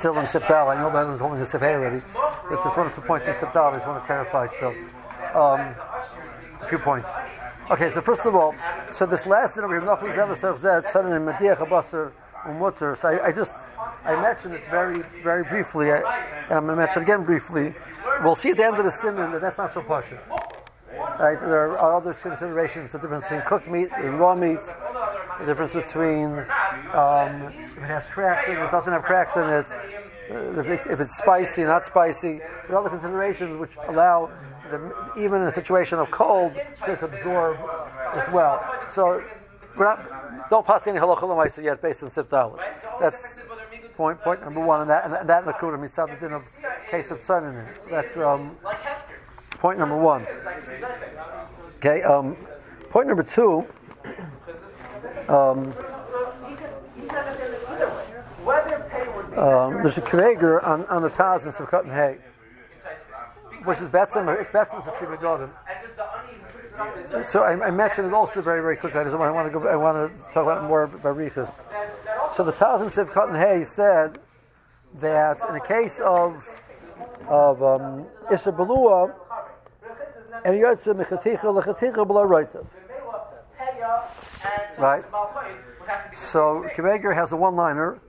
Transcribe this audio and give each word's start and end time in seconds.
still 0.00 0.18
in 0.18 0.24
Sifdal. 0.24 0.68
I 0.68 0.80
know 0.80 0.90
that 0.90 1.06
was 1.06 1.20
only 1.20 1.40
in 1.40 1.44
Sifdal 1.44 1.74
already. 1.74 2.02
But 2.48 2.64
just 2.64 2.76
one 2.76 2.86
or 2.86 2.94
two 2.94 3.02
points 3.02 3.28
in 3.28 3.34
Sifdal. 3.34 3.70
I 3.70 3.74
just 3.74 3.86
want 3.86 4.00
to 4.02 4.06
clarify 4.06 4.46
still. 4.46 4.74
Um, 5.34 5.60
a 6.60 6.66
few 6.68 6.78
points. 6.78 7.10
Okay, 7.70 7.90
so 7.90 8.00
first 8.00 8.26
of 8.26 8.34
all, 8.34 8.54
so 8.90 9.06
this 9.06 9.26
last 9.26 9.54
dinner, 9.54 9.68
we 9.68 9.74
have 9.74 9.84
nothing 9.84 10.10
zed 10.12 10.58
zed 10.58 10.88
sudden 10.88 11.12
in 11.12 11.22
mediach 11.22 11.58
abasar 11.58 12.12
umutter. 12.44 12.96
So 12.96 13.08
I, 13.08 13.28
I, 13.28 13.32
just 13.32 13.54
I 14.04 14.20
mentioned 14.20 14.54
it 14.54 14.66
very 14.70 15.02
very 15.22 15.44
briefly, 15.44 15.92
I, 15.92 15.98
and 16.48 16.52
I'm 16.52 16.64
going 16.64 16.76
to 16.76 16.82
mention 16.82 17.02
it 17.02 17.04
again 17.04 17.24
briefly. 17.24 17.74
We'll 18.24 18.34
see 18.34 18.50
at 18.50 18.56
the 18.56 18.64
end 18.64 18.76
of 18.76 18.84
the 18.84 18.90
simon 18.90 19.30
that 19.32 19.40
that's 19.40 19.58
not 19.58 19.72
so 19.72 19.82
partial. 19.82 20.18
Right, 21.18 21.38
there 21.38 21.78
are 21.78 21.96
other 21.96 22.14
considerations: 22.14 22.92
the 22.92 22.98
difference 22.98 23.24
between 23.24 23.42
cooked 23.42 23.68
meat 23.70 23.88
and 23.94 24.18
raw 24.18 24.34
meat, 24.34 24.64
the 25.40 25.46
difference 25.46 25.74
between 25.74 26.38
um, 26.92 27.42
if 27.48 27.76
it 27.76 27.82
has 27.82 28.06
cracks 28.06 28.48
in 28.48 28.56
it, 28.56 28.70
doesn't 28.70 28.92
have 28.92 29.02
cracks 29.02 29.36
in 29.36 29.44
it, 29.44 29.66
if, 30.58 30.68
it, 30.68 30.80
if 30.90 31.00
it's 31.00 31.16
spicy, 31.16 31.62
not 31.62 31.84
spicy. 31.86 32.38
There 32.38 32.76
are 32.76 32.78
other 32.78 32.90
considerations 32.90 33.58
which 33.58 33.76
allow 33.88 34.30
the, 34.68 34.94
even 35.18 35.42
in 35.42 35.48
a 35.48 35.52
situation 35.52 35.98
of 35.98 36.10
cold 36.10 36.54
to 36.54 37.04
absorb 37.04 37.58
as 38.14 38.32
well. 38.32 38.62
So 38.88 39.24
we're 39.76 39.84
not 39.84 40.50
don't 40.50 40.66
pass 40.66 40.86
any 40.86 40.98
halacha 40.98 41.22
lemaisa 41.22 41.62
yet 41.62 41.80
based 41.80 42.02
on 42.02 42.10
siftal. 42.10 42.58
That's 43.00 43.40
point 43.96 44.20
point 44.20 44.42
number 44.42 44.60
one, 44.60 44.82
and 44.82 44.90
that 44.90 45.04
and 45.04 45.28
that 45.28 45.44
nakuda 45.44 45.78
mitzad 45.78 46.18
din 46.20 46.32
of 46.32 46.44
case 46.90 47.10
of 47.10 47.18
sun 47.18 47.44
in 47.44 47.54
it. 47.56 47.76
That's 47.88 48.16
um, 48.16 48.56
point 49.58 49.78
number 49.78 49.96
one. 49.96 50.26
Okay, 51.76 52.02
um, 52.02 52.36
point 52.90 53.06
number 53.08 53.22
two. 53.22 53.66
Um, 55.30 55.72
um, 59.38 59.78
there's 59.80 59.96
a 59.96 60.02
Kreger 60.02 60.60
on, 60.66 60.84
on 60.86 61.02
the 61.02 61.08
and 61.08 61.54
Sukkot 61.54 61.84
and 61.84 61.92
Hay, 61.92 62.18
which 63.62 63.78
is 63.78 63.88
Betzim, 63.88 64.26
Betzim 64.50 64.82
a. 64.82 65.52
So 67.22 67.44
I, 67.44 67.68
I, 67.68 67.70
mentioned 67.70 68.08
it 68.08 68.12
also 68.12 68.42
very, 68.42 68.60
very 68.60 68.76
quickly. 68.76 68.98
I 68.98 69.04
just 69.04 69.16
want, 69.16 69.28
I 69.28 69.32
want 69.32 69.52
to 69.52 69.56
go. 69.56 69.68
I 69.68 69.76
want 69.76 70.10
to 70.10 70.18
talk 70.32 70.42
about 70.42 70.64
it 70.64 70.66
more 70.66 70.88
barichas. 70.88 71.60
So 72.34 72.42
the 72.42 72.50
and 72.50 72.90
Sivkot 72.90 73.28
and 73.28 73.36
Hay 73.36 73.62
said 73.62 74.18
that 74.94 75.38
in 75.46 75.54
the 75.54 75.60
case 75.60 76.00
of 76.00 76.44
of 77.28 77.62
um, 77.62 78.04
Isra 78.32 78.52
Belua, 78.56 79.14
and 80.44 80.56
Yotze 80.56 80.92
Mechaticha 80.92 81.42
Lechaticha 81.42 82.04
B'la. 82.04 82.66
Right? 84.78 85.04
So 86.14 86.66
Kiveger 86.76 87.14
has 87.14 87.32
a 87.32 87.36
one-liner. 87.36 88.00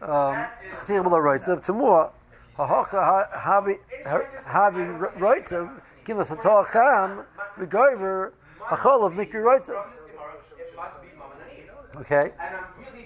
Um, 0.00 0.46
Chaticha 0.76 1.04
B'la 1.04 1.20
Roitav. 1.20 1.64
Tamua 1.64 2.12
Hahacha 2.56 3.28
Havi 3.36 3.78
Havi 4.04 5.12
Roitav 5.18 5.80
Gilas 6.04 6.28
Hatah 6.28 6.72
Cham 6.72 7.24
V'Goiver 7.58 8.32
Achol 8.60 9.06
of 9.06 9.12
Mikri 9.14 9.42
Roitav. 9.42 9.86
Okay, 11.96 12.30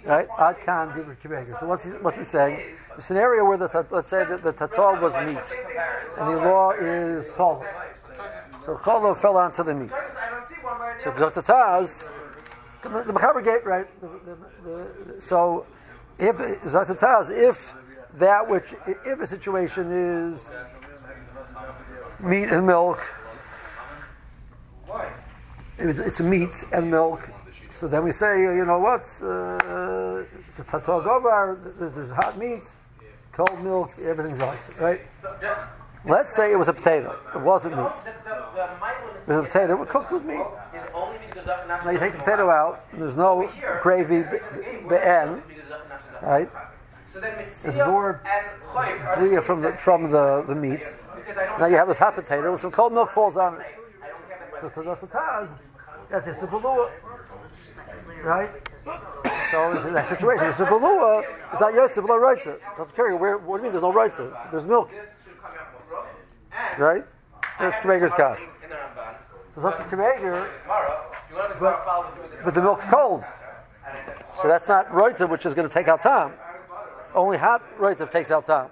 right? 0.05 0.29
Ad 0.39 0.61
kan 0.61 0.89
divrei 0.91 1.59
So 1.59 1.67
what's 1.67 1.85
he, 1.85 1.91
what's 1.93 2.19
he 2.19 2.25
saying? 2.25 2.77
The 2.95 3.01
scenario 3.01 3.45
where 3.45 3.57
the 3.57 3.87
let's 3.91 4.11
say 4.11 4.25
that 4.25 4.43
the 4.43 4.53
tatal 4.53 5.01
was 5.01 5.15
meat, 5.27 5.39
and 6.19 6.29
the 6.29 6.45
law 6.45 6.73
is 6.73 7.27
chol. 7.33 7.65
So 8.67 8.77
chol 8.77 9.17
fell 9.17 9.39
onto 9.39 9.65
the 9.65 9.75
meat. 9.75 9.91
So 11.03 11.13
zatataz, 11.13 12.13
the, 12.89 13.13
mechaber 13.13 13.45
gate 13.45 13.65
right. 13.65 13.87
The, 14.01 14.37
the, 14.65 15.21
so 15.21 15.67
if 16.19 16.37
zatataz, 16.37 17.31
if 17.31 17.73
that 18.15 18.49
which 18.49 18.75
if 18.87 19.21
a 19.21 19.27
situation 19.27 19.91
is 19.91 20.51
meat 22.21 22.49
and 22.49 22.67
milk, 22.67 23.01
it's, 25.79 25.99
it's 25.99 26.21
meat 26.21 26.65
and 26.73 26.91
milk 26.91 27.29
so 27.75 27.89
then 27.89 28.05
we 28.05 28.13
say, 28.13 28.41
you 28.41 28.65
know 28.65 28.79
what? 28.79 29.03
Uh, 29.21 30.23
it's 30.49 30.59
a 30.61 30.65
there's 31.79 32.11
hot 32.13 32.39
meat, 32.39 32.63
cold 33.33 33.61
milk, 33.63 33.91
everything's 34.01 34.39
nice, 34.39 34.61
right? 34.79 35.01
Let's 36.05 36.35
say 36.35 36.53
it 36.53 36.57
was 36.57 36.69
a 36.69 36.73
potato. 36.73 37.19
It 37.35 37.41
wasn't 37.41 37.77
meat. 37.77 37.91
It 38.07 39.29
was 39.29 39.39
a 39.39 39.43
potato. 39.43 39.83
It 39.83 39.89
cooked 39.89 40.13
with 40.13 40.25
meat. 40.25 40.47
Now 41.47 41.91
you 41.91 41.99
take 41.99 42.13
the 42.13 42.19
potato 42.19 42.51
out. 42.51 42.91
There's 42.93 43.17
no 43.17 43.51
gravy, 43.83 44.25
be'en, 44.89 45.43
right? 46.23 46.49
Absorbed 47.65 48.27
from 49.45 49.61
the 49.63 49.73
from 49.73 50.11
the, 50.11 50.45
the 50.47 50.55
meat. 50.55 50.97
Now 51.59 51.67
you 51.67 51.77
have 51.77 51.89
this 51.89 51.99
hot 51.99 52.15
potato, 52.15 52.53
and 52.53 52.61
some 52.61 52.71
cold 52.71 52.93
milk 52.93 53.11
falls 53.11 53.37
on 53.37 53.61
it. 53.61 53.67
So 54.61 54.83
that's 56.11 56.43
a 56.43 56.91
right? 58.25 58.51
So 59.51 59.87
in 59.87 59.95
that 59.95 60.07
situation, 60.09 60.47
it's 60.47 60.61
a 60.61 60.67
balua. 60.67 61.23
It's 61.53 61.61
not 61.61 61.75
yotze, 61.75 61.95
below 61.95 62.19
roitze. 62.21 62.59
That's 62.77 62.93
carry. 62.93 63.15
Where? 63.15 63.39
What 63.39 63.59
do 63.59 63.61
you 63.61 63.63
mean? 63.65 63.73
There's 63.73 63.83
no 63.83 63.93
roitze. 63.93 64.51
There's 64.51 64.67
milk, 64.67 64.91
right? 66.79 67.05
That's 67.59 67.77
Kameger's 67.85 68.15
kash. 68.15 68.49
There's 69.55 69.65
not 69.65 69.91
Kameger, 69.91 70.49
but, 71.61 72.45
but 72.45 72.55
the 72.55 72.63
milk's 72.63 72.85
cold. 72.87 73.25
So 74.41 74.49
that's 74.49 74.67
not 74.67 74.89
roitze, 74.89 75.29
which 75.29 75.47
is 75.47 75.55
going 75.55 75.69
to 75.69 75.73
take 75.73 75.89
out 75.89 76.03
time. 76.03 76.33
Only 77.15 77.39
hot 77.39 77.63
roitze 77.79 78.11
takes 78.11 78.31
out 78.31 78.47
time. 78.47 78.71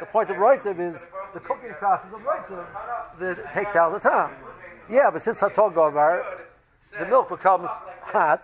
The 0.00 0.06
point 0.06 0.30
of 0.30 0.36
roitze 0.36 0.78
is 0.78 1.06
the 1.34 1.40
cooking 1.40 1.74
process 1.74 2.12
of 2.12 2.20
roitze 2.20 2.66
that 3.18 3.52
takes 3.52 3.76
out 3.76 3.92
the 3.92 4.00
time. 4.00 4.34
Yeah, 4.88 5.10
but 5.12 5.22
since 5.22 5.38
Hatol 5.38 5.72
Govar, 5.72 6.24
the 6.98 7.06
milk 7.06 7.28
becomes 7.28 7.68
hot 8.00 8.42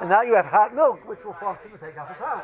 and 0.00 0.10
now 0.10 0.22
you 0.22 0.34
have 0.34 0.46
hot 0.46 0.74
milk, 0.74 1.06
which 1.08 1.24
will 1.24 1.34
function 1.34 1.70
to 1.70 1.78
take 1.78 1.96
out 1.96 2.08
the 2.08 2.14
time. 2.14 2.42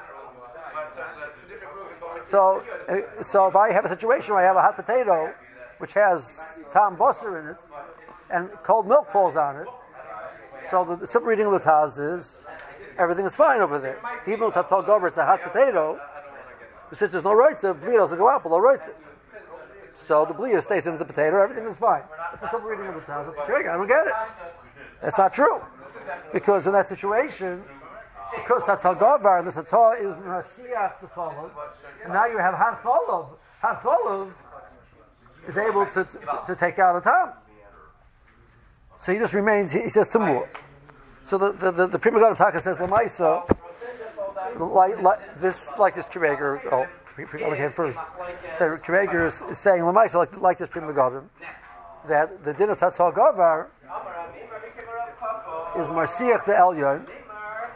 So, 2.25 2.63
uh, 2.89 3.23
so 3.23 3.49
if 3.49 3.57
I 3.57 3.73
have 3.73 3.85
a 3.85 3.89
situation 3.89 4.35
where 4.35 4.45
I 4.45 4.47
have 4.47 4.57
a 4.57 4.63
hot 4.63 4.77
potato, 4.77 5.35
which 5.79 5.95
has 5.95 6.43
tom 6.73 6.97
buster 6.97 7.39
in 7.39 7.47
it, 7.49 7.57
and 8.31 8.51
cold 8.63 8.87
milk 8.87 9.09
falls 9.09 9.37
on 9.37 9.57
it, 9.57 9.67
so 10.71 10.85
the 10.85 11.07
simple 11.07 11.29
reading 11.29 11.47
of 11.47 11.53
the 11.53 11.61
Taz 11.61 11.99
is 11.99 12.45
everything 12.99 13.27
is 13.27 13.35
fine 13.35 13.61
over 13.61 13.79
there. 13.79 13.99
Even 14.27 14.51
Tatal 14.51 14.87
Gover, 14.87 15.09
it's 15.09 15.19
a 15.19 15.25
hot 15.25 15.43
potato, 15.43 16.01
since 16.93 17.13
there's 17.13 17.25
no 17.25 17.35
right 17.35 17.59
to 17.61 17.75
bleed 17.75 17.97
doesn't 17.97 18.19
go 18.19 18.29
out 18.29 18.43
below 18.43 18.59
right 18.59 18.81
to. 18.85 18.93
So 19.95 20.25
the 20.25 20.35
bleed 20.35 20.61
stays 20.63 20.87
in 20.87 20.99
the 20.99 21.05
potato, 21.05 21.43
everything 21.43 21.67
is 21.67 21.77
fine. 21.77 22.03
That's 22.31 22.43
the 22.43 22.51
simple 22.51 22.71
reading 22.71 22.87
of 22.87 22.95
the 22.95 23.01
Taz. 23.01 23.39
I 23.39 23.77
don't 23.77 23.89
get 23.89 24.07
it. 24.07 24.13
That's 25.03 25.19
not 25.19 25.33
true. 25.33 25.61
Because 26.33 26.67
in 26.67 26.73
that 26.73 26.87
situation, 26.87 27.63
because 28.35 28.67
that's 28.67 28.85
Hagavar, 28.85 29.45
the 29.45 29.51
Tatah 29.51 30.01
is 30.01 30.17
Masiach 30.17 31.01
the 31.01 31.51
and 32.05 32.13
now 32.13 32.27
you 32.27 32.39
have 32.39 32.55
Han 32.55 32.77
Cholov. 32.83 33.29
Han 33.61 33.77
Cholov 33.77 34.33
is 35.49 35.57
able 35.57 35.87
to, 35.87 36.05
to, 36.05 36.43
to, 36.47 36.57
take 36.57 36.79
out 36.79 36.97
a 36.97 37.01
time. 37.01 37.33
So 39.01 39.13
he 39.13 39.19
just 39.19 39.33
remains, 39.33 39.73
he, 39.73 39.83
he 39.83 39.89
says 39.89 40.09
Tamur. 40.09 40.47
So 41.25 41.39
the, 41.39 41.53
the, 41.53 41.71
the, 41.71 41.87
the 41.87 41.99
Pri 41.99 42.11
Megadim 42.11 42.33
of 42.33 42.39
Taka 42.39 42.61
says, 42.61 42.77
Lamaisa, 42.77 43.49
like, 44.59 45.01
like 45.01 45.41
this, 45.41 45.71
like 45.79 45.95
this 45.95 46.05
Kireger, 46.07 46.61
oh, 46.71 46.87
I'll 47.45 47.57
get 47.57 47.73
first. 47.73 47.99
So 48.59 48.77
Kireger 48.77 49.27
is, 49.27 49.43
is 49.43 49.59
saying, 49.59 49.81
Lamaisa, 49.83 50.17
like, 50.17 50.37
like 50.37 50.59
this 50.59 50.69
Prima 50.69 50.93
God, 50.93 51.25
that 52.09 52.45
the 52.45 52.53
din 52.53 52.69
of 52.69 52.79
Tatzal 52.79 53.15
Gavar 53.15 53.69
is 55.77 55.87
Marsiach 55.89 56.45
the 56.45 56.53
Elyon, 56.53 57.07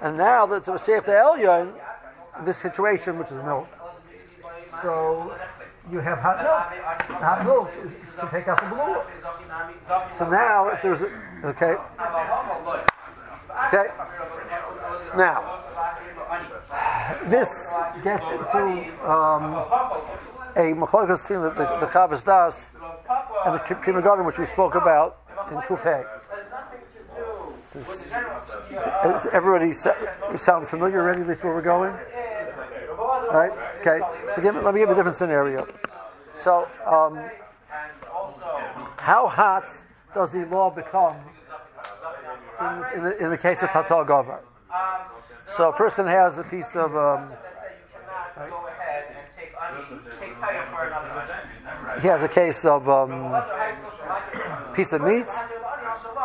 and 0.03 0.19
now 0.19 0.47
that 0.47 0.57
it's 0.57 0.69
Marsiach 0.69 1.05
the 1.07 1.13
Elyon, 1.13 1.73
this 2.45 2.59
situation, 2.59 3.19
which 3.19 3.29
is 3.29 3.37
milk. 3.37 3.69
So 4.83 5.34
you 5.91 6.01
have 6.01 6.19
hot 6.19 6.42
milk. 6.42 7.21
Hot 7.21 7.45
milk 7.45 7.71
to 8.21 8.28
take 8.31 8.48
out 8.48 8.60
the 8.60 8.69
blue. 8.69 9.03
So 10.19 10.31
now, 10.31 10.69
if 10.69 10.83
there's 10.83 11.03
a, 11.03 11.10
okay, 11.45 11.77
okay. 13.66 13.89
Now, 15.16 15.60
this 17.27 17.75
gets 18.03 18.25
into 18.25 19.09
um, 19.09 19.54
a 20.57 20.72
machlokas 20.75 21.22
between 21.22 21.42
the, 21.42 21.51
the, 21.51 21.78
the 21.81 21.86
Chavas 21.86 22.25
Das 22.25 22.71
and 23.47 23.54
the 23.54 23.75
Prima 23.75 24.25
which 24.25 24.39
we 24.39 24.45
spoke 24.45 24.75
about 24.75 25.19
in 25.51 25.59
Kufay. 25.59 26.04
Is 27.75 29.27
everybody 29.33 29.72
sound 29.72 30.69
familiar 30.69 31.01
already 31.01 31.22
with 31.22 31.42
where 31.42 31.54
we're 31.54 31.63
going? 31.63 31.92
Right. 33.33 33.53
Okay. 33.81 34.01
So 34.33 34.43
give 34.43 34.55
let 34.57 34.75
me 34.75 34.81
give 34.81 34.91
a 34.91 34.95
different 34.95 35.16
scenario. 35.16 35.66
So, 36.37 36.69
um, 36.84 37.19
how 38.97 39.28
hot 39.28 39.65
does 40.15 40.31
the 40.31 40.47
law 40.47 40.71
become 40.71 41.16
in, 42.61 42.99
in, 42.99 43.05
the, 43.05 43.25
in 43.25 43.31
the, 43.31 43.39
case 43.39 43.63
of 43.63 43.69
Tatal 43.71 44.05
Govar? 44.07 44.41
So, 45.47 45.69
a 45.69 45.72
person 45.72 46.07
has 46.07 46.39
a 46.39 46.45
piece 46.45 46.75
of. 46.77 46.97
Um, 46.97 47.33
he 52.03 52.09
has 52.09 52.22
a 52.25 52.28
case 52.28 52.65
of 52.65 52.89
um, 52.89 53.43
piece 54.75 54.93
of 54.93 55.03
meat, 55.03 55.28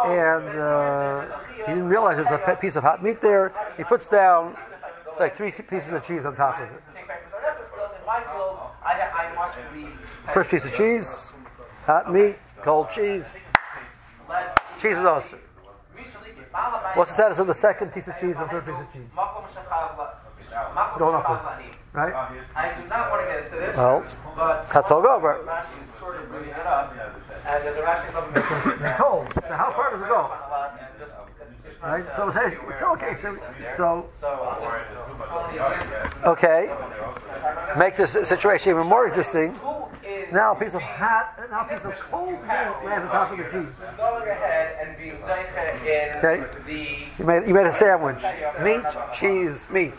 and 0.06 0.50
uh, 0.60 1.40
he 1.56 1.62
didn't 1.68 1.88
realize 1.88 2.18
there's 2.18 2.32
a 2.32 2.58
piece 2.60 2.76
of 2.76 2.84
hot 2.84 3.04
meat 3.04 3.22
there. 3.22 3.54
He 3.78 3.84
puts 3.84 4.10
down 4.10 4.58
it's 5.20 5.38
like 5.40 5.52
three 5.52 5.66
pieces 5.68 5.92
of 5.92 6.06
cheese 6.06 6.26
on 6.26 6.34
top 6.36 6.60
of 6.60 6.70
it. 6.70 6.82
First 10.34 10.50
piece 10.50 10.66
of 10.66 10.74
cheese, 10.74 11.34
hot 11.84 12.12
meat, 12.14 12.38
cold 12.64 12.88
cheese. 12.96 13.26
Cheese 14.80 14.98
is 14.98 15.06
awesome. 15.06 15.40
What's 16.96 17.12
the 17.12 17.16
status 17.16 17.40
of 17.40 17.48
the 17.48 17.54
second 17.54 17.92
piece 17.94 18.08
of 18.08 18.16
cheese 18.16 18.36
and 18.38 18.50
third 18.50 18.66
piece 18.66 18.76
of 18.76 18.94
cheese? 18.94 19.10
Going 20.98 21.16
upwards, 21.16 21.68
right? 21.94 22.14
I 22.56 22.82
do 22.82 22.88
not 22.88 23.12
want 23.12 23.28
to 23.28 23.34
get 23.34 23.46
into 23.46 23.58
this, 23.58 23.76
Well, 23.76 24.06
but 24.36 24.70
Gover. 24.70 25.46
Rashi 25.46 25.84
is 25.84 25.90
sort 26.00 26.16
of 26.16 26.30
bringing 26.30 26.50
it 26.52 26.66
up, 26.66 26.96
and 27.46 27.64
there's 27.66 27.76
a 27.76 27.82
Rashi 27.82 28.12
comment. 28.14 28.38
It's 28.38 28.98
cold. 28.98 29.28
So 29.36 29.54
how 29.54 29.72
far 29.72 29.92
does 29.92 30.02
it 30.02 30.08
go? 30.08 30.89
Right? 31.82 32.06
So 32.16 32.30
hey, 32.32 32.58
it's 32.68 32.82
okay. 32.82 33.16
So, 33.78 34.10
so 34.20 34.60
okay. 36.26 36.76
Make 37.78 37.96
this 37.96 38.12
situation 38.12 38.72
even 38.72 38.88
more 38.88 39.08
interesting. 39.08 39.58
Now 40.32 40.54
a 40.54 40.60
piece 40.60 40.74
of 40.74 40.82
hot, 40.82 41.40
now 41.50 41.66
a 41.66 41.70
piece 41.70 41.86
of 41.86 41.94
cold 42.12 42.32
meat 42.32 42.48
lands 42.48 43.06
on 43.06 43.10
top 43.10 43.32
of 43.32 43.38
the 43.38 43.44
cheese. 43.46 43.82
going 43.98 44.28
ahead 44.28 44.88
and 44.88 44.98
being 44.98 45.16
zeicha 45.18 45.74
in 45.82 46.18
Okay. 46.18 47.10
You 47.18 47.26
made 47.26 47.48
you 47.48 47.54
made 47.54 47.66
a 47.66 47.72
sandwich. 47.72 48.22
Meat, 48.62 48.84
cheese, 49.16 49.66
meat. 49.72 49.94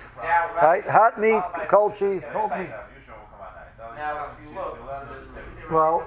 Right? 0.62 0.84
Hot 0.86 1.18
meat, 1.18 1.42
cold 1.68 1.96
cheese, 1.96 2.22
cold 2.32 2.50
meat. 2.50 2.68
Now, 3.96 4.28
if 4.32 4.44
you 4.44 4.54
look, 4.54 4.78
Well, 5.70 6.06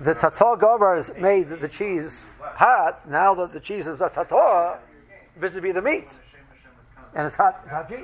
the 0.00 0.14
tatar 0.14 0.56
govers 0.56 1.10
made 1.18 1.48
the 1.60 1.68
cheese 1.68 2.26
hot. 2.40 3.08
Now 3.08 3.34
that 3.34 3.52
the 3.52 3.60
cheese 3.60 3.86
is 3.86 4.00
a 4.00 4.08
tatar, 4.08 4.78
vis-a-vis 5.38 5.74
the 5.74 5.82
meat, 5.82 6.08
and 7.14 7.26
it's 7.26 7.36
hot. 7.36 7.60
It's 7.62 7.72
hot 7.72 7.88
cheese. 7.88 7.98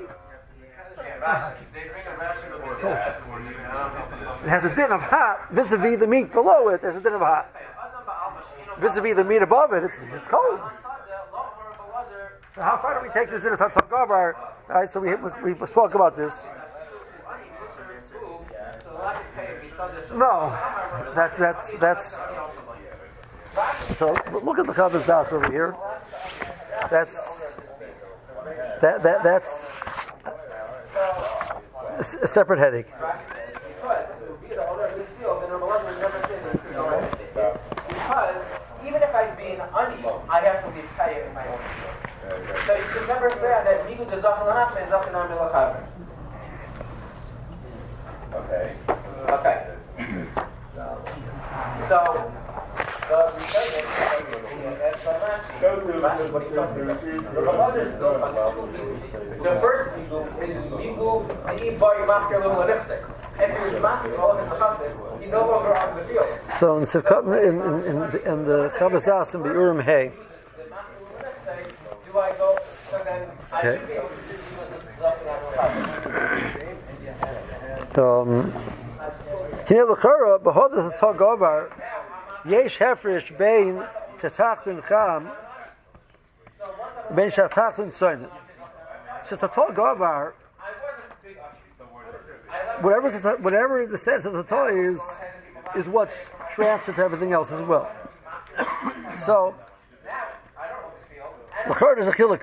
yeah, 0.96 1.20
Rashi, 1.20 1.56
they 1.75 1.88
bring 1.88 2.06
a 2.06 2.16
Rashi 2.19 2.50
but 2.50 2.62
we 2.62 2.76
did 2.76 2.84
ask 2.86 3.20
for 3.20 3.40
it. 3.40 3.56
I 3.56 3.90
don't 3.90 4.22
know 4.22 4.32
if 4.34 4.44
It 4.44 4.48
has 4.48 4.64
a 4.64 4.75
din 4.75 4.92
of 4.92 5.02
hot 5.02 5.52
vis-a-vis 5.52 5.98
the 5.98 6.06
meat 6.06 6.32
below 6.32 6.69
it. 6.69 6.82
There's 6.82 6.96
a 6.96 7.00
din 7.00 7.14
of 7.14 7.20
hot 7.20 7.50
vis-a-vis 8.78 9.16
the 9.16 9.25
meat 9.25 9.42
above 9.42 9.72
it. 9.72 9.84
It's, 9.84 9.96
it's 10.12 10.28
cold. 10.28 10.60
So 12.54 12.62
how 12.62 12.78
far 12.81 13.00
do 13.00 13.06
we 13.06 13.12
take 13.12 13.31
this 13.31 13.44
in 13.44 13.52
a 13.52 13.56
gover? 13.56 14.34
All 14.34 14.76
right. 14.76 14.90
So 14.90 15.00
we, 15.00 15.14
we 15.42 15.54
we 15.54 15.66
spoke 15.66 15.94
about 15.94 16.16
this. 16.16 16.34
No, 20.12 20.50
that 21.14 21.36
that's 21.36 21.72
that's. 21.78 22.22
So 23.96 24.12
look 24.42 24.58
at 24.58 24.66
the 24.66 24.72
Chavas 24.72 25.06
Das 25.06 25.32
over 25.32 25.50
here. 25.50 25.76
That's 26.90 27.52
that 28.81 29.02
that 29.02 29.22
that's 29.22 29.64
a, 31.98 32.28
separate 32.28 32.58
headache. 32.58 32.88
Because 37.88 38.44
even 38.84 39.02
if 39.02 39.14
I'm 39.14 39.36
being 39.36 39.58
honey, 39.58 39.96
I 40.28 40.40
have 40.40 40.64
to 40.64 40.70
be 40.72 40.82
paid 40.98 41.26
in 41.26 41.34
my 41.34 41.46
own 41.46 41.58
field. 41.58 42.04
So 42.66 42.75
you 42.76 42.84
should 42.92 43.08
never 43.08 43.31
say 43.31 43.48
that 43.48 43.86
Migu 43.86 44.06
de 44.08 44.16
Zachan 44.20 44.46
Lanach 44.46 44.76
and 44.81 44.90
Zachan 44.90 45.14
Am 45.14 45.28
Milachaver. 45.31 45.88
Okay. 48.34 48.76
Okay. 49.31 49.75
So, 51.88 51.98
the 53.08 53.19
Rishonim, 53.38 53.86
that's 54.78 55.04
Rashi. 55.04 55.60
Go 55.60 55.81
to 55.81 55.82
Rashi, 55.84 56.02
what 56.02 56.04
are 56.04 56.23
you 56.23 56.23
talking 56.23 56.23
about? 56.23 56.23
The 56.34 56.40
Belazar's 56.40 57.94
built 57.96 58.20
on 58.20 58.34
two 58.75 58.98
Migu. 58.98 59.42
The 59.44 59.60
first 59.60 59.90
Migu 59.94 60.19
is 60.42 60.56
Migu 60.66 61.10
Me'i 61.46 61.78
Bar 61.78 61.94
Yimachker 61.94 62.38
Lu 62.42 62.50
Lenichsek. 62.58 63.02
You're 63.38 63.81
Yimachker 63.81 64.19
all 64.19 64.38
in 64.38 64.48
the 64.48 64.56
Chassid, 64.56 65.22
you 65.22 65.28
no 65.31 65.46
longer 65.48 65.76
on 65.76 65.96
the 65.96 66.02
field. 66.06 66.26
So 66.58 66.76
in 66.78 66.84
Sivkot, 66.86 67.22
in, 67.40 67.60
in, 67.62 67.75
in, 67.84 67.96
in 68.32 68.44
the 68.44 68.69
Chavas 68.76 69.04
Das 69.04 69.34
and 69.34 69.44
Beurim 69.44 69.81
Hay, 69.84 70.10
Do 72.10 72.19
I 72.19 72.32
go? 72.32 72.58
So 72.82 72.98
then 73.04 73.28
I 73.52 73.58
Okay. 73.60 73.78
should 73.78 73.86
be 73.86 73.92
able 73.94 74.08
to 74.08 74.14
do 74.14 74.20
this. 74.26 74.58
um, 77.98 78.52
Kinei 79.66 79.86
L'chara, 79.88 80.38
B'hodas 80.40 80.90
Tatar 80.98 81.14
Gover, 81.14 81.70
Yesh 82.44 82.78
Hefresh 82.78 83.38
Bein 83.38 83.86
Tatachtin 84.20 84.82
Cham, 84.88 85.31
Bein 87.14 87.31
Shatachtin 87.31 87.93
Soinen. 87.93 88.31
So 89.22 89.37
Tatar 89.37 89.72
Gover, 89.72 90.32
whatever 92.81 93.11
the, 93.11 93.31
whatever 93.40 93.87
the 93.87 93.99
status 93.99 94.25
of 94.25 94.32
the 94.32 94.43
Torah 94.43 94.75
is, 94.75 95.00
is 95.76 95.88
what's 95.88 96.31
transferred 96.55 96.96
to 96.96 97.02
everything 97.02 97.32
else 97.32 97.52
as 97.52 97.62
well. 97.62 97.90
so, 99.16 99.55
the 101.66 101.75
third 101.75 101.99
is 101.99 102.08
a 102.08 102.12
chilik. 102.12 102.43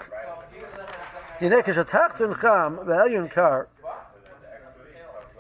A 1.42 1.50
tachtun 1.50 2.40
cham 2.40 2.78
ve'elyon 2.78 3.30
kar. 3.30 3.68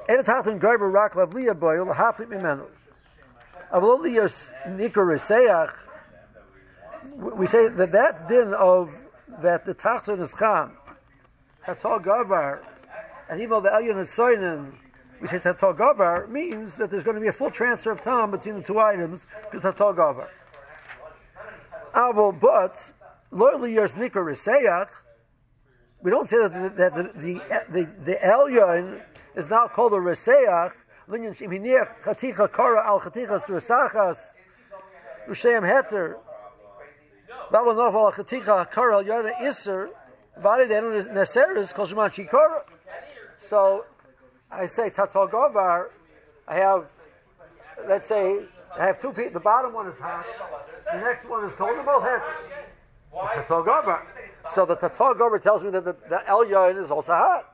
Ein 0.10 0.20
a 0.20 0.24
tachtun 0.24 0.60
garber 0.60 0.90
rak 0.90 1.14
lavliya 1.14 1.58
boy 1.58 1.80
ul 1.80 1.94
haflit 1.94 2.28
mimenu. 2.28 2.66
Avol 3.72 4.04
liyos 4.04 4.54
nikor 4.68 5.06
reseach. 5.06 5.74
We 7.16 7.48
say 7.48 7.68
that 7.70 7.92
that 7.92 8.28
din 8.28 8.54
of 8.54 8.90
that 9.42 9.66
the 9.66 9.74
tachtun 9.74 10.22
is 10.22 10.34
cham, 10.38 10.74
tatal 11.66 12.04
garber, 12.04 12.64
and 13.30 13.42
even 13.42 13.64
the 13.64 13.70
elyon 13.70 14.02
is 14.02 14.10
soinen, 14.10 14.74
we 15.22 15.28
say 15.28 15.38
tatal 15.38 15.78
garber 15.78 16.28
means 16.28 16.76
that 16.78 16.90
there's 16.90 17.04
going 17.04 17.16
to 17.16 17.22
be 17.22 17.28
a 17.28 17.34
full 17.34 17.52
transfer 17.52 17.92
of 17.92 18.02
time 18.02 18.32
between 18.32 18.56
the 18.56 18.64
two 18.64 18.80
items 18.80 19.26
because 19.50 19.64
tatal 19.64 19.96
garber. 19.96 20.28
Avo, 21.94 22.38
but 22.40 22.94
yours 23.32 23.94
nikor 23.94 24.26
reseach. 24.26 24.90
We 26.02 26.10
don't 26.10 26.28
say 26.28 26.38
that 26.38 26.76
that 26.78 26.96
the 26.96 27.04
the, 27.14 27.66
the, 27.70 27.96
the 28.04 28.18
elyon 28.24 29.02
is 29.36 29.50
now 29.50 29.68
called 29.68 29.94
a 29.94 29.98
reseach. 29.98 30.74
Linyan 31.08 31.38
shiminiach 31.38 32.02
chaticha 32.02 32.52
kara 32.52 32.86
al 32.86 33.00
chatichas 33.00 33.46
resachas 33.46 34.18
usheim 35.28 35.62
heter. 35.62 36.18
Vavon 37.52 37.76
nov 37.76 37.96
al 37.96 38.12
chaticha 38.14 38.70
kara 38.72 38.96
al 38.98 39.06
yada 39.06 39.32
iser. 39.42 39.90
Vadi 40.38 40.66
denu 40.70 41.04
neseres 41.12 41.74
kol 41.74 41.86
shman 41.86 42.10
shikara. 42.10 42.62
So 43.38 43.86
I 44.50 44.66
say 44.68 44.90
tatal 44.90 45.30
govar. 45.30 45.90
I 46.48 46.56
have 46.56 46.86
let's 47.88 48.08
say 48.08 48.46
I 48.80 48.86
have 48.86 49.02
two 49.02 49.12
people. 49.12 49.34
The 49.34 49.40
bottom 49.42 49.74
one 49.74 49.88
is 49.88 49.98
hot. 50.00 50.26
The 50.92 51.00
next 51.00 51.28
one 51.28 51.46
is 51.46 51.54
cold. 51.56 51.72
They're 51.76 51.84
both 51.84 52.04
hot. 52.04 52.24
Tatal 53.36 53.66
govar. 53.66 54.02
So 54.54 54.66
the 54.66 54.78
tatal 54.78 55.16
govar 55.16 55.42
tells 55.42 55.64
me 55.64 55.72
that 55.72 55.84
the, 55.84 55.96
the 56.10 56.22
elyon 56.30 56.84
is 56.84 56.90
also 56.90 57.12
hot. 57.12 57.54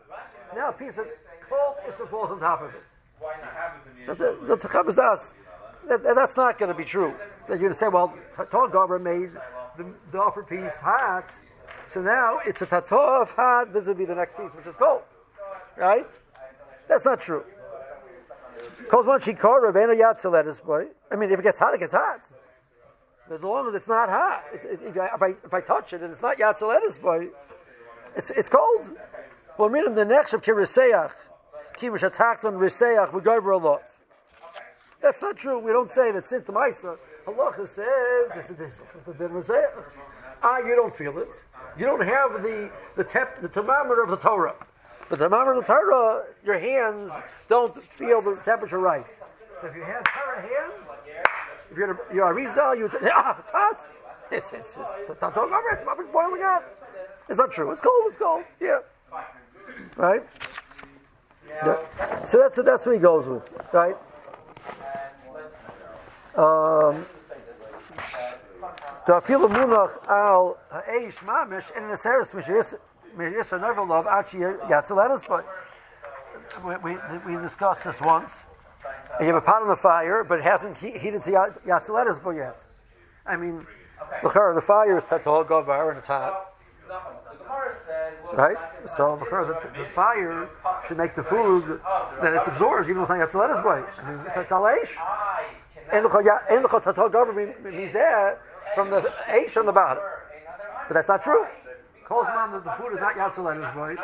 Now 0.55 0.69
a 0.69 0.73
piece 0.73 0.97
of 0.97 1.07
cold 1.49 1.75
iser 1.87 2.05
falls 2.05 2.31
on 2.31 2.39
top 2.39 2.61
of 2.61 2.69
it. 2.75 2.83
So 4.05 4.13
the, 4.13 4.37
the 4.45 4.93
Das, 4.95 5.33
that, 5.87 6.03
that- 6.03 6.15
that's 6.15 6.37
not 6.37 6.57
going 6.59 6.71
to 6.71 6.77
be 6.77 6.85
true. 6.85 7.13
That 7.47 7.59
you're 7.59 7.69
going 7.69 7.73
to 7.73 7.77
say, 7.77 7.87
well, 7.87 8.13
Tatar 8.33 8.67
Gabra 8.67 9.01
made 9.01 9.31
the, 9.77 9.85
the 10.11 10.21
upper 10.21 10.43
piece 10.43 10.77
hot, 10.79 11.29
so 11.87 12.01
now 12.01 12.39
it's 12.45 12.61
a 12.61 12.65
Tatar 12.65 13.21
of 13.21 13.31
hot 13.31 13.69
vis-a-vis 13.69 14.07
the 14.07 14.15
next 14.15 14.35
piece, 14.35 14.49
which 14.55 14.65
is 14.65 14.75
cold. 14.75 15.01
Right? 15.77 16.05
That's 16.87 17.05
not 17.05 17.21
true. 17.21 17.43
Kozman 18.89 19.21
Shikara, 19.21 19.73
Vena 19.73 19.93
Yatzaledis, 19.93 20.63
boy. 20.63 20.87
I 21.11 21.15
mean, 21.15 21.31
if 21.31 21.39
it 21.39 21.43
gets 21.43 21.59
hot, 21.59 21.73
it 21.73 21.79
gets 21.79 21.93
hot. 21.93 22.21
As 23.29 23.43
long 23.43 23.67
as 23.67 23.75
it's 23.75 23.87
not 23.87 24.09
hot. 24.09 24.43
It, 24.53 24.61
it, 24.63 24.79
if, 24.83 24.97
I, 24.97 25.05
if, 25.07 25.21
I, 25.21 25.27
if 25.45 25.53
I 25.53 25.61
touch 25.61 25.93
it 25.93 26.01
and 26.01 26.11
it's 26.11 26.21
not 26.21 26.37
Yatzaledis, 26.37 27.01
boy, 27.01 27.27
it's, 28.15 28.31
it's 28.31 28.49
cold. 28.49 28.97
Well, 29.57 29.69
meaning 29.69 29.95
the 29.95 30.05
next 30.05 30.33
of 30.33 30.41
Kiriseach, 30.41 31.11
Kimish 31.77 32.03
attacked 32.03 32.45
on 32.45 32.55
Riseach, 32.55 33.13
we 33.13 33.21
go 33.21 33.35
over 33.35 33.51
a 33.51 33.57
lot. 33.57 33.83
That's 35.01 35.21
not 35.21 35.37
true. 35.37 35.59
We 35.59 35.71
don't 35.71 35.91
say 35.91 36.11
that 36.11 36.25
since 36.25 36.47
the 36.47 36.53
Maisa, 36.53 36.97
Halacha 37.27 37.67
says 37.67 38.31
it's 38.37 38.51
it's- 38.51 38.81
it's. 39.49 39.71
Ah, 40.41 40.59
you 40.59 40.75
don't 40.75 40.95
feel 40.95 41.17
it. 41.17 41.43
You 41.77 41.85
don't 41.85 42.01
have 42.01 42.41
the 42.41 42.71
the, 42.95 43.03
temp, 43.03 43.37
the 43.41 43.49
thermometer 43.49 44.01
of 44.01 44.09
the 44.09 44.17
Torah. 44.17 44.55
The 45.09 45.17
thermometer 45.17 45.53
of 45.53 45.59
the 45.59 45.73
Torah, 45.73 46.23
your 46.45 46.57
hands 46.57 47.11
don't 47.49 47.75
feel 47.83 48.21
the 48.21 48.35
temperature 48.45 48.79
right. 48.79 49.05
If 49.63 49.75
you 49.75 49.83
have 49.83 50.03
Torah 50.05 50.41
hands, 50.41 50.87
if 51.69 51.77
you're 51.77 51.91
a, 51.91 52.13
you're 52.13 52.31
a 52.31 52.33
Rizal, 52.33 52.75
you 52.75 52.89
ah, 53.03 53.37
it's 53.39 53.49
hot. 53.49 53.89
It's 54.31 54.53
it's 54.53 54.77
it's, 54.77 54.91
it's, 55.09 55.21
not 55.21 55.33
talking 55.33 55.53
it. 55.71 55.79
It's 55.99 56.11
boiling 56.13 56.41
hot. 56.41 56.63
It's 57.27 57.37
not 57.37 57.51
true. 57.51 57.71
It's 57.71 57.81
cold. 57.81 58.03
It's 58.07 58.17
cold. 58.17 58.43
Yeah. 58.61 58.79
Right. 59.97 60.23
Yeah. 61.49 62.23
So 62.25 62.37
that's 62.37 62.61
that's 62.63 62.85
what 62.85 62.95
he 62.95 63.01
goes 63.01 63.27
with, 63.27 63.51
right? 63.73 63.97
Um, 66.35 67.05
the 69.07 69.13
afilu 69.13 69.47
munach 69.47 70.05
al 70.09 70.57
ha'eish 70.69 71.19
mamish 71.23 71.75
in 71.77 71.83
an 71.83 71.91
aseris 71.91 72.35
mishis 72.35 72.75
never 73.17 73.85
love 73.85 74.05
achi 74.05 74.43
uh, 74.43 74.53
yatzaledus, 74.67 75.25
but 75.27 75.45
we, 76.83 76.93
we, 76.93 77.35
we 77.35 77.41
discussed 77.41 77.85
this 77.85 78.01
once. 78.01 78.43
You 79.19 79.27
have 79.27 79.35
a 79.35 79.41
pot 79.41 79.61
on 79.61 79.69
the 79.69 79.77
fire, 79.77 80.25
but 80.25 80.39
it 80.39 80.43
hasn't 80.43 80.77
he- 80.77 80.97
heated 80.97 81.23
to 81.23 81.31
yatzaledus 81.31 82.35
yet. 82.35 82.57
I 83.25 83.37
mean, 83.37 83.65
look, 84.23 84.33
the 84.33 84.61
fire 84.61 84.97
is 84.97 85.05
set 85.05 85.23
to 85.23 85.29
hold 85.29 85.47
govar 85.47 85.89
and 85.89 85.99
it's 85.99 86.07
hot. 86.07 86.53
Right? 88.33 88.57
So 88.85 89.15
the, 89.15 89.69
the 89.77 89.89
fire 89.91 90.49
should 90.85 90.97
make 90.97 91.15
the 91.15 91.23
food 91.23 91.79
that 92.21 92.33
it 92.33 92.41
absorbs, 92.45 92.89
even 92.89 93.03
not 93.03 93.09
yatzaledus 93.09 93.63
boy. 93.63 93.83
I 94.03 94.11
mean, 94.11 94.19
it's 94.35 94.51
aleish. 94.51 94.97
And 95.93 96.03
the 96.03 96.09
tatal 96.09 97.11
government 97.11 97.63
means 97.63 97.93
that 97.93 98.41
from 98.75 98.89
the 98.89 99.01
Aish 99.27 99.57
on 99.57 99.65
the 99.65 99.71
bottom. 99.71 100.03
But 100.87 100.93
that's 100.93 101.07
not 101.07 101.21
true. 101.21 101.45
Calls 102.05 102.27
man 102.27 102.51
that 102.53 102.63
the 102.63 102.71
food 102.71 102.93
is 102.93 102.99
not 102.99 103.15
Yatzalen's 103.15 103.75
right? 103.75 103.97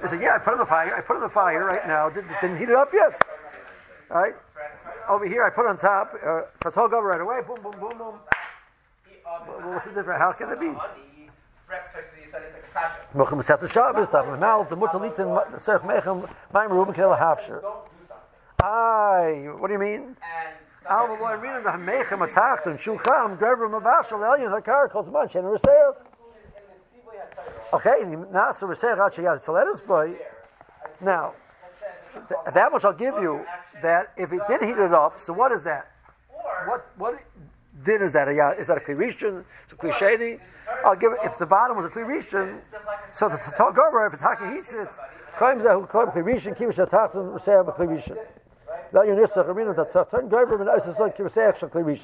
He 0.00 0.08
said, 0.08 0.22
Yeah, 0.22 0.36
I 0.36 0.38
put 0.38 0.54
in 0.54 0.58
the 0.58 0.66
fire. 0.66 0.94
I 0.94 1.00
put 1.00 1.16
in 1.16 1.22
the 1.22 1.28
fire 1.28 1.64
right 1.64 1.86
now. 1.86 2.08
Did, 2.08 2.24
didn't 2.40 2.56
heat 2.56 2.70
it 2.70 2.76
up 2.76 2.90
yet. 2.92 3.20
Right? 4.08 4.32
Over 5.08 5.26
here, 5.26 5.44
I 5.44 5.50
put 5.50 5.66
on 5.66 5.76
top. 5.78 6.14
Uh, 6.14 6.42
go 6.70 7.00
right 7.00 7.20
away. 7.20 7.40
Boom, 7.46 7.58
boom, 7.62 7.74
boom, 7.78 7.98
boom. 7.98 8.14
What's 9.72 9.86
the 9.86 9.92
difference? 9.92 10.20
How 10.20 10.32
can 10.32 10.50
it 10.50 10.60
be? 10.60 10.72
Mochim 13.14 13.44
Seth 13.44 13.70
Shabbos, 13.70 14.08
Tav 14.08 14.38
Mouth, 14.38 14.68
the 14.68 14.76
Mutalitin, 14.76 15.60
Serch 15.60 15.82
Mechem, 15.82 16.28
Maim 16.52 16.70
Ruben 16.70 16.94
Kela 16.94 17.18
Hafsher. 17.18 17.62
Aye, 18.62 19.48
what 19.58 19.68
do 19.68 19.72
you 19.74 19.78
mean? 19.78 20.16
Alma 20.88 21.14
lo 21.20 21.28
Irina 21.28 21.62
the 21.62 21.70
Hamechem 21.70 22.26
Atachten 22.26 22.78
Shulcham 22.78 23.38
Gerber 23.38 23.68
Mavashal 23.68 24.20
Elyon 24.20 24.58
Hakar 24.58 24.90
Kol 24.90 25.04
Zman 25.04 25.30
Shen 25.30 25.42
Reseach. 25.42 25.96
Okay, 27.74 28.04
Nasa 28.32 28.62
Reseach 28.62 28.98
Achi 28.98 29.22
Yaz 29.22 29.44
Tzeledus 29.44 29.86
boy. 29.86 30.16
Now, 31.00 31.34
th- 32.14 32.54
that 32.54 32.72
much 32.72 32.84
I'll 32.86 32.94
give 32.94 33.14
you. 33.16 33.44
That 33.82 34.12
if 34.16 34.32
it 34.32 34.40
did 34.48 34.62
heat 34.62 34.78
it 34.78 34.92
up, 34.92 35.20
so 35.20 35.32
what 35.34 35.52
is 35.52 35.62
that? 35.64 35.90
What 36.64 36.86
what 36.96 37.20
din 37.84 38.00
is 38.00 38.14
that? 38.14 38.26
A, 38.28 38.54
is 38.58 38.66
that 38.68 38.78
a 38.78 38.80
klirishin? 38.80 39.44
It's 39.64 39.74
a 39.74 39.76
klisheni? 39.76 40.40
I'll 40.84 40.96
give 40.96 41.12
it. 41.12 41.18
If 41.22 41.38
the 41.38 41.46
bottom 41.46 41.76
was 41.76 41.86
a 41.86 41.90
klirishin, 41.90 42.60
so 43.12 43.28
the 43.28 43.36
Gerber, 43.74 44.06
if 44.06 44.18
Taki 44.18 44.56
heats 44.56 44.72
it, 44.72 44.88
claims 45.36 45.62
that 45.62 45.74
who 45.74 45.86
claim 45.86 46.08
klirishin, 46.08 46.56
kivish 46.56 46.84
Atachten 46.84 47.38
Reseach 47.38 47.76
klirishin. 47.76 48.18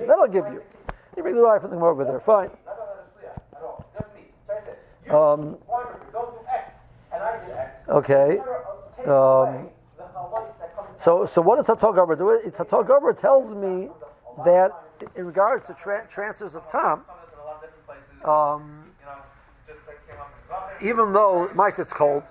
That'll 0.06 0.26
give 0.28 0.46
you. 0.46 0.62
You 1.16 1.22
bring 1.22 1.34
the 1.34 1.40
right 1.40 1.60
from 1.60 1.70
the 1.70 1.76
over 1.76 2.04
there. 2.04 2.20
Fine. 2.20 2.50
Um, 5.10 5.58
okay. 7.88 8.38
Um, 9.06 9.68
so, 10.98 11.26
so 11.26 11.42
what 11.42 11.56
does 11.56 11.66
Tatal 11.66 11.92
Gover 11.94 12.16
do? 12.16 12.50
Tatal 12.50 12.84
Gover 12.86 13.18
tells 13.18 13.54
me 13.54 13.90
that 14.44 14.72
in 15.16 15.26
regards 15.26 15.66
to 15.66 15.74
tra- 15.74 16.06
transfers 16.08 16.54
of 16.54 16.66
time, 16.66 17.02
um, 18.24 18.84
even 20.80 21.12
though 21.12 21.50
mice 21.54 21.78
it's 21.78 21.92
cold, 21.92 22.22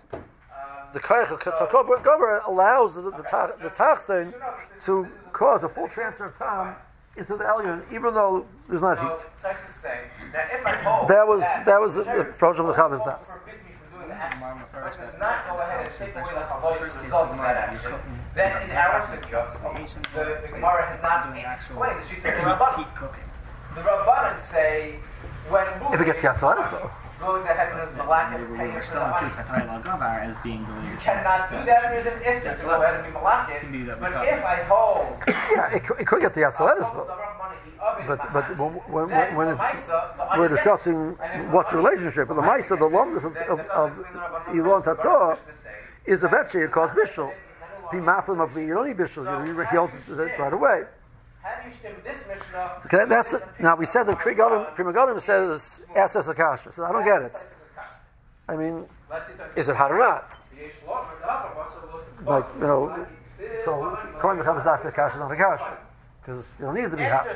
the 0.94 1.00
Gover 1.00 2.48
allows 2.48 2.96
the, 2.96 3.02
the, 3.02 3.24
Tachton 3.70 4.34
to 4.86 5.08
cause 5.32 5.64
a 5.64 5.70
full 5.70 5.88
transfer 5.88 6.26
of 6.26 6.38
time 6.38 6.76
into 7.18 7.36
the 7.36 7.44
Elyon, 7.44 7.84
even 7.92 8.14
though 8.14 8.46
there's 8.70 8.82
not 8.82 9.00
heat. 9.00 9.28
That 11.08 11.28
was 11.28 11.42
that 11.42 11.82
was 11.82 11.94
the, 11.94 12.04
the 12.04 12.22
approach 12.22 12.60
of 12.60 12.68
the 12.68 12.74
Chavas 12.74 13.04
Das. 13.06 13.28
Which 14.14 14.98
does 14.98 15.20
not 15.20 15.48
go 15.48 15.60
ahead 15.60 15.86
and 15.86 15.96
take 15.96 16.16
away 16.16 16.34
the 16.34 16.42
chalosh 16.42 17.04
result 17.04 17.30
of 17.32 17.38
that 17.38 17.58
action. 17.58 17.94
Then 18.36 18.70
in 18.70 18.76
our 18.76 19.06
situation, 19.08 20.02
the, 20.14 20.40
Gemara 20.52 20.86
has 20.86 21.02
not 21.02 21.36
explained 21.38 22.02
the 22.02 22.30
of 22.30 23.16
the 23.76 23.82
Rabbanan 23.82 24.40
say 24.40 24.96
when 25.50 25.66
If 25.94 26.02
it 26.02 26.06
gets 26.06 26.22
Yatzalet, 26.22 26.72
though. 26.72 26.92
Goes 27.20 27.46
ahead 27.46 27.74
and 27.74 27.88
is 27.88 27.96
malak 27.96 28.34
and 28.34 28.50
We're 28.50 28.58
paying 28.58 28.74
for 28.74 28.84
still 28.84 29.00
the 29.00 29.06
on 29.06 29.14
honey. 29.14 29.34
Tatai 29.34 29.84
Lagavar 29.84 30.22
as 30.24 30.36
being 30.44 30.66
the 30.66 30.92
You 30.92 30.98
cannot 30.98 31.52
do 31.52 31.66
that. 31.66 31.82
There's 31.92 32.08
an 32.08 32.22
issue 32.22 32.58
to 32.58 32.64
go 32.64 32.82
ahead 32.82 32.96
and 33.00 33.06
be 33.08 33.12
malak 33.14 33.60
To 33.60 33.68
be 33.68 33.84
that 33.84 34.00
But 34.00 34.12
if 34.26 34.44
I 34.44 34.64
hold 34.68 35.18
Yeah, 35.28 35.76
it 35.76 35.84
could, 35.84 36.00
it 36.00 36.08
could 36.08 36.22
get 36.22 36.34
the 36.34 36.42
Yatzalet, 36.42 36.80
but 36.96 37.24
but 38.08 38.34
but 38.34 38.58
when, 38.58 39.10
when, 39.10 39.36
when 39.36 39.48
it's, 39.50 39.62
we're 40.38 40.48
discussing 40.48 41.12
what's 41.52 41.72
the 41.72 41.78
relationship, 41.78 42.28
but 42.28 42.36
the 42.36 42.42
Maisa, 42.42 42.78
the 42.78 42.86
longest 42.86 43.26
of, 43.26 43.36
of, 43.36 43.60
of 43.60 43.92
Elon 44.48 44.82
Tatorah, 44.82 45.38
is 46.06 46.24
eventually 46.24 46.64
it 46.64 46.72
calls 46.72 46.92
Bishul. 46.92 47.32
Be 47.92 47.98
maflim 47.98 48.42
of 48.42 48.56
me, 48.56 48.66
you 48.66 48.74
don't 48.74 48.88
need 48.88 48.98
Bishul, 48.98 49.26
you 49.46 49.62
he 49.66 49.76
holds 49.76 49.94
it 50.10 50.40
right 50.40 50.54
away. 50.54 50.84
How 51.44 51.68
you 51.68 51.74
stem 51.74 51.94
this 52.06 52.26
Mishnah? 52.26 52.82
Okay, 52.86 53.04
that's 53.06 53.34
it. 53.34 53.44
Now 53.60 53.76
we 53.76 53.86
said 53.86 54.04
that 54.04 54.18
Prima 54.18 55.20
says 55.20 55.82
SS 55.94 56.30
Akasha, 56.30 56.72
so 56.72 56.86
I 56.86 56.94
don't 56.94 57.04
get 57.04 57.22
it. 57.22 57.36
I 58.48 58.56
mean, 58.56 58.86
is 59.58 59.68
it 59.68 59.76
hot 59.76 59.92
or 59.92 60.00
not? 60.00 60.30
Like, 62.26 62.46
you 62.56 62.62
know, 62.62 63.06
so 63.66 63.98
Chavis 64.22 64.64
Das, 64.64 64.82
the 64.82 64.88
Akasha 64.88 65.20
not 65.20 65.32
Akasha. 65.32 65.78
Because 66.22 66.40
it 66.40 66.62
don't 66.62 66.76
need 66.76 66.90
to 66.90 66.96
be 66.96 67.04
hot. 67.04 67.28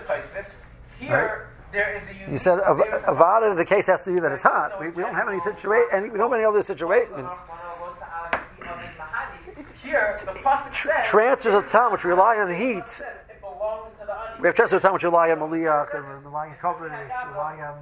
Here, 0.97 1.49
there 1.73 1.97
is 1.97 2.03
a 2.09 2.13
You 2.31 2.37
said 2.37 2.61
Av- 2.61 2.77
Avada, 2.77 3.53
the 3.57 3.65
case 3.65 3.87
has 3.87 4.03
to 4.03 4.13
be 4.13 4.21
that 4.21 4.31
it's 4.31 4.43
hot. 4.43 4.79
We, 4.79 4.87
we 4.89 5.03
don't 5.03 5.15
have 5.15 5.27
any 5.27 5.41
situation, 5.41 5.87
any, 5.91 6.09
we 6.09 6.17
don't 6.17 6.31
have 6.31 6.39
any 6.39 6.45
other 6.45 6.63
situation. 6.63 7.13
I 7.13 7.17
mean, 7.17 7.27
Here, 9.83 10.17
the 10.25 10.31
pasuk 10.31 10.73
says 10.73 11.07
transfers 11.07 11.53
of 11.53 11.69
time 11.69 11.91
which 11.91 12.05
rely 12.05 12.37
on 12.37 12.55
heat. 12.55 12.83
To 14.38 14.44
the 14.44 14.53
transfers 14.53 14.77
of 14.77 14.82
time 14.84 14.94
which 14.94 15.03
rely 15.03 15.32
on 15.32 15.39
Maliyah, 15.39 15.96
and 15.96 16.25
rely 16.25 16.48
on 16.50 16.56
covenant, 16.56 17.10
rely 17.32 17.60
on 17.62 17.79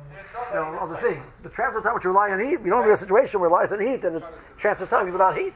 you 0.50 0.56
know, 0.56 0.80
other 0.80 0.98
things. 0.98 1.24
The 1.44 1.50
transfer 1.50 1.82
time 1.82 1.96
which 1.96 2.06
rely 2.06 2.32
on 2.32 2.40
heat, 2.40 2.62
we 2.62 2.70
don't 2.70 2.84
have 2.84 2.92
a 2.92 2.98
situation 2.98 3.40
where 3.40 3.50
it 3.50 3.54
relies 3.54 3.72
on 3.72 3.82
heat, 3.82 4.04
and 4.04 4.18
the 4.18 4.24
transfer 4.58 4.86
time 4.86 5.12
without 5.12 5.38
heat. 5.38 5.54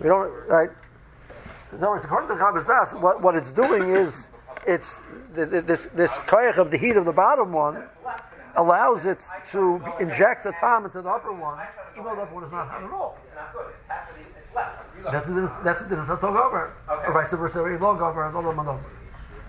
We 0.00 0.08
don't, 0.08 0.30
right? 0.48 0.70
In 1.72 1.82
other 1.82 1.96
according 1.96 2.28
to 2.28 2.34
Chavis 2.34 2.66
Das, 2.66 2.94
what, 2.94 3.22
what 3.22 3.34
it's 3.34 3.52
doing 3.52 3.88
is 3.88 4.30
it's 4.66 4.96
the, 5.32 5.46
the, 5.46 5.62
this 5.62 5.88
this 5.94 6.10
koyach 6.10 6.58
of 6.58 6.70
the 6.70 6.76
heat 6.76 6.96
of 6.96 7.04
the 7.04 7.12
bottom 7.12 7.52
one 7.52 7.84
allows 8.56 9.06
it 9.06 9.24
to 9.50 9.82
inject 9.98 10.44
the 10.44 10.52
time 10.52 10.84
into 10.84 11.00
the 11.00 11.08
upper 11.08 11.32
one, 11.32 11.58
even 11.92 12.04
though 12.04 12.14
the 12.14 12.22
upper 12.22 12.34
one 12.34 12.44
is 12.44 12.52
not 12.52 12.68
hot 12.68 12.82
at 12.82 12.90
all. 12.90 13.16
That's 15.10 15.26
the 15.26 15.52
that's 15.64 15.82
the 15.82 15.88
difference. 15.88 16.20
Talk 16.20 16.24
over, 16.24 16.74
or 16.88 17.12
vice 17.12 17.30
versa. 17.30 17.62
Log 17.62 18.02
over, 18.02 18.26
and 18.26 18.36
over, 18.36 18.48
over. 18.50 18.80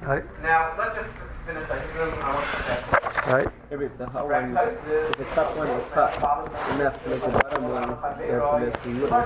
Right, 0.02 0.24
Now, 0.42 0.74
let's 0.78 0.96
just 0.96 1.14
finish. 1.46 1.70
I 1.70 1.76
just 1.80 1.94
really 1.96 2.12
want 2.12 2.44
to 2.44 2.64
say. 2.64 3.32
right. 3.32 3.48
Maybe 3.72 3.88
the 3.98 4.06
hot 4.08 4.26
one, 4.28 4.58
if 4.58 5.18
the 5.18 5.24
top 5.36 5.56
one 5.58 5.68
is 5.70 5.86
cut 5.94 6.18
enough 6.18 7.04
to 7.04 7.10
make 7.10 7.22
the 7.22 7.30
bottom 7.30 7.64
one 7.64 8.18
there 8.18 8.40
to 8.40 8.60
make 8.60 8.82
the 8.84 8.90
middle 8.90 9.10
one. 9.10 9.24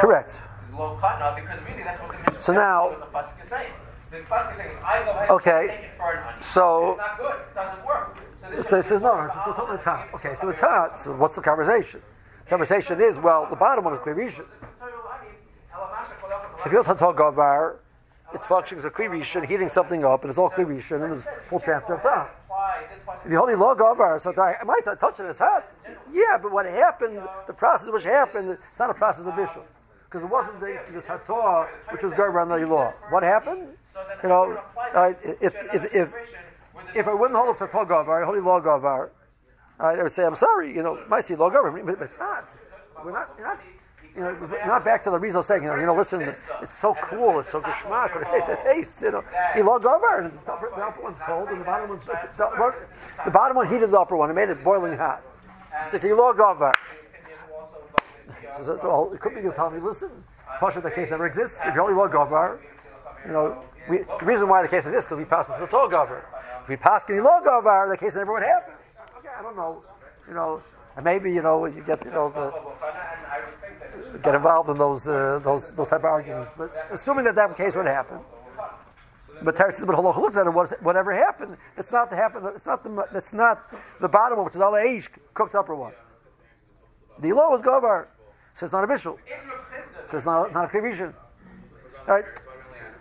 Correct. 0.00 0.42
Because 0.70 1.60
really, 1.62 1.82
that's 1.84 2.00
what 2.00 2.10
the 2.10 2.16
Mishnah 2.16 2.42
So 2.42 2.52
now- 2.52 2.88
what 2.90 3.00
the 3.00 3.06
pasuk 3.18 3.40
is 3.42 3.48
saying. 3.48 3.72
The 4.10 4.16
pasuk 4.18 4.52
is 4.52 4.56
saying, 4.58 4.72
I 4.84 5.02
go 5.04 5.10
ahead 5.12 5.30
Okay. 5.30 5.60
and 5.60 5.70
take 5.70 5.80
it 5.80 5.90
for 5.96 6.12
an. 6.12 6.42
So- 6.42 6.90
it's 6.92 6.98
not 6.98 7.16
good. 7.18 7.34
It. 7.36 7.42
So 8.42 8.50
this 8.56 8.68
So 8.68 8.76
it 8.76 8.80
is 8.80 8.86
says 8.86 9.02
no. 9.02 9.20
It's 9.20 9.34
it's 9.36 9.44
totally 9.56 9.78
hot. 9.78 10.08
Okay, 10.14 10.34
so 10.40 10.48
it's 10.50 10.60
hot. 10.60 11.00
So 11.00 11.12
what's 11.16 11.34
the 11.36 11.42
conversation? 11.42 12.02
The 12.44 12.50
conversation 12.50 13.00
is 13.00 13.18
well, 13.18 13.46
the 13.50 13.56
bottom 13.56 13.84
one 13.84 13.94
is 13.94 14.00
klirishin. 14.00 14.44
If 16.66 16.72
you're 16.72 16.82
talk 16.82 17.16
gavar, 17.16 17.76
it's 18.34 18.44
functioning 18.44 18.80
as 18.80 18.84
a 18.86 18.90
klirishin, 18.90 19.46
heating 19.46 19.68
something 19.68 20.04
up, 20.04 20.22
and 20.22 20.30
it's 20.30 20.38
all 20.38 20.50
klirishin, 20.50 21.00
and 21.00 21.12
there's 21.12 21.26
full 21.48 21.60
transfer 21.60 21.94
of 21.94 22.02
time. 22.02 22.26
If 23.24 23.30
you 23.30 23.40
only 23.40 23.54
log 23.54 23.78
gavar, 23.78 24.20
so 24.20 24.34
I 24.36 24.64
might 24.64 24.82
touch 24.98 25.20
it, 25.20 25.26
it's 25.26 25.38
hot. 25.38 25.64
Yeah, 26.12 26.38
but 26.42 26.50
what 26.50 26.66
happened, 26.66 27.22
the 27.46 27.52
process 27.52 27.88
which 27.92 28.02
happened, 28.02 28.50
it's 28.50 28.80
not 28.80 28.90
a 28.90 28.94
process 28.94 29.26
of 29.26 29.34
bishul. 29.34 29.62
Because 30.06 30.24
it 30.24 30.28
wasn't 30.28 30.58
the, 30.58 30.76
the 30.92 31.02
tator 31.02 31.68
which 31.92 32.02
was 32.02 32.12
gavar 32.14 32.42
on 32.42 32.48
the 32.48 32.66
law. 32.66 32.92
What 33.10 33.22
happened? 33.22 33.68
You 34.24 34.28
know, 34.28 34.60
if, 35.22 35.54
if, 35.72 35.94
if, 35.94 36.14
if 36.96 37.06
I 37.06 37.14
wouldn't 37.14 37.38
hold 37.38 37.56
to 37.58 37.68
Tol 37.68 37.86
Gavar, 37.86 38.24
holy 38.24 38.40
law 38.40 38.60
Gavar, 38.60 39.10
I 39.78 40.02
would 40.02 40.10
say, 40.10 40.24
I'm 40.24 40.34
sorry, 40.34 40.74
you 40.74 40.82
know, 40.82 40.98
might 41.06 41.26
see 41.26 41.36
law 41.36 41.48
Gavar, 41.48 41.72
but, 41.86 41.98
but 41.98 42.08
it's 42.08 42.18
not. 42.18 42.48
We're 43.04 43.12
not, 43.12 43.34
you're 43.38 43.46
not, 43.46 43.60
you 44.16 44.22
know, 44.22 44.34
not 44.66 44.84
back 44.84 45.02
to 45.04 45.10
the 45.10 45.18
Rizal 45.18 45.42
saying, 45.42 45.62
you 45.62 45.68
know, 45.68 45.76
you 45.76 45.86
know, 45.86 45.94
listen, 45.94 46.22
it's 46.22 46.78
so 46.80 46.96
cool, 47.08 47.40
it's 47.40 47.50
so 47.50 47.60
geschmack, 47.60 48.16
it 48.16 48.58
tastes, 48.64 49.02
you 49.02 49.10
know, 49.12 49.22
he 49.54 49.62
law 49.62 49.78
Gavar, 49.78 50.24
and 50.24 50.32
the 50.32 50.52
upper, 50.52 50.70
the 50.74 50.82
upper 50.82 51.02
one's 51.02 51.18
cold, 51.26 51.48
and 51.48 51.60
the 51.60 51.64
bottom 51.64 51.90
one's, 51.90 52.04
the, 52.06 52.74
the 53.24 53.30
bottom 53.30 53.56
one 53.56 53.68
heated 53.68 53.90
the 53.90 53.98
upper 54.00 54.16
one, 54.16 54.30
and 54.30 54.36
made 54.36 54.48
it 54.48 54.64
boiling 54.64 54.96
hot. 54.96 55.22
So 55.90 55.96
if 55.98 56.02
you 56.02 56.16
law 56.16 56.32
Gavar, 56.32 56.72
uh, 56.72 58.56
So, 58.56 58.62
so, 58.62 58.78
so 58.78 59.12
it 59.12 59.20
could 59.20 59.34
be 59.34 59.42
you 59.42 59.52
tell 59.54 59.70
me, 59.70 59.80
listen, 59.80 60.10
Pasha, 60.58 60.80
the 60.80 60.90
case 60.90 61.10
never 61.10 61.26
exists. 61.26 61.58
If 61.64 61.74
you 61.74 61.82
only 61.82 61.94
law 61.94 62.08
govar, 62.08 62.56
uh, 62.56 63.26
you 63.26 63.32
know, 63.32 63.62
we, 63.88 63.98
the 63.98 64.24
reason 64.24 64.48
why 64.48 64.62
the 64.62 64.68
case 64.68 64.86
exists 64.86 65.04
is 65.04 65.04
because 65.04 65.18
we 65.18 65.24
passed 65.26 65.48
the 65.48 65.66
Torah 65.66 65.90
govar. 65.90 66.22
If 66.62 66.68
we 66.68 66.76
pass 66.76 67.04
any 67.10 67.20
law 67.20 67.40
govar, 67.44 67.86
uh, 67.86 67.90
the 67.90 67.98
case 67.98 68.14
never 68.14 68.32
would 68.32 68.42
happen. 68.42 68.74
Okay, 69.18 69.28
I 69.38 69.42
don't 69.42 69.56
know, 69.56 69.82
you 70.26 70.34
know, 70.34 70.62
and 70.96 71.04
maybe 71.04 71.30
you 71.32 71.42
know 71.42 71.66
you 71.66 71.82
get 71.82 72.02
you 72.04 72.10
know 72.12 72.30
the, 72.30 72.50
get 74.22 74.34
involved 74.34 74.68
in 74.70 74.78
those 74.78 75.06
uh, 75.06 75.40
those 75.42 75.70
those 75.72 75.88
type 75.88 76.00
of 76.00 76.06
arguments. 76.06 76.52
But 76.56 76.72
assuming 76.92 77.24
that 77.24 77.34
that 77.34 77.56
case 77.56 77.76
would 77.76 77.86
happen. 77.86 78.18
But 79.42 79.54
Teretz 79.54 79.84
but 79.86 79.94
Halacha 79.94 80.16
looks 80.16 80.36
at 80.36 80.46
it. 80.46 80.82
Whatever 80.82 81.14
happened, 81.14 81.56
it's 81.76 81.92
not 81.92 82.08
the 82.10 82.16
happen. 82.16 82.42
It's 82.54 82.66
not 82.66 82.82
the. 82.82 82.90
Not 83.34 83.70
the 84.00 84.08
bottom 84.08 84.38
one, 84.38 84.46
which 84.46 84.54
is 84.54 84.60
all 84.60 84.72
the 84.72 85.08
cooked 85.34 85.54
upper 85.54 85.74
one. 85.74 85.92
The 87.18 87.32
law 87.32 87.50
was 87.50 87.62
govar, 87.62 88.06
so 88.52 88.66
it's 88.66 88.72
not 88.72 88.84
a 88.84 88.86
bishul 88.86 89.18
because 90.04 90.18
it's 90.20 90.26
not 90.26 90.52
not 90.52 90.66
a 90.66 90.68
clear 90.68 91.14
All 92.08 92.14
right. 92.14 92.24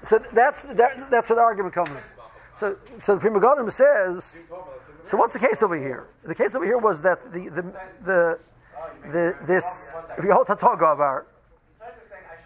So 0.07 0.19
that's 0.33 0.61
that, 0.61 1.09
that's 1.09 1.29
where 1.29 1.35
the 1.37 1.41
argument 1.41 1.73
comes. 1.73 1.99
So 2.55 2.75
so 2.99 3.15
the 3.15 3.21
Pri 3.21 3.29
Megadim 3.29 3.71
says. 3.71 4.45
So 5.03 5.17
what's 5.17 5.33
the 5.33 5.39
case 5.39 5.61
over 5.61 5.77
here? 5.77 6.07
The 6.23 6.33
case 6.33 6.55
over 6.55 6.65
here 6.65 6.79
was 6.79 7.01
that 7.03 7.31
the 7.31 7.49
the 7.49 7.61
the, 8.03 8.39
the 9.03 9.37
this 9.45 9.95
if 10.17 10.23
you 10.23 10.31
hold 10.31 10.47
Tatog 10.47 10.79
Gavar, 10.79 11.25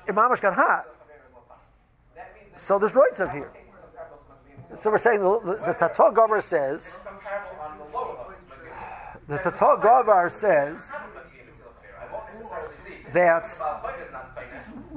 Imamish 0.08 0.42
got 0.42 0.56
hot. 0.56 0.86
So 2.56 2.78
there's 2.78 2.94
of 3.20 3.32
here. 3.32 3.52
So 4.78 4.92
we're 4.92 4.98
saying 5.00 5.22
the, 5.22 5.40
the, 5.40 5.56
the 5.56 5.74
Tatar 5.74 6.12
Gavar 6.12 6.44
says, 6.44 6.88
the 9.28 9.38
Tatar 9.38 9.78
Gavar 9.78 10.30
says 10.30 10.94
that 13.14 13.50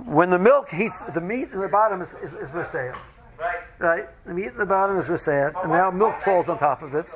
when 0.04 0.30
the 0.30 0.38
milk 0.38 0.68
heats, 0.70 1.00
the 1.00 1.20
meat 1.20 1.50
in 1.52 1.60
the 1.60 1.68
bottom 1.68 2.02
is, 2.02 2.08
is, 2.22 2.32
is 2.34 2.52
Right. 2.52 3.56
Right? 3.78 4.08
The 4.26 4.34
meat 4.34 4.48
in 4.48 4.58
the 4.58 4.66
bottom 4.66 4.98
is 4.98 5.08
Messiah, 5.08 5.52
and 5.62 5.72
now 5.72 5.90
milk 5.90 6.20
falls 6.20 6.48
on 6.48 6.58
top 6.58 6.82
of 6.82 6.94
it. 6.94 7.06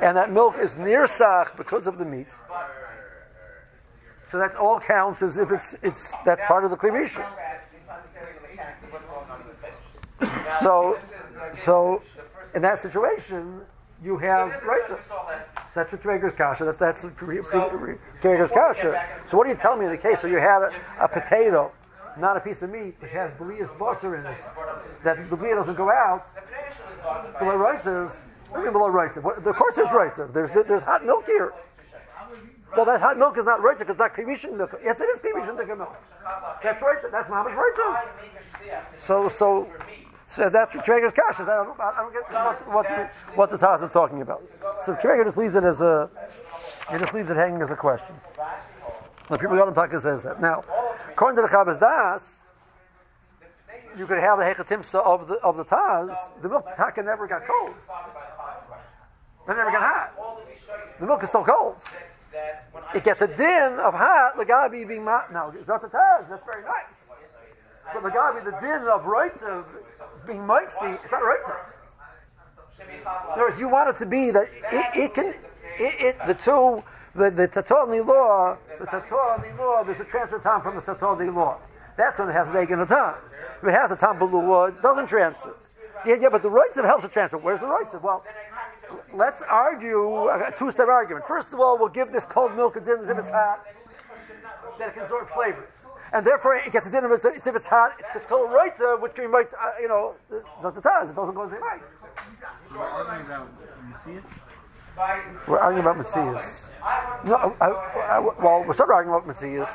And 0.00 0.16
that 0.16 0.30
milk 0.30 0.56
is 0.58 0.76
near 0.76 1.06
Sach 1.06 1.56
because 1.56 1.86
of 1.86 1.98
the 1.98 2.04
meat. 2.04 2.28
So 4.30 4.38
that 4.38 4.54
all 4.56 4.78
counts 4.78 5.22
as 5.22 5.38
if 5.38 5.50
it's, 5.50 5.74
it's 5.82 6.14
that's 6.24 6.42
part 6.46 6.64
of 6.64 6.70
the 6.70 6.76
Klivisha. 6.76 7.26
So 10.60 10.98
so, 11.54 12.02
in 12.54 12.62
that 12.62 12.80
situation, 12.80 13.60
you 14.02 14.16
have 14.18 14.62
right. 14.62 14.82
That's 15.74 15.92
a 15.92 15.96
Traeger's 15.96 16.32
kasha. 16.32 16.64
That, 16.64 16.78
that's 16.78 17.04
Traeger's 17.16 18.50
kasha. 18.50 19.06
So 19.26 19.36
what 19.36 19.46
are 19.46 19.50
you 19.50 19.56
telling 19.56 19.80
me 19.80 19.86
in 19.86 19.92
the 19.92 19.98
case? 19.98 20.20
So 20.20 20.26
you 20.26 20.38
had 20.38 20.62
a, 20.62 20.72
a 21.00 21.08
potato, 21.08 21.72
not 22.18 22.36
a 22.36 22.40
piece 22.40 22.62
of 22.62 22.70
meat, 22.70 22.96
which 22.98 23.10
has 23.12 23.30
Belias 23.32 23.68
busser 23.78 24.18
in 24.18 24.26
it. 24.26 24.38
That 25.04 25.28
the 25.30 25.36
Belias 25.36 25.56
doesn't 25.56 25.76
go 25.76 25.90
out. 25.90 26.26
Below 27.38 27.56
rights 27.56 27.86
of, 27.86 28.16
below 28.52 28.88
rights 28.88 29.16
of. 29.16 29.22
The 29.22 29.52
course 29.52 29.78
is 29.78 29.90
rights 29.92 30.18
of. 30.18 30.32
There's 30.32 30.50
there's 30.50 30.82
hot 30.82 31.04
milk 31.04 31.26
here. 31.26 31.52
Well, 32.76 32.86
that 32.86 33.00
hot 33.00 33.18
milk 33.18 33.36
is 33.36 33.44
not 33.44 33.60
because 33.62 33.90
it's 33.90 33.98
not 33.98 34.14
kimishin 34.14 34.56
milk. 34.56 34.78
Yes, 34.82 35.00
it 35.00 35.04
is 35.04 35.18
kimishin 35.20 35.56
milk. 35.76 35.96
That's 36.62 36.80
right. 36.82 36.98
That's 37.10 37.28
mama's 37.28 37.54
right. 37.54 38.04
So 38.96 39.28
so 39.28 39.68
so 40.30 40.48
that's 40.48 40.76
Traeger's 40.84 41.12
kasha. 41.12 41.42
I 41.42 41.46
don't, 41.46 41.80
I 41.80 41.96
don't 41.96 42.12
get 42.12 42.32
what, 42.32 42.72
what, 42.72 42.86
the, 42.86 43.10
what 43.34 43.50
the 43.50 43.56
Taz 43.56 43.82
is 43.82 43.90
talking 43.90 44.22
about. 44.22 44.44
So 44.86 44.94
Traeger 44.94 45.24
just 45.24 45.36
leaves 45.36 45.56
it 45.56 45.64
as 45.64 45.80
a, 45.80 46.08
he 46.92 46.98
just 46.98 47.12
leaves 47.12 47.30
it 47.30 47.36
hanging 47.36 47.60
as 47.62 47.72
a 47.72 47.76
question. 47.76 48.14
The 49.28 49.38
people 49.38 49.56
Yodam 49.56 49.74
Taka 49.74 50.00
says 50.00 50.22
that. 50.22 50.40
Now, 50.40 50.62
according 51.08 51.34
to 51.34 51.42
the 51.42 51.48
Chavas 51.48 51.80
Das, 51.80 52.36
you 53.98 54.06
could 54.06 54.18
have 54.18 54.38
the 54.38 54.44
hechatimsa 54.44 55.04
of 55.04 55.26
the 55.26 55.34
of 55.42 55.56
the 55.56 55.64
Taz. 55.64 56.14
The 56.42 56.48
milk 56.48 56.64
Taka 56.76 57.02
never 57.02 57.26
got 57.26 57.42
cold. 57.44 57.74
It 59.48 59.48
never 59.48 59.72
got 59.72 59.82
hot. 59.82 60.12
The 61.00 61.06
milk 61.06 61.24
is 61.24 61.28
still 61.28 61.42
cold. 61.42 61.76
It 62.94 63.04
gets 63.04 63.22
a 63.22 63.26
din 63.26 63.78
of 63.78 63.94
hot. 63.94 64.36
The 64.36 64.44
gabi 64.44 64.86
being 64.86 65.04
now. 65.04 65.52
It's 65.54 65.68
not 65.68 65.82
the 65.82 65.88
Taz. 65.88 66.28
That's 66.28 66.44
very 66.44 66.62
nice. 66.62 66.84
But 67.92 68.02
the 68.02 68.10
gabi, 68.10 68.44
the 68.44 68.56
din 68.60 68.86
of 68.88 69.04
right 69.04 69.32
of 69.42 69.66
being 70.26 70.46
might 70.46 70.72
see 70.72 70.86
it's 70.86 71.10
not 71.10 71.18
right. 71.18 71.40
In 72.80 73.06
other 73.06 73.42
words, 73.42 73.60
you 73.60 73.68
want 73.68 73.88
it 73.90 73.98
to 73.98 74.06
be 74.06 74.30
that 74.30 74.48
it, 74.72 74.98
it 74.98 75.14
can, 75.14 75.26
it, 75.26 75.36
it, 75.78 76.16
the 76.26 76.34
two, 76.34 76.82
the, 77.14 77.30
the 77.30 77.46
the 77.46 78.02
law, 78.04 78.56
the 78.78 78.84
the 78.84 79.54
law, 79.58 79.84
there's 79.84 80.00
a 80.00 80.04
transfer 80.04 80.38
time 80.38 80.62
from 80.62 80.76
the 80.76 80.80
the 80.82 81.32
law. 81.32 81.58
That's 81.96 82.18
when 82.18 82.28
it 82.28 82.32
has 82.32 82.48
a 82.48 82.52
taken 82.52 82.80
a 82.80 82.86
time. 82.86 83.16
If 83.62 83.68
it 83.68 83.72
has 83.72 83.90
a 83.90 83.96
time 83.96 84.18
below, 84.18 84.64
it 84.64 84.80
doesn't 84.82 85.06
transfer. 85.06 85.54
Yeah, 86.06 86.16
yeah, 86.20 86.28
but 86.30 86.42
the 86.42 86.50
right 86.50 86.70
helps 86.74 87.04
it 87.04 87.12
transfer. 87.12 87.36
Where's 87.36 87.60
the 87.60 87.66
right? 87.66 88.02
Well, 88.02 88.24
let's 89.14 89.42
argue 89.48 90.28
a 90.28 90.52
two-step 90.56 90.88
argument. 90.88 91.26
First 91.26 91.52
of 91.52 91.60
all, 91.60 91.78
we'll 91.78 91.88
give 91.88 92.12
this 92.12 92.26
cold 92.26 92.54
milk 92.54 92.76
a 92.76 92.80
dinner 92.80 93.10
if 93.10 93.18
it's 93.18 93.30
hot, 93.30 93.64
that 94.78 94.88
it 94.88 94.94
can 94.94 95.02
absorb 95.04 95.28
flavors 95.30 95.68
and 96.12 96.26
therefore 96.26 96.56
it 96.56 96.72
gets 96.72 96.88
a 96.88 96.90
din 96.90 97.04
if. 97.04 97.24
It's, 97.24 97.46
if 97.46 97.54
it's 97.54 97.66
hot, 97.66 97.92
it's, 97.98 98.10
it's 98.14 98.26
called 98.26 98.52
right, 98.52 98.72
which 99.00 99.14
can 99.14 99.32
uh, 99.32 99.38
you 99.80 99.88
know, 99.88 100.14
the 100.28 100.80
taz. 100.80 101.10
It 101.10 101.16
doesn't 101.16 101.34
go 101.34 101.46
the 101.46 101.54
same 101.54 101.60
way. 101.60 101.78
We're 102.70 102.78
arguing 102.78 103.26
about 103.26 103.48
Mitzias. 103.92 104.22
We're 105.46 105.58
arguing 105.58 105.86
about 105.86 105.96
Mitzias. 105.96 106.70
No, 107.24 107.56
I, 107.60 107.66
I, 107.66 108.18
well, 108.18 108.64
we're 108.66 108.74
sort 108.74 108.90
of 108.90 108.94
arguing 108.94 109.16
about 109.18 109.28
Mitzias. 109.28 109.68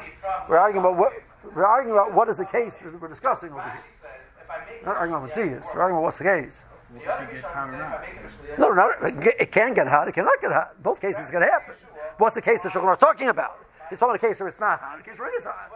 We're 0.49 0.57
arguing 0.57 0.85
about 0.85 0.97
what 0.97 1.13
we're 1.55 1.65
arguing 1.65 1.97
about. 1.97 2.13
What 2.13 2.29
is 2.29 2.37
the 2.37 2.45
case 2.45 2.77
that 2.77 2.99
we're 3.01 3.07
discussing 3.07 3.51
over 3.51 3.61
here? 3.61 3.81
We're 4.81 4.93
not 4.93 4.97
arguing 4.97 5.23
about 5.23 5.35
Mitzias. 5.35 5.65
We're 5.73 5.81
arguing 5.81 5.97
about 5.97 6.03
what's 6.03 6.17
the 6.17 6.23
case. 6.25 6.63
No, 8.57 8.71
no, 8.71 8.91
it 9.01 9.51
can 9.51 9.73
get 9.73 9.87
hot. 9.87 10.07
It 10.07 10.13
cannot 10.13 10.41
get 10.41 10.51
hot. 10.51 10.81
Both 10.81 11.01
cases 11.01 11.29
can 11.31 11.41
happen. 11.41 11.75
What's 12.17 12.35
the 12.35 12.41
case 12.41 12.61
that 12.63 12.71
Shulchan 12.71 12.85
are 12.85 12.95
talking 12.95 13.29
about? 13.29 13.57
It's 13.91 14.01
only 14.01 14.15
a 14.15 14.19
case 14.19 14.39
where 14.39 14.49
it's 14.49 14.59
not 14.59 14.79
hot. 14.79 14.97
In 14.99 15.03
case 15.03 15.19
where 15.19 15.29
it 15.29 15.35
is 15.37 15.45
hot. 15.45 15.71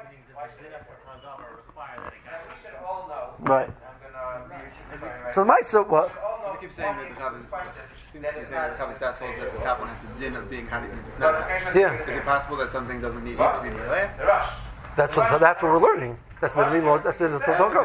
Right. 3.39 3.69
So 5.32 5.43
the 5.43 5.51
Maisa, 5.51 5.88
what? 5.88 6.12
You 6.53 6.60
keep 6.60 6.73
saying 6.73 6.95
that 6.97 7.10
the 7.10 7.15
Chavis, 7.15 7.45
seems 8.12 8.25
to 8.25 8.39
be 8.39 8.45
saying 8.45 8.71
the 8.73 8.77
Chavis 8.77 8.99
Das 8.99 9.19
holds 9.19 9.38
that 9.39 9.53
the 9.53 9.86
has 9.86 10.01
the 10.01 10.19
din 10.19 10.36
of 10.36 10.49
being 10.49 10.67
how 10.67 10.84
even 10.84 10.97
not 11.19 11.75
Yeah. 11.75 11.93
Is 12.08 12.15
it 12.15 12.23
possible 12.23 12.58
that 12.58 12.71
something 12.71 12.99
doesn't 12.99 13.23
need 13.23 13.38
to 13.38 13.60
be 13.63 13.69
melee? 13.69 14.10
That's 14.95 15.15
what, 15.15 15.39
that's 15.39 15.62
what 15.62 15.71
we're 15.71 15.79
learning. 15.79 16.17
That's 16.41 16.56
the 16.56 16.69
mean 16.71 16.86
Lord. 16.86 17.04
That's 17.04 17.17
the 17.17 17.28
Togo. 17.39 17.84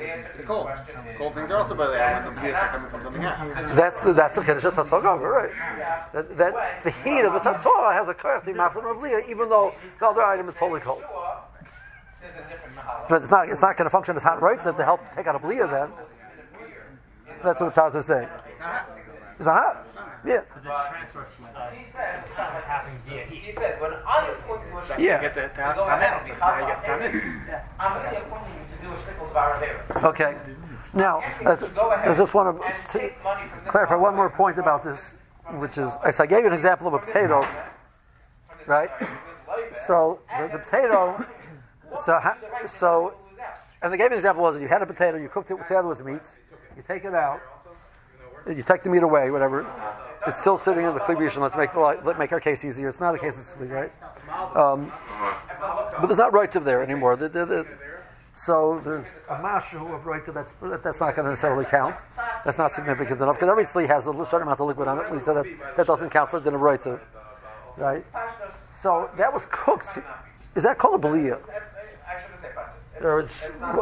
It's 0.00 0.44
cold. 0.44 0.68
Cold 1.16 1.34
things 1.34 1.50
are 1.50 1.56
also 1.56 1.74
by 1.74 1.86
the 1.86 1.92
when 1.92 2.24
the 2.24 2.40
blias 2.40 2.62
are 2.62 2.68
coming 2.68 2.90
from 2.90 3.02
something 3.02 3.22
hot. 3.22 3.68
That's 3.74 4.00
the 4.02 4.12
that's 4.12 4.34
the 4.34 4.42
Kiddush 4.42 4.64
of 4.64 4.76
right? 4.76 5.50
That, 6.12 6.36
that 6.36 6.84
the 6.84 6.90
heat 6.90 7.24
of 7.24 7.32
the 7.32 7.40
Tatzog 7.40 7.66
oh, 7.66 7.90
has 7.92 8.08
a 8.08 8.14
koyach 8.14 8.44
to 8.44 8.52
maflim 8.52 9.22
of 9.22 9.28
even 9.28 9.48
though 9.48 9.74
the 9.98 10.06
other 10.06 10.22
item 10.22 10.48
is 10.48 10.54
totally 10.56 10.80
cold. 10.80 11.02
But 13.08 13.22
it's 13.22 13.30
not 13.30 13.48
it's 13.48 13.62
not 13.62 13.76
going 13.76 13.86
to 13.86 13.90
function 13.90 14.16
as 14.16 14.22
hot 14.22 14.42
right 14.42 14.62
to 14.62 14.72
help 14.84 15.00
take 15.14 15.26
out 15.26 15.36
a 15.36 15.38
bliya 15.38 15.70
then. 15.70 15.90
That's 17.42 17.60
what 17.60 17.74
the 17.74 17.80
Taz 17.80 17.96
is 17.96 18.06
saying. 18.06 18.28
It's 19.36 19.46
not 19.46 19.62
hot. 19.62 19.86
Yeah. 20.26 20.40
He 21.78 21.84
says, 21.84 22.24
"It's 22.26 22.38
not 22.38 22.54
like 22.54 22.64
how 22.64 22.84
he 22.84 23.52
says, 23.52 23.80
when 23.80 23.92
I 23.92 24.28
appoint 24.28 24.62
you 24.98 25.06
yeah. 25.06 25.20
get 25.20 25.34
the 25.34 25.48
tam 25.54 25.78
in. 25.78 25.84
I 26.42 26.66
get 26.66 26.84
tam 26.84 27.02
in. 27.02 27.42
I'm 27.78 28.02
really 28.02 28.16
appointing 28.16 28.54
you 28.54 28.76
to 28.76 28.82
do 28.82 28.92
a 28.92 28.96
shtickle 28.96 29.96
of 29.96 30.04
Okay. 30.04 30.36
Now, 30.92 31.20
I 31.44 32.14
just 32.14 32.34
want 32.34 32.62
to 32.62 33.10
clarify 33.66 33.96
one 33.96 34.14
more 34.14 34.30
point 34.30 34.58
about 34.58 34.84
this, 34.84 35.16
which 35.54 35.76
is, 35.76 35.90
as 36.04 36.20
I 36.20 36.26
gave 36.26 36.40
you 36.40 36.46
an 36.46 36.52
example 36.52 36.86
of 36.86 36.94
a 36.94 36.98
potato, 37.00 37.44
right? 38.66 38.90
So 39.86 40.20
the, 40.38 40.48
the 40.52 40.58
potato 40.58 41.26
so, 42.04 42.20
so, 42.66 43.14
and 43.82 43.92
they 43.92 43.96
gave 43.96 44.10
me 44.10 44.14
an 44.14 44.18
example 44.18 44.42
was 44.42 44.60
you 44.60 44.68
had 44.68 44.82
a 44.82 44.86
potato, 44.86 45.16
you 45.16 45.28
cooked 45.28 45.50
it 45.50 45.58
together 45.58 45.88
with 45.88 46.04
meat, 46.04 46.22
you 46.76 46.82
take 46.86 47.04
it 47.04 47.14
out, 47.14 47.40
you 48.46 48.62
take 48.62 48.82
the 48.82 48.90
meat 48.90 49.02
away, 49.02 49.30
whatever. 49.30 49.62
It's 50.26 50.40
still 50.40 50.56
sitting 50.56 50.84
in 50.86 50.94
the 50.94 51.00
klibishin. 51.00 51.40
Let's 51.40 51.56
make 51.56 51.74
let 51.74 52.18
make 52.18 52.32
our 52.32 52.40
case 52.40 52.64
easier. 52.64 52.88
It's 52.88 53.00
not 53.00 53.14
a 53.14 53.18
case 53.18 53.38
of 53.38 53.44
sleep, 53.44 53.70
right? 53.70 53.92
Um, 54.56 54.90
but 56.00 56.06
there's 56.06 56.18
not 56.18 56.32
right 56.32 56.50
to 56.52 56.60
there 56.60 56.82
anymore. 56.82 57.16
The, 57.16 57.28
the, 57.28 57.46
the, 57.46 57.66
so 58.34 58.80
there's 58.82 59.06
a 59.28 59.36
mashu 59.36 59.94
of 59.94 60.06
right 60.06 60.24
to 60.24 60.32
that's 60.32 60.52
that's 60.82 61.00
not 61.00 61.14
going 61.14 61.24
to 61.24 61.30
necessarily 61.30 61.64
count. 61.66 61.96
That's 62.44 62.58
not 62.58 62.72
significant 62.72 63.20
enough 63.20 63.36
because 63.36 63.48
every 63.48 63.64
tzli 63.64 63.86
has 63.86 64.06
a 64.06 64.24
certain 64.24 64.42
amount 64.42 64.60
of 64.60 64.66
liquid 64.66 64.88
on 64.88 64.98
it. 64.98 65.10
We 65.10 65.20
said 65.20 65.34
that 65.34 65.76
that 65.76 65.86
doesn't 65.86 66.10
count 66.10 66.30
for 66.30 66.40
the 66.40 66.54
of 66.54 66.60
right 66.60 66.80
right? 67.76 68.04
So 68.80 69.10
that 69.16 69.32
was 69.32 69.46
cooked. 69.50 69.98
Is 70.56 70.62
that 70.62 70.78
called 70.78 70.94
a 70.96 71.08
Or 73.00 73.26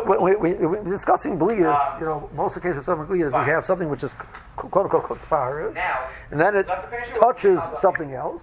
we, 0.08 0.36
we, 0.36 0.54
we, 0.54 0.66
we, 0.66 0.90
discussing 0.90 1.38
blias, 1.38 2.00
you 2.00 2.06
know, 2.06 2.30
most 2.34 2.56
of 2.56 2.62
the 2.62 2.68
cases 2.68 2.88
of 2.88 2.98
blias, 2.98 3.32
you 3.32 3.52
have 3.52 3.64
something 3.64 3.88
which 3.88 4.02
is 4.02 4.14
quote 4.56 4.84
unquote 4.84 5.04
cooked 5.04 5.24
fire, 5.24 5.68
and 6.30 6.40
then 6.40 6.56
it 6.56 6.66
touches 7.14 7.60
something 7.80 8.14
else. 8.14 8.42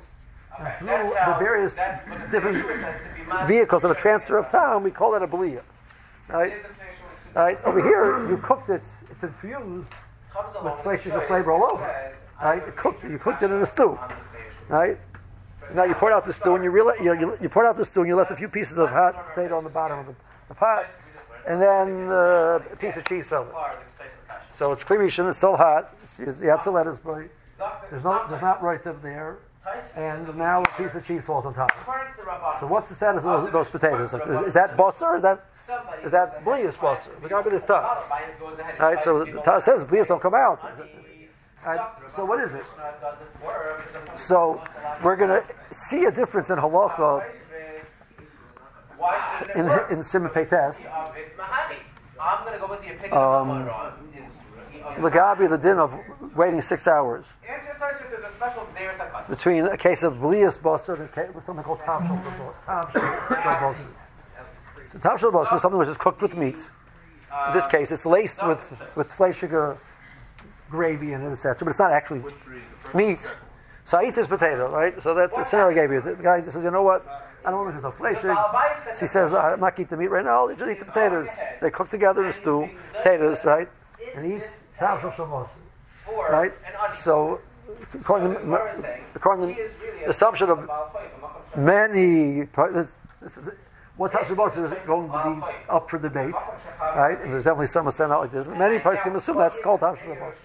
And 0.60 0.73
through 0.77 0.88
the 0.88 1.36
various 1.39 1.75
different 2.32 2.65
vehicles 3.47 3.84
of 3.84 3.91
a 3.91 3.95
transfer 3.95 4.38
of 4.38 4.51
time, 4.51 4.84
we 4.84 4.91
call 4.91 5.12
that 5.12 5.23
a 5.23 5.27
bliya. 5.27 5.62
Right? 6.27 6.53
Right? 7.34 7.58
Over 7.63 7.82
here, 7.82 8.29
you 8.29 8.38
cooked 8.38 8.69
it, 8.69 8.84
it's 9.10 9.23
infused 9.23 9.89
with 10.63 10.73
places 10.84 11.13
of 11.13 11.23
flavor 11.25 11.51
all 11.51 11.71
over. 11.71 12.15
Right? 12.41 12.65
You 12.65 12.73
cooked 12.73 13.03
it, 13.03 13.12
you 13.12 13.17
cooked 13.17 13.41
it 13.41 13.51
in 13.51 13.62
a 13.62 13.65
stew. 13.65 13.97
Right? 14.67 14.97
Now 15.73 15.84
you 15.84 15.93
pour 15.93 16.12
out 16.12 16.25
the 16.25 16.34
stew 16.34 16.55
and 16.55 16.63
you, 16.63 16.71
realize, 16.71 16.99
you, 16.99 17.13
you, 17.19 17.38
you 17.41 17.49
pour 17.49 17.65
out 17.65 17.77
the 17.77 17.86
stew 17.86 18.01
and 18.01 18.08
you 18.08 18.15
left 18.15 18.32
a 18.32 18.36
few 18.36 18.47
pieces 18.47 18.77
of 18.77 18.89
hot 18.89 19.34
potato 19.34 19.58
on 19.58 19.63
the 19.63 19.69
bottom 19.69 19.99
of 19.99 20.08
the, 20.08 20.15
the 20.49 20.55
pot, 20.55 20.85
and 21.47 21.62
then 21.62 22.09
uh, 22.09 22.59
a 22.73 22.75
piece 22.75 22.97
of 22.97 23.07
cheese 23.07 23.27
fell 23.27 23.43
in. 23.43 23.49
So 24.53 24.73
it's 24.73 24.83
clear 24.83 25.01
it's 25.03 25.15
still 25.38 25.55
hot. 25.55 25.95
It's, 26.03 26.19
it's, 26.19 26.67
lettuce, 26.67 26.99
but 26.99 27.29
there's 27.89 28.03
no, 28.03 28.25
there's 28.27 28.41
not 28.41 28.62
right 28.62 28.85
up 28.85 29.01
there. 29.01 29.39
And 29.95 30.35
now 30.35 30.63
a 30.63 30.67
piece 30.77 30.95
of 30.95 31.05
cheese 31.05 31.23
falls 31.23 31.45
on 31.45 31.53
top. 31.53 31.71
So 32.59 32.67
what's 32.67 32.89
the 32.89 32.95
status 32.95 33.23
of 33.23 33.43
those, 33.43 33.53
those 33.53 33.69
potatoes? 33.69 34.13
Is, 34.13 34.47
is 34.47 34.53
that 34.53 34.75
bossa 34.75 35.03
or 35.03 35.15
is 35.17 35.21
that 35.21 35.45
is 36.03 36.12
that 36.12 36.43
blias 36.43 36.75
bossa? 36.75 37.09
The 37.21 37.41
with 37.43 37.53
his 37.53 37.65
tongue. 37.65 37.85
All 37.85 38.89
right, 38.89 39.01
so 39.01 39.23
the 39.23 39.31
Taz 39.41 39.62
says 39.63 39.85
blias 39.85 40.07
don't 40.07 40.21
come 40.21 40.33
out. 40.33 40.63
Right, 41.65 41.79
so 42.15 42.25
what 42.25 42.43
is 42.43 42.53
it? 42.53 42.63
So 44.15 44.62
we're 45.03 45.15
going 45.15 45.29
to 45.29 45.45
see 45.71 46.05
a 46.05 46.12
difference 46.12 46.49
in 46.49 46.57
halacha 46.57 47.23
in 49.55 49.69
in 49.91 50.03
Simon 50.03 50.29
Peites. 50.31 50.75
I'm 52.21 52.43
going 52.45 52.53
to 52.53 52.59
go 52.59 52.67
with 52.69 52.81
the 52.81 52.91
opinion 52.93 53.17
Um, 53.17 53.49
of 53.51 54.97
Lagabi, 54.97 55.49
the 55.49 55.57
din 55.57 55.79
of 55.79 55.93
waiting 56.35 56.62
six 56.62 56.88
hours 56.88 57.38
And 57.47 57.62
to 57.63 57.75
start 57.75 57.95
with, 58.01 58.12
there's 58.12 58.23
a 58.25 58.29
special 58.35 58.63
Xeris 58.63 58.97
HaKassim. 58.97 59.29
between 59.29 59.65
a 59.65 59.77
case 59.77 60.03
of 60.03 60.13
blias 60.17 60.57
bossa 60.59 60.99
and 60.99 61.12
case 61.12 61.29
with 61.33 61.45
something 61.45 61.63
called 61.63 61.79
tam 61.85 62.05
shel 62.07 62.17
bossa. 62.17 63.85
So 64.91 64.99
tam 64.99 65.17
shel 65.17 65.41
is 65.41 65.62
something 65.62 65.77
which 65.79 65.88
is 65.89 65.97
cooked 65.97 66.21
with 66.21 66.35
meat. 66.35 66.55
In 66.55 67.53
this 67.53 67.67
case, 67.67 67.91
it's 67.91 68.05
laced 68.05 68.45
with 68.45 68.62
with 68.95 69.09
fleischiger 69.12 69.77
gravy 70.69 71.13
and 71.13 71.23
it, 71.23 71.31
etc. 71.31 71.57
But 71.59 71.69
it's 71.69 71.79
not 71.79 71.91
actually 71.91 72.23
meat. 72.93 73.19
So 73.85 73.97
I 73.97 74.05
eat 74.07 74.15
this 74.15 74.27
potato, 74.27 74.69
right? 74.69 75.01
So 75.01 75.13
that's 75.13 75.35
the 75.35 75.43
scenario 75.43 75.71
I 75.71 75.73
gave 75.81 75.91
you. 75.91 76.01
The 76.01 76.15
guy 76.15 76.43
says, 76.43 76.63
you 76.63 76.71
know 76.71 76.83
what? 76.83 77.05
I 77.45 77.52
don't 77.52 77.65
want 77.65 77.75
to 77.75 77.82
get 77.82 77.82
some 77.82 77.91
fleishig. 77.93 78.99
She 78.99 79.06
says, 79.06 79.34
I'm 79.34 79.60
not 79.60 79.73
eating 79.73 79.88
the 79.88 79.97
meat 79.97 80.12
right 80.12 80.25
now. 80.25 80.47
I'll 80.47 80.56
just 80.56 80.69
eat 80.69 80.80
the 80.80 80.86
potatoes. 80.86 81.28
They 81.62 81.69
cook 81.71 81.89
together 81.89 82.23
in 82.23 82.30
a 82.30 82.34
stew, 82.34 82.69
potatoes, 82.93 83.45
right? 83.45 83.69
And 84.15 84.25
he 84.25 84.38
eats 84.38 84.63
right? 86.30 86.52
So 86.93 87.39
according 87.93 88.34
to, 88.34 88.39
Gemara 88.39 88.75
is 88.75 88.82
saying, 88.82 89.04
according 89.15 89.56
to 89.56 89.62
the 90.04 90.10
assumption 90.10 90.49
of 90.49 90.67
Baal 90.67 90.91
Chayim, 90.93 91.06
a 91.06 91.19
Makom 91.21 91.41
Shach. 91.52 91.58
many 91.58 92.47
what 93.97 94.13
types 94.13 94.30
of 94.30 94.38
boss 94.38 94.56
is 94.56 94.71
going 94.88 95.10
to 95.10 95.45
be 95.45 95.69
up 95.69 95.89
for 95.89 95.99
debate, 95.99 96.34
right? 96.80 97.19
And 97.19 97.34
there's 97.34 97.43
definitely 97.43 97.67
some 97.67 97.84
who 97.86 97.91
stand 97.91 98.13
out 98.13 98.21
like 98.21 98.32
this. 98.32 98.47
But 98.47 98.58
many 98.58 98.80
can 98.80 99.15
assume 99.15 99.38
that's 99.38 99.60
called 99.60 99.82
Tavshir 99.82 100.17
boss. 100.17 100.36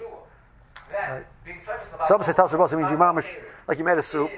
Then, 0.90 1.24
being 1.44 1.60
precious 1.64 1.88
about 1.94 2.08
Some 2.08 2.22
say 2.22 2.32
boss 2.56 2.72
means 2.72 2.90
you 2.90 2.96
mamish, 2.96 3.40
like 3.68 3.78
you 3.78 3.84
made 3.84 3.98
a 3.98 4.02
soup, 4.02 4.30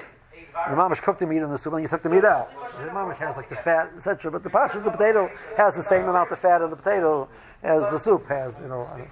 your 0.67 0.77
mamish 0.77 1.01
cooked 1.01 1.19
the 1.19 1.27
meat 1.27 1.37
in 1.41 1.49
the 1.49 1.57
soup, 1.57 1.73
and 1.73 1.81
you 1.83 1.87
took 1.87 2.01
the 2.01 2.09
meat 2.09 2.25
out. 2.25 2.49
Your 2.79 2.89
mamish 2.91 3.17
has 3.17 3.35
like 3.35 3.49
the 3.49 3.55
fat, 3.55 3.91
etc. 3.95 4.31
But 4.31 4.43
the 4.43 4.49
pasha 4.49 4.77
of 4.79 4.83
the 4.83 4.91
potato 4.91 5.29
has 5.55 5.75
the 5.75 5.83
same 5.83 6.07
amount 6.07 6.31
of 6.31 6.39
fat 6.39 6.61
in 6.61 6.69
the 6.69 6.75
potato 6.75 7.27
as 7.63 7.89
the 7.91 7.99
soup 7.99 8.25
has, 8.27 8.57
you 8.59 8.67
know. 8.67 8.81
I- 8.83 9.07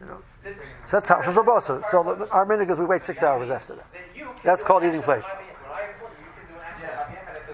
You 0.00 0.06
know. 0.06 0.18
So 0.88 0.98
that's 0.98 1.10
Tavshir 1.10 1.44
boss. 1.44 1.66
So 1.66 1.82
the, 2.02 2.26
our 2.30 2.46
minute 2.46 2.70
is 2.70 2.78
we 2.78 2.86
wait 2.86 3.04
six 3.04 3.22
hours 3.22 3.50
after 3.50 3.74
that. 3.74 3.86
That's 4.42 4.62
called 4.62 4.82
eating 4.84 5.02
flesh. 5.02 5.24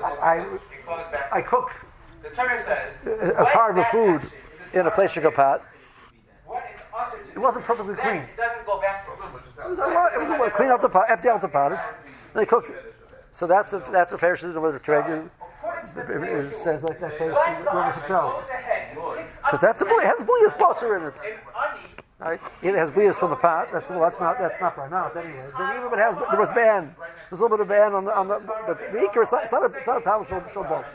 I, 0.03 0.47
I 1.33 1.43
cook 1.43 1.71
The 2.23 2.31
Torah 2.31 2.57
says, 2.63 2.97
a 3.37 3.45
part 3.47 3.71
of 3.71 3.77
the 3.77 3.85
food 3.85 4.23
in 4.73 4.87
a 4.87 4.91
fleischiger 4.91 5.35
pot. 5.35 5.63
what 6.45 6.65
is 6.73 6.81
also 6.95 7.17
to 7.17 7.31
It 7.33 7.39
wasn't 7.39 7.65
perfectly 7.65 7.95
clean. 7.97 8.17
it 8.23 8.37
doesn't 8.37 8.65
go 8.67 8.81
back 8.81 9.05
to 9.07 9.13
it. 9.13 9.19
It 9.19 9.71
was 9.71 9.79
a- 9.79 10.21
it 10.35 10.39
was 10.39 10.49
a- 10.49 10.51
clean 10.57 10.69
out 10.71 10.81
the 10.83 10.89
pot, 10.89 11.07
empty 11.11 11.29
out 11.29 11.41
the 11.41 11.49
pot, 11.49 11.71
then 11.71 11.81
they 12.35 12.47
cooked 12.47 12.71
it. 12.71 12.95
So 13.37 13.47
that's 13.47 13.71
a 13.75 13.85
that's 13.93 14.15
a 14.15 14.19
fair 14.19 14.35
system 14.35 14.63
with 14.63 14.77
a 14.77 14.79
trade. 14.79 15.05
To 15.05 15.31
the 15.95 16.01
It, 16.01 16.47
it 16.47 16.57
says 16.57 16.83
like 16.83 16.99
that 17.01 17.19
case 17.19 17.33
Why 17.33 17.61
the 17.63 17.69
over 17.69 17.81
usher 17.81 18.01
six 18.01 18.11
hours. 18.11 18.33
goes 18.33 18.49
ahead 18.49 18.97
and 18.97 19.05
picks 19.05 19.37
up 19.37 19.45
Because 19.45 19.61
that's 19.61 19.83
a 19.83 19.85
it 19.85 20.05
has 20.09 20.23
blias 20.25 20.55
bosser 20.57 20.97
in 20.97 21.03
it. 21.09 21.15
Right? 22.19 22.41
It 22.63 22.75
has 22.75 22.91
blias 22.91 23.17
from 23.17 23.29
the 23.29 23.37
pot. 23.37 23.69
That's 23.71 23.91
well, 23.91 24.01
that's 24.01 24.19
not 24.19 24.39
that's 24.39 24.59
not 24.59 24.79
right 24.79 24.91
now. 24.91 25.11
Anyway, 25.11 25.51
even 25.53 25.93
it 25.93 26.01
has, 26.01 26.15
there 26.31 26.41
was 26.41 26.51
ban. 26.53 26.97
There's 27.29 27.41
a 27.41 27.45
little 27.45 27.59
bit 27.59 27.61
of 27.61 27.69
ban 27.69 27.93
on 27.93 28.07
the 28.07 28.17
on 28.17 28.27
the. 28.27 28.41
But 28.67 28.81
the 28.81 28.99
beaker, 28.99 29.21
it's 29.21 29.33
not, 29.33 29.45
it's 29.45 29.53
not 29.53 29.71
a 29.71 29.77
it's 29.77 29.87
not 29.87 30.01
a 30.01 30.05
towel 30.05 30.25
show 30.25 30.43
show 30.55 30.63
boss. 30.63 30.87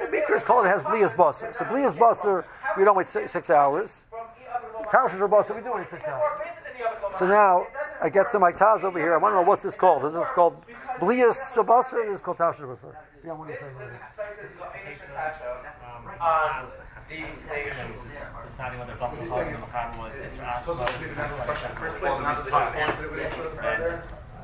The 0.00 0.08
beaker 0.08 0.36
is 0.36 0.44
called 0.44 0.66
it 0.66 0.68
has 0.68 0.84
blias 0.84 1.14
bosser. 1.14 1.52
So 1.52 1.64
blias 1.64 1.94
bosser, 1.98 2.44
we 2.78 2.84
don't 2.84 2.96
wait 2.96 3.08
six, 3.08 3.32
six 3.32 3.50
hours. 3.50 4.06
Towel 4.92 5.08
show 5.08 5.26
bosser, 5.26 5.56
we 5.56 5.62
do 5.62 5.74
wait 5.74 5.90
six 5.90 6.04
hours. 6.04 6.22
So 7.18 7.26
now 7.26 7.66
I 8.02 8.10
get 8.10 8.30
to 8.32 8.38
my 8.38 8.52
Taz 8.52 8.84
over 8.84 8.98
here. 8.98 9.14
I 9.14 9.16
want 9.16 9.32
to 9.32 9.36
know 9.36 9.48
what's 9.48 9.62
this 9.62 9.74
called. 9.74 10.04
Is 10.04 10.14
this 10.14 10.28
called 10.34 10.56
Blias 11.00 11.54
Shabasa 11.54 11.94
or 11.94 12.04
is 12.04 12.12
this 12.12 12.20
called 12.20 12.38
Tav 12.38 12.56
Shabasa? 12.56 12.94
Yeah, 13.24 13.32
what 13.32 13.48
do 13.48 13.54
you 13.54 13.58
say? 13.58 13.66
on 16.20 16.66
the 16.66 16.72
the 17.08 17.14
issue. 17.14 17.76
deciding 18.44 18.78
whether 18.80 18.94
Basel 18.96 19.24
Chag 19.24 19.48
and 19.48 19.60
Machar 19.60 19.94
was 19.98 20.10
Isra 20.10 20.62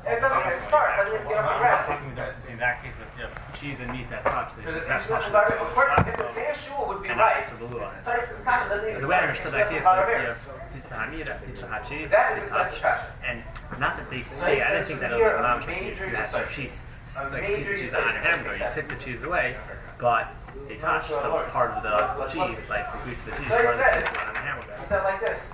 It 0.03 0.19
doesn't 0.19 0.35
even 0.35 0.59
start. 0.67 0.99
It 0.99 1.03
doesn't 1.03 1.15
even 1.15 1.27
get 1.27 1.37
off 1.37 1.47
the 1.47 1.59
ground. 1.59 1.85
Talking 1.87 2.09
the 2.09 2.15
difference 2.15 2.41
between 2.41 2.59
that 2.59 2.83
case 2.83 2.99
of 2.99 3.07
you 3.15 3.23
know, 3.23 3.31
cheese 3.55 3.79
and 3.79 3.91
meat 3.91 4.09
that 4.09 4.23
touch. 4.25 4.51
There's 4.59 4.73
The 4.73 4.83
a 4.83 4.99
issue 4.99 5.15
is 5.15 5.27
about 5.31 5.47
it. 5.47 5.55
According 5.63 6.03
to 6.03 6.11
the 6.11 6.27
Yeshua 6.43 6.87
would 6.87 7.01
be 7.03 7.09
right. 7.09 7.39
the 7.47 7.55
Lulu 7.63 7.83
on 7.83 7.95
it. 7.95 8.03
But 8.03 8.19
it's 8.19 8.43
doesn't 8.43 8.89
even 8.89 9.01
The 9.01 9.07
way 9.07 9.15
I 9.15 9.21
understood 9.31 9.53
that 9.53 9.69
case 9.69 9.83
just 9.83 10.43
was 10.43 10.52
about 10.93 11.13
you 11.13 11.19
it. 11.19 11.27
have 11.27 11.45
piece 11.45 11.49
hot 11.49 11.49
meat, 11.49 11.49
a 11.49 11.51
piece 11.51 11.61
of 11.63 11.69
hot 11.69 11.89
cheese, 11.89 12.09
That 12.11 12.41
they 12.41 12.47
touch, 12.49 12.81
and 13.25 13.43
not 13.79 13.97
that 13.97 14.09
they 14.09 14.21
So 14.21 14.35
stay. 14.35 14.61
I 14.61 14.71
didn't 14.71 14.85
think 14.85 14.99
that 15.01 15.11
it 15.11 15.17
here, 15.17 15.31
was 15.31 15.39
an 15.39 15.45
option. 15.45 15.71
major 15.71 16.05
You 16.09 16.15
have 16.15 16.29
some 16.29 16.43
decision. 16.43 16.65
cheese, 16.65 16.83
like 17.15 17.45
piece 17.45 17.69
of 17.69 17.79
cheese 17.79 17.93
on 17.93 18.03
a 18.03 18.19
hamburger. 18.19 18.57
You 18.57 18.69
take 18.73 18.87
the 18.87 18.95
cheese 19.03 19.23
away, 19.23 19.55
but 19.99 20.33
they 20.67 20.75
touch. 20.77 21.07
So 21.09 21.45
part 21.51 21.71
of 21.71 21.83
the 21.83 22.25
cheese, 22.27 22.69
like 22.69 22.91
the 22.91 22.97
grease 23.03 23.19
of 23.19 23.25
the 23.25 23.31
cheese, 23.37 23.49
part 23.49 23.65
of 23.65 23.77
the 23.77 23.83
cheese 23.83 24.17
on 24.17 24.35
a 24.35 24.39
hamburger. 24.39 24.77
He 24.79 24.85
said 24.87 25.03
like 25.03 25.19
this. 25.19 25.51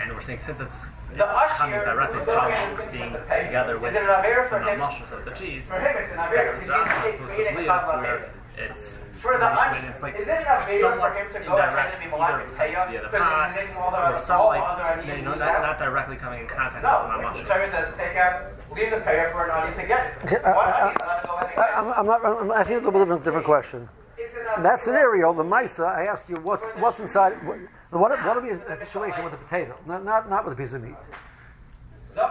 And 0.00 0.12
we're 0.12 0.22
saying 0.22 0.38
since 0.40 0.60
it's 0.60 0.86
The 1.14 1.24
it's 1.24 1.56
coming 1.58 1.80
directly 1.80 2.24
from 2.24 2.50
being 2.90 3.12
together 3.12 3.78
with 3.78 3.90
Is 3.92 3.96
it 3.96 4.02
an 4.02 4.08
Avera 4.08 4.48
for 4.48 4.56
from 4.60 4.64
the 4.64 4.76
muscles 4.76 5.12
of 5.12 5.24
the 5.26 5.32
cheese. 5.32 5.66
For 5.66 5.78
him, 5.78 5.94
it's 5.98 6.12
an 6.12 6.18
Avera 6.18 6.54
because 6.54 6.68
the 6.68 6.74
other 6.74 7.10
he's 7.10 7.12
supposed 7.12 7.36
to 7.36 7.42
a 7.42 7.52
is 7.52 8.00
where 8.00 8.30
it's 8.56 9.00
For 9.20 9.36
the 9.36 9.44
when 9.44 9.52
onion, 9.76 9.84
it's 9.92 10.00
like 10.02 10.16
is 10.16 10.28
it 10.28 10.40
an 10.40 10.44
Avera 10.48 10.96
for 10.96 11.12
him 11.12 11.28
to 11.28 11.38
go 11.46 11.56
ahead 11.60 11.68
indirect, 11.68 11.92
and 11.92 12.00
be 12.00 12.08
either 12.08 12.16
Malak 12.16 12.48
because 12.48 12.72
Taya? 12.72 12.88
the 12.88 13.08
Because 13.12 13.20
pot, 13.20 13.46
he's 13.46 13.56
making 13.60 13.76
all 13.76 13.90
the 13.90 14.00
or 14.00 14.18
some 14.18 14.40
all 14.40 14.48
like 14.48 14.64
other 14.64 14.82
onion 14.96 15.18
you 15.18 15.24
know 15.24 15.34
not, 15.34 15.60
not 15.60 15.78
directly 15.78 16.16
coming 16.16 16.40
in 16.40 16.46
contact 16.48 16.80
with 16.80 16.88
No, 16.88 17.04
my 17.04 17.16
the 17.16 17.22
muscles. 17.22 17.48
Torah 17.48 17.68
says 17.70 17.92
take 18.00 18.16
out, 18.16 18.48
leave 18.74 18.90
the 18.90 19.00
payer 19.04 19.28
for 19.32 19.44
an 19.44 19.50
onion 19.52 19.76
to 19.76 19.86
get 19.86 20.00
it. 20.08 20.24
Okay, 20.24 20.40
I- 20.40 20.56
One 20.56 20.68
I- 20.68 20.80
onion 20.80 20.96
is 20.96 21.04
not 21.04 21.20
to 21.20 21.26
go 21.28 21.34
ahead 21.36 21.50
and 21.52 21.60
I, 21.60 21.66
get 21.68 21.76
I'm, 21.76 21.86
I'm 22.00 22.06
not. 22.06 22.20
I'm 22.24 22.50
asking 22.50 22.76
a 22.76 22.78
little 22.80 22.92
bit 22.92 23.02
of 23.02 23.10
a 23.10 23.18
different 23.24 23.44
question. 23.44 23.88
it. 24.16 24.24
An 24.48 24.56
In 24.56 24.62
that 24.64 24.80
scenario, 24.80 25.34
the 25.34 25.44
Misa, 25.44 25.80
uh, 25.84 26.00
I 26.00 26.04
asked 26.08 26.30
you 26.30 26.36
what's 26.36 26.64
what's 26.80 27.00
inside. 27.00 27.32
What, 27.44 27.58
what, 27.90 28.10
what 28.24 28.34
would 28.36 28.44
be 28.44 28.56
a 28.56 28.78
situation 28.86 29.22
with 29.24 29.34
a 29.34 29.36
potato, 29.36 29.76
not 29.86 30.02
not, 30.02 30.30
not 30.30 30.44
with 30.44 30.54
a 30.54 30.56
piece 30.56 30.72
of 30.72 30.82
meat. 30.82 30.96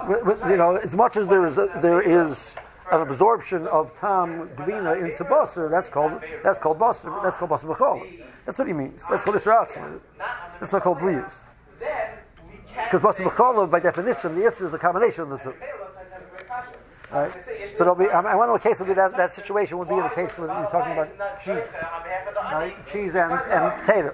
With, 0.08 0.26
with, 0.26 0.42
you 0.50 0.58
know, 0.58 0.76
as 0.76 0.96
much 0.96 1.18
as 1.18 1.28
there 1.28 1.46
is 1.46 1.58
a, 1.58 1.70
there 1.82 2.02
is 2.02 2.58
an 2.92 3.02
absorption 3.02 3.68
of 3.68 3.98
tam 4.00 4.50
divina 4.56 4.94
into 4.94 5.24
basar, 5.24 5.70
that's 5.70 5.90
called 5.90 6.22
that's 6.44 6.60
called 6.60 6.80
basar. 6.80 7.24
That's 7.24 7.38
called 7.38 7.52
basar 7.52 7.76
b'chol. 7.76 8.24
That's 8.46 8.58
what 8.60 8.68
he 8.68 8.74
means. 8.74 9.04
That's 9.10 9.26
what 9.26 9.36
isra'atzim. 9.36 10.00
That's 10.60 10.72
not 10.72 10.82
called 10.84 11.00
can't 11.00 11.46
Because 11.80 13.02
basar 13.02 13.30
b'chol, 13.30 13.70
by 13.70 13.80
definition, 13.80 14.36
the 14.36 14.48
issue 14.48 14.66
is 14.66 14.74
a 14.74 14.80
combination 14.80 15.24
of 15.24 15.30
the 15.30 15.38
two. 15.38 15.54
Right? 17.12 17.32
But 17.78 17.86
it'll 17.86 17.96
be, 17.96 18.06
I, 18.06 18.36
want 18.36 18.50
to 18.50 18.54
a 18.54 18.70
case 18.70 18.80
would 18.80 18.88
be 18.88 18.94
that, 18.94 19.18
that 19.18 19.34
situation 19.34 19.80
would 19.80 19.88
be 19.88 19.96
in 19.96 20.04
the 20.04 20.10
case 20.10 20.38
when 20.38 20.50
you're 20.50 20.70
talking 20.70 20.94
about 20.94 21.44
cheese, 21.44 21.64
right? 22.36 22.88
cheese 22.88 23.16
and, 23.16 23.32
and 23.32 23.82
potatoes. 23.82 24.14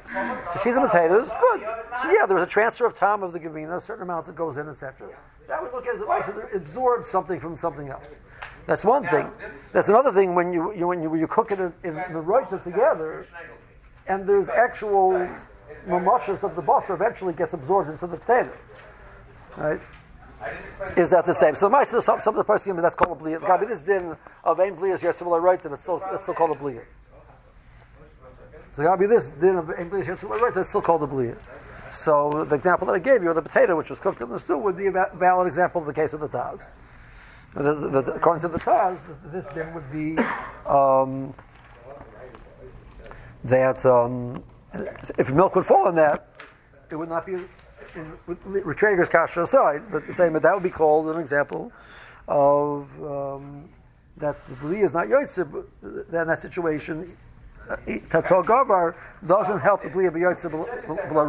So 0.54 0.64
cheese 0.64 0.78
and 0.78 0.86
potatoes, 0.90 1.30
good. 1.40 1.62
So 2.02 2.10
yeah, 2.10 2.26
there 2.26 2.36
was 2.36 2.44
a 2.44 2.50
transfer 2.50 2.86
of 2.86 2.96
time 2.96 3.22
of 3.22 3.34
the 3.34 3.40
gavina, 3.40 3.76
a 3.76 3.82
certain 3.82 4.04
amount 4.04 4.28
that 4.28 4.36
goes 4.36 4.58
in, 4.58 4.70
etc. 4.70 5.10
That 5.48 5.62
would 5.62 5.74
look 5.74 5.86
at 5.88 5.96
it 5.96 6.08
like 6.08 6.28
it 6.28 6.56
absorbed 6.56 7.06
something 7.08 7.40
from 7.40 7.58
something 7.58 7.90
else. 7.90 8.16
That's 8.68 8.84
one 8.84 9.04
thing. 9.04 9.32
That's 9.72 9.90
another 9.90 10.12
thing 10.12 10.34
when 10.34 10.52
you, 10.52 10.74
you 10.74 10.88
when 10.88 11.04
you 11.04 11.10
when 11.10 11.20
you 11.20 11.28
cook 11.28 11.52
it 11.52 11.60
in, 11.60 11.74
in 11.84 11.94
the 11.94 12.22
roita 12.22 12.64
together, 12.64 13.28
and 14.08 14.28
there's 14.28 14.50
actual 14.50 15.30
mamashas 15.88 16.44
of 16.44 16.56
the 16.56 16.62
basar 16.62 16.96
eventually 16.96 17.34
gets 17.34 17.54
absorbed 17.54 17.90
into 17.90 18.08
the 18.08 18.18
potato, 18.18 18.52
right? 19.58 19.80
Is 20.98 21.12
that 21.12 21.26
the 21.26 21.34
same? 21.34 21.56
So 21.56 21.68
the 21.68 21.70
mice, 21.72 21.90
some, 21.90 22.20
some 22.20 22.36
of 22.36 22.38
the 22.38 22.44
person 22.44 22.76
that's 22.78 22.96
called 22.96 23.20
a 23.20 23.24
bliyah. 23.24 23.40
The 23.40 23.48
guy, 23.48 23.66
this 23.66 23.82
din 23.82 24.16
of 24.44 24.60
ain 24.60 24.76
bliyah 24.76 25.00
yetzim 25.00 25.42
right, 25.42 25.64
and 25.64 25.74
it's 25.74 25.84
still 25.84 26.02
it's 26.14 26.24
still 26.24 26.36
called 26.36 26.52
a 26.52 26.60
bliyah. 26.60 26.84
So 28.72 28.84
the 28.84 28.98
be 28.98 29.08
this 29.08 29.30
din 29.30 29.56
of 29.56 29.70
ain 29.72 29.90
bliyah 29.90 30.06
yetzim 30.06 30.30
right, 30.30 30.54
that's 30.54 30.70
still 30.70 30.82
called 30.82 31.04
a 31.04 31.08
bliyah. 31.08 31.38
So 31.92 32.46
the 32.48 32.56
example 32.56 32.88
that 32.88 32.94
I 32.94 33.00
gave 33.00 33.24
you, 33.24 33.30
of 33.30 33.36
the 33.36 33.42
potato 33.42 33.76
which 33.76 33.90
was 33.90 34.00
cooked 34.00 34.22
in 34.22 34.30
the 34.30 34.40
stew, 34.40 34.58
would 34.58 34.78
be 34.78 34.88
a 34.88 34.92
valid 34.92 35.48
example 35.48 35.82
of 35.82 35.88
the 35.88 35.94
case 35.94 36.14
of 36.14 36.20
the 36.20 36.30
taz. 36.30 36.62
The, 37.56 37.74
the, 37.74 38.02
the, 38.02 38.14
according 38.16 38.42
to 38.42 38.50
the 38.50 38.60
taz, 38.60 39.00
this 39.32 39.46
din 39.54 39.74
would 39.74 39.90
be 39.90 40.18
um, 40.68 41.34
that 43.46 43.86
um, 43.86 44.44
if 45.18 45.32
milk 45.32 45.56
would 45.56 45.66
fall 45.66 45.88
in 45.88 45.96
that, 45.96 46.28
it 46.92 46.96
would 46.96 47.08
not 47.08 47.26
be 47.26 47.38
Retrager's 47.96 49.08
kasha 49.08 49.44
aside, 49.44 49.84
but 49.90 50.04
saying 50.14 50.34
that 50.34 50.42
that 50.42 50.54
would 50.54 50.64
be 50.64 50.70
called 50.70 51.08
an 51.08 51.22
example 51.22 51.72
of 52.28 52.92
um, 53.02 53.70
that 54.18 54.36
the 54.50 54.56
bli 54.56 54.80
is 54.80 54.94
not 54.94 55.08
yotzib. 55.08 55.66
Then 55.82 56.22
in 56.24 56.28
that 56.28 56.42
situation, 56.42 57.16
uh, 57.70 57.78
tato 58.10 58.44
gavar 58.44 58.96
doesn't 59.26 59.60
help 59.62 59.82
the 59.84 59.90
bli 59.90 60.10
be 60.10 60.22
yotzib 60.22 60.52
below 61.08 61.26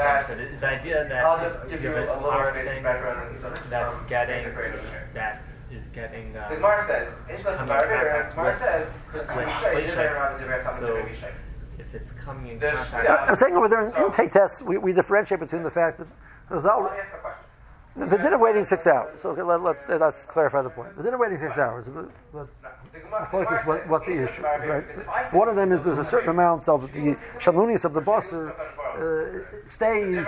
roitzi. 0.00 0.06
I'm 0.06 0.10
I'm 0.10 0.16
not 0.16 0.26
sure. 0.26 0.36
I 0.36 0.38
understood. 0.40 0.60
The- 0.60 0.60
The 0.60 0.66
idea 0.68 1.08
that 1.08 1.24
I'll 1.24 1.48
just 1.48 1.70
give 1.70 1.82
you 1.82 1.90
you 1.90 1.96
a 1.96 2.00
an 2.02 2.06
little 2.08 2.30
arc 2.30 2.54
basic 2.54 2.72
thing 2.72 2.82
background 2.82 3.28
and 3.30 3.38
some 3.38 3.54
that's 3.70 3.94
some 3.94 4.06
getting 4.08 4.36
basic 4.36 4.56
radio 4.56 4.80
here. 4.82 5.08
that 5.14 5.42
is 5.70 5.86
getting 5.88 6.32
The 6.32 6.40
uh, 6.40 6.48
Gemara 6.54 6.84
says, 6.86 7.08
"Ish 7.32 7.44
left 7.44 7.66
the 7.66 7.74
Coming 7.74 7.90
in 7.90 8.06
contact 8.06 8.34
Gemara 8.34 8.56
says, 8.56 8.90
"Because 9.12 9.26
you 9.28 9.60
say 9.62 9.72
places. 9.72 9.96
Around 9.98 10.40
the 10.40 10.44
Divrei 10.46 10.62
Chacham, 10.62 10.80
So- 10.80 10.86
the 10.86 10.92
Divrei 11.02 11.32
if 11.78 11.94
it's 11.94 12.12
coming 12.12 12.48
in 12.48 12.58
There's- 12.58 12.76
contact. 12.90 13.04
yeah. 13.08 13.26
I'm 13.28 13.36
saying 13.36 13.54
over 13.56 13.68
there 13.68 13.80
in 13.88 14.04
intake 14.04 14.32
tests, 14.32 14.62
we, 14.62 14.78
we 14.78 14.92
differentiate 14.92 15.40
between 15.40 15.62
the 15.62 15.70
fact 15.70 15.98
that 15.98 16.06
there's 16.48 16.66
al- 16.66 16.82
Let 16.82 16.92
me 16.92 16.98
a 17.00 17.18
question. 17.18 18.10
the 18.10 18.16
dinner 18.18 18.38
waiting 18.38 18.64
six 18.64 18.86
hours. 18.86 19.20
So 19.22 19.30
okay, 19.30 19.42
let, 19.42 19.62
let's 19.62 19.88
let's 19.88 20.26
clarify 20.26 20.62
the 20.62 20.70
point. 20.70 20.96
The 20.96 21.02
dinner 21.02 21.18
waiting 21.18 21.38
six 21.38 21.56
hours. 21.58 21.88
But, 21.88 22.08
but 22.32 22.48
The 22.92 23.26
point 23.30 23.48
is 23.52 23.66
what, 23.66 23.88
what 23.88 24.06
the 24.06 24.24
issue 24.24 24.44
is, 24.44 24.66
right? 24.66 25.32
One 25.32 25.48
of 25.48 25.56
them 25.56 25.70
is 25.72 25.84
there's 25.84 25.98
a 25.98 26.04
certain 26.04 26.30
amount 26.30 26.68
of 26.68 26.92
the 26.92 27.16
shalmunis 27.38 27.84
of 27.84 27.92
the 27.92 28.00
bosser 28.00 28.50
uh, 28.50 29.68
stays 29.68 30.26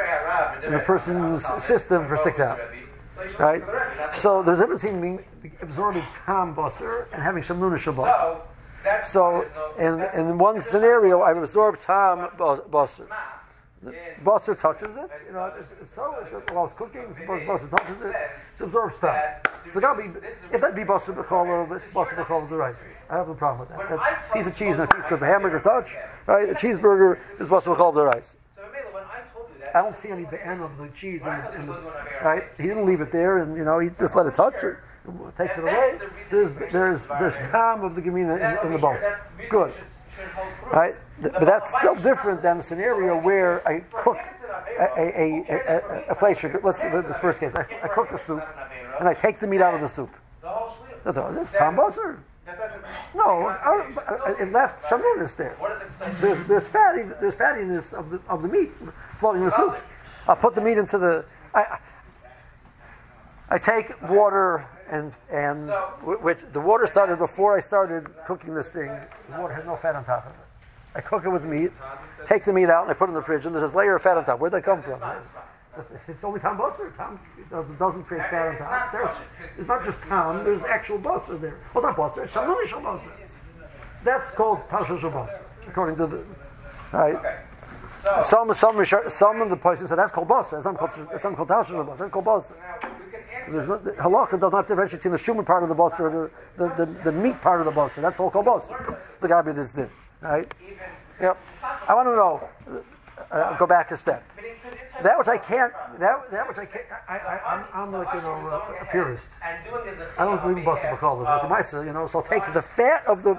in 0.65 0.75
a 0.75 0.79
person's 0.81 1.45
system 1.63 2.07
for 2.07 2.17
six 2.17 2.39
hours, 2.39 2.77
right? 3.39 3.63
So 4.13 4.43
there's 4.43 4.61
a 4.61 4.63
difference 4.63 4.83
between 4.83 5.01
being 5.01 5.25
absorbing 5.61 6.05
tam 6.25 6.55
bosser 6.55 7.13
and 7.13 7.23
having 7.23 7.43
shalmunis 7.43 7.83
shabosser. 7.83 8.41
So, 9.05 9.45
So 9.45 9.47
in 9.79 10.03
in 10.21 10.39
one 10.39 10.61
scenario, 10.61 11.23
I've 11.23 11.37
absorbed 11.37 11.83
tam 11.83 12.29
bosser. 12.37 13.07
Bosser 14.25 14.55
touches 14.55 14.97
it, 14.97 15.11
you 15.27 15.33
know. 15.33 15.53
It's, 15.59 15.69
it's 15.81 15.95
so 15.95 16.15
it's, 16.21 16.53
while 16.53 16.67
it's 16.67 16.75
cooking, 16.75 17.13
suppose 17.15 17.43
Bosser 17.43 17.69
touches 17.69 18.01
it, 18.03 18.15
it 18.15 18.63
absorbs 18.63 18.99
time. 18.99 19.41
So 19.73 19.81
gotta 19.81 20.03
be 20.03 20.19
if 20.53 20.61
that 20.61 20.77
be 20.77 20.83
Bosser 20.83 21.13
b'cholov, 21.13 21.77
it's 21.77 21.89
Bosser 21.89 22.15
b'cholov 22.15 22.49
the 22.49 22.57
right. 22.57 22.75
I 23.11 23.17
have 23.17 23.27
no 23.27 23.35
problem 23.35 23.69
with 23.69 23.77
that. 23.77 23.89
that. 23.89 24.33
Piece 24.33 24.47
of 24.47 24.57
cheese 24.57 24.79
and 24.79 24.83
a 24.83 24.87
piece 24.87 25.11
of 25.11 25.21
hamburger 25.21 25.59
touch, 25.59 25.91
right? 26.27 26.49
A 26.49 26.55
cheeseburger 26.55 27.19
is 27.41 27.49
Bosser 27.49 27.75
b'cholov 27.75 27.95
the 27.95 28.05
rice. 28.05 28.37
So, 28.55 28.63
Mela, 28.73 28.95
when 28.95 29.03
I 29.03 29.23
told 29.35 29.49
you 29.53 29.61
that, 29.61 29.75
I 29.75 29.83
don't 29.83 29.97
see 29.97 30.11
any 30.11 30.27
end 30.45 30.63
of 30.63 30.79
the 30.79 30.89
cheese 30.89 31.21
in 31.21 31.27
the, 31.27 31.55
in 31.55 31.67
the 31.67 31.93
right. 32.23 32.45
He 32.57 32.65
didn't 32.65 32.87
leave 32.87 33.01
it 33.01 33.11
there, 33.11 33.39
and 33.39 33.57
you 33.57 33.65
know 33.65 33.81
he 33.81 33.91
just 33.99 34.15
let 34.15 34.27
it 34.27 34.35
touch 34.35 34.63
it, 34.63 34.77
takes 35.37 35.59
it 35.59 35.65
away. 35.65 35.99
There's 36.31 36.53
there's 36.71 37.09
there's 37.09 37.37
time 37.51 37.83
of 37.83 37.97
the 37.97 38.03
gemina 38.03 38.37
in, 38.37 38.67
in 38.69 38.73
the 38.75 38.79
Bosser. 38.79 39.19
Good. 39.49 39.75
Right? 40.71 40.95
But 41.23 41.41
that's 41.41 41.77
still 41.79 41.95
different 41.95 42.43
than 42.43 42.59
the 42.59 42.65
scenario 42.65 43.19
where 43.21 43.67
I 43.67 43.81
cook 43.93 44.19
a, 44.79 45.01
a, 45.01 45.45
a, 45.49 46.05
a, 46.11 46.15
fleischer. 46.15 46.61
Let's 46.65 46.83
let 46.83 47.07
this 47.07 47.17
first 47.19 47.39
case. 47.39 47.53
I, 47.55 47.61
I 47.61 47.89
cook 47.89 48.11
a 48.11 48.19
soup 48.19 48.43
and 48.99 49.09
I 49.09 49.15
take 49.15 49.39
the 49.39 49.47
meat 49.47 49.61
out 49.61 49.75
of 49.75 49.81
the 49.81 49.89
soup. 49.89 50.11
That's 51.05 51.53
Tom 51.53 51.77
Busser. 51.77 52.19
No, 53.15 53.47
I, 53.47 53.93
I, 54.09 54.43
it 54.43 54.53
left 54.53 54.85
shamunis 54.85 55.37
there. 55.37 55.55
What 55.59 55.79
did 55.79 56.15
the 56.15 56.21
There's, 56.21 56.47
there's 56.49 56.69
fatty, 56.69 57.03
there's 57.21 57.35
fattiness 57.35 57.93
of 57.93 58.11
the 58.11 58.21
of 58.29 58.43
the 58.43 58.49
meat 58.49 58.71
floating 59.19 59.43
in 59.43 59.49
the 59.49 59.57
soup. 59.57 59.79
I'll 60.27 60.37
put 60.37 60.55
the 60.55 60.61
meat 60.61 60.79
into 60.79 60.99
the. 60.99 61.25
I, 61.55 61.79
I 63.49 63.59
take 63.59 64.01
water 64.09 64.67
and 64.91 65.13
and 65.31 65.71
which 66.03 66.39
the 66.53 66.61
water 66.61 66.87
started 66.87 67.19
before 67.19 67.57
I 67.57 67.61
started 67.61 68.09
cooking 68.27 68.55
this 68.55 68.71
thing. 68.71 68.91
The 69.31 69.41
water 69.41 69.55
had 69.55 69.67
no 69.67 69.77
fat 69.77 69.95
on 69.95 70.05
top 70.05 70.27
of 70.27 70.33
it. 70.33 70.42
I 70.95 71.01
cook 71.01 71.25
it 71.25 71.29
with 71.31 71.45
meat, 71.45 71.73
take 72.27 72.45
the 72.45 72.53
meat 72.53 72.69
out, 72.69 72.83
and 72.83 72.91
I 72.91 72.95
put 72.95 73.07
it 73.07 73.13
in 73.13 73.15
the 73.15 73.23
fridge, 73.23 73.47
and 73.47 73.55
there's 73.55 73.65
this 73.71 73.75
layer 73.75 73.97
of 73.97 74.03
fat 74.03 74.17
on 74.17 74.25
top. 74.25 74.39
Where'd 74.41 74.53
that 74.53 74.63
come 74.65 74.83
from? 74.83 75.01
It's 76.07 76.23
only 76.23 76.39
tom 76.39 76.59
buster. 76.59 76.93
Tom 76.99 77.19
doesn't- 77.51 77.79
doesn't 77.79 78.05
create 78.05 78.27
fat 78.27 78.49
on 78.49 78.59
top. 78.59 78.93
There's, 78.93 79.17
it's 79.59 79.69
not 79.69 79.85
just 79.85 80.03
tom. 80.03 80.45
There's 80.45 80.63
actual 80.65 80.99
buster 80.99 81.39
there. 81.39 81.57
Well, 81.73 81.83
not 81.83 81.97
buster. 81.97 82.25
It's 82.25 82.33
shalom 82.33 82.83
buster. 82.83 83.11
That's 84.05 84.33
called 84.35 84.61
tasha 84.69 85.01
buster, 85.13 85.41
according 85.67 85.97
to 85.97 86.07
the 86.09 86.25
right. 86.93 87.17
So, 88.03 88.23
Some 88.25 88.53
some 88.55 88.75
Risho- 88.77 89.09
some 89.09 89.41
of 89.41 89.49
the 89.49 89.57
places 89.57 89.89
said 89.89 89.97
that's 89.97 90.11
called 90.13 90.27
buster. 90.29 90.57
That's 90.57 90.65
not 90.67 90.77
called 90.77 91.09
that's 91.11 91.25
not 91.25 91.37
called 91.37 91.49
tasha 91.49 91.87
buster. 91.87 91.97
That's 91.99 92.11
called 92.11 92.25
buster. 92.25 92.55
now 92.83 92.89
we 92.99 93.11
can 93.13 93.21
answer 93.33 93.53
There's 93.53 93.69
no, 93.69 93.77
the 93.79 93.93
halacha 93.93 94.41
does 94.41 94.53
not 94.53 94.67
differentiate 94.67 95.01
between 95.03 95.13
the 95.13 95.19
shuman 95.19 95.47
part 95.47 95.63
of 95.63 95.69
the 95.69 95.75
buster 95.77 96.09
and 96.09 96.31
the, 96.59 96.69
the, 96.69 96.85
the, 96.85 96.93
the 97.05 97.13
meat 97.13 97.41
part 97.41 97.61
of 97.61 97.67
the 97.67 97.73
buster. 97.73 98.01
That's 98.01 98.19
all 98.19 98.29
called 98.31 98.45
buster. 98.47 98.99
The 99.21 99.29
guy 99.29 99.41
be 99.43 99.53
this 99.53 99.73
din, 99.73 99.89
right? 100.23 100.53
Yep. 101.21 101.39
I 101.89 101.95
want 101.95 102.07
to 102.07 102.17
know. 102.17 102.49
Uh, 103.31 103.57
go 103.57 103.67
back 103.67 103.91
a 103.91 103.97
step. 103.97 104.25
That 105.03 105.19
which 105.19 105.29
I 105.29 105.39
can't. 105.39 105.73
That 105.99 106.31
that 106.31 106.49
which 106.49 106.59
I 106.59 106.65
can't. 106.67 106.85
I, 107.09 107.17
I 107.19 107.55
I'm, 107.55 107.65
I'm 107.75 107.93
like 107.93 108.13
you 108.15 108.21
know 108.21 108.33
a, 108.33 108.83
a 108.83 108.87
purist. 108.91 109.25
and 109.45 109.65
doing 109.69 109.87
is 109.87 110.01
a 110.01 110.09
I 110.19 110.25
don't 110.25 110.41
believe 110.43 110.59
in 110.59 110.65
buster 110.65 110.89
b'chol. 110.89 111.25
But 111.25 111.49
myself, 111.49 111.85
you 111.87 111.93
know, 111.93 112.07
so 112.07 112.19
I'll 112.19 112.25
take 112.25 112.45
the 112.53 112.63
fat 112.63 113.07
of 113.07 113.23
the 113.23 113.35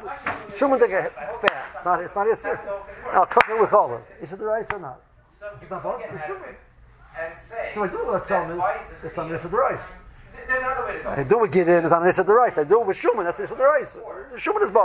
shuman 0.57 0.79
like 0.81 0.91
a 0.91 1.09
fat. 1.09 1.65
It's 1.75 1.85
not 1.85 2.01
it's 2.01 2.15
not 2.15 2.27
And 2.27 3.17
I'll 3.17 3.25
cook 3.25 3.45
it 3.49 3.59
with 3.59 3.69
cholov. 3.69 4.01
Is 4.21 4.33
it 4.33 4.39
the 4.39 4.45
rice 4.45 4.65
or 4.73 4.79
not? 4.79 5.01
It's 5.61 5.69
not 5.69 5.81
can 5.83 6.15
It's 6.15 6.23
shuman. 6.25 6.49
it 6.49 6.59
and 7.19 7.39
say, 7.39 7.71
So 7.75 7.83
I 7.83 7.87
do 7.87 7.97
what 8.05 8.27
some 8.27 8.51
is. 8.51 8.57
why 8.57 8.81
It's 9.03 9.15
this 9.15 9.43
the 9.43 9.49
rice. 9.49 9.81
There's 10.47 10.63
another 10.63 10.85
way 10.85 10.97
to 10.97 11.03
go. 11.03 11.09
I 11.09 11.23
do 11.23 11.43
it 11.43 11.51
get 11.51 11.69
in. 11.69 11.83
It's 11.83 11.93
on 11.93 12.03
this 12.03 12.17
of 12.19 12.27
the 12.27 12.33
rice. 12.33 12.57
I 12.57 12.63
do 12.63 12.81
it 12.81 12.87
with 12.87 12.97
shuman. 12.97 13.23
That's 13.25 13.39
of 13.39 13.57
the 13.57 13.63
rice. 13.63 13.97
Shuman 14.37 14.61
is 14.63 14.69
is 14.69 14.73
the 14.73 14.79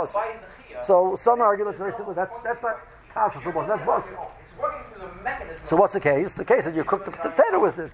chiyuv? 0.73 0.85
So 0.85 1.15
some 1.15 1.41
argue 1.41 1.65
that 1.65 1.77
very 1.77 1.93
simple. 1.93 2.13
That's 2.13 2.33
that's 2.43 2.61
not 2.61 2.79
tasha 3.13 3.41
shuman. 3.41 3.67
That's 3.67 3.85
buster. 3.85 4.17
It's 4.45 4.57
working 4.57 4.93
through 4.93 5.07
the 5.07 5.23
mechanism. 5.23 5.65
So 5.65 5.75
what's 5.75 5.93
the 5.93 5.99
case? 5.99 6.35
The 6.35 6.45
case 6.45 6.67
is 6.67 6.75
you 6.75 6.83
cook 6.83 7.05
the 7.05 7.11
potato 7.11 7.59
with 7.59 7.79
it. 7.79 7.91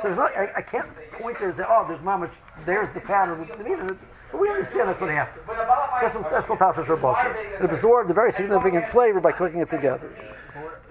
So 0.00 0.08
there's 0.08 0.16
not, 0.16 0.34
I, 0.34 0.50
I 0.56 0.62
can't 0.62 0.88
point 1.12 1.38
there 1.38 1.48
and 1.48 1.56
say, 1.56 1.64
oh, 1.68 1.84
there's 1.86 2.00
mama, 2.00 2.30
there's 2.64 2.90
the 2.94 3.00
fat 3.00 3.28
of 3.28 3.38
the, 3.38 3.56
the 3.56 3.64
meat 3.64 3.78
in 3.78 3.90
it. 3.90 3.98
But 4.32 4.40
we 4.40 4.48
understand 4.48 4.88
that's 4.88 5.00
what 5.00 5.10
happened. 5.10 5.46
When 5.46 5.58
the 5.58 5.64
balafai 5.64 6.00
That's, 6.00 6.30
that's 6.30 6.46
called 6.46 6.58
tapsha 6.58 6.84
shabasa. 6.86 7.60
It 7.60 7.70
absorbed 7.70 8.10
a 8.10 8.14
very 8.14 8.32
significant 8.32 8.86
flavor 8.86 9.20
by 9.20 9.32
cooking 9.32 9.60
it 9.60 9.68
together. 9.68 10.10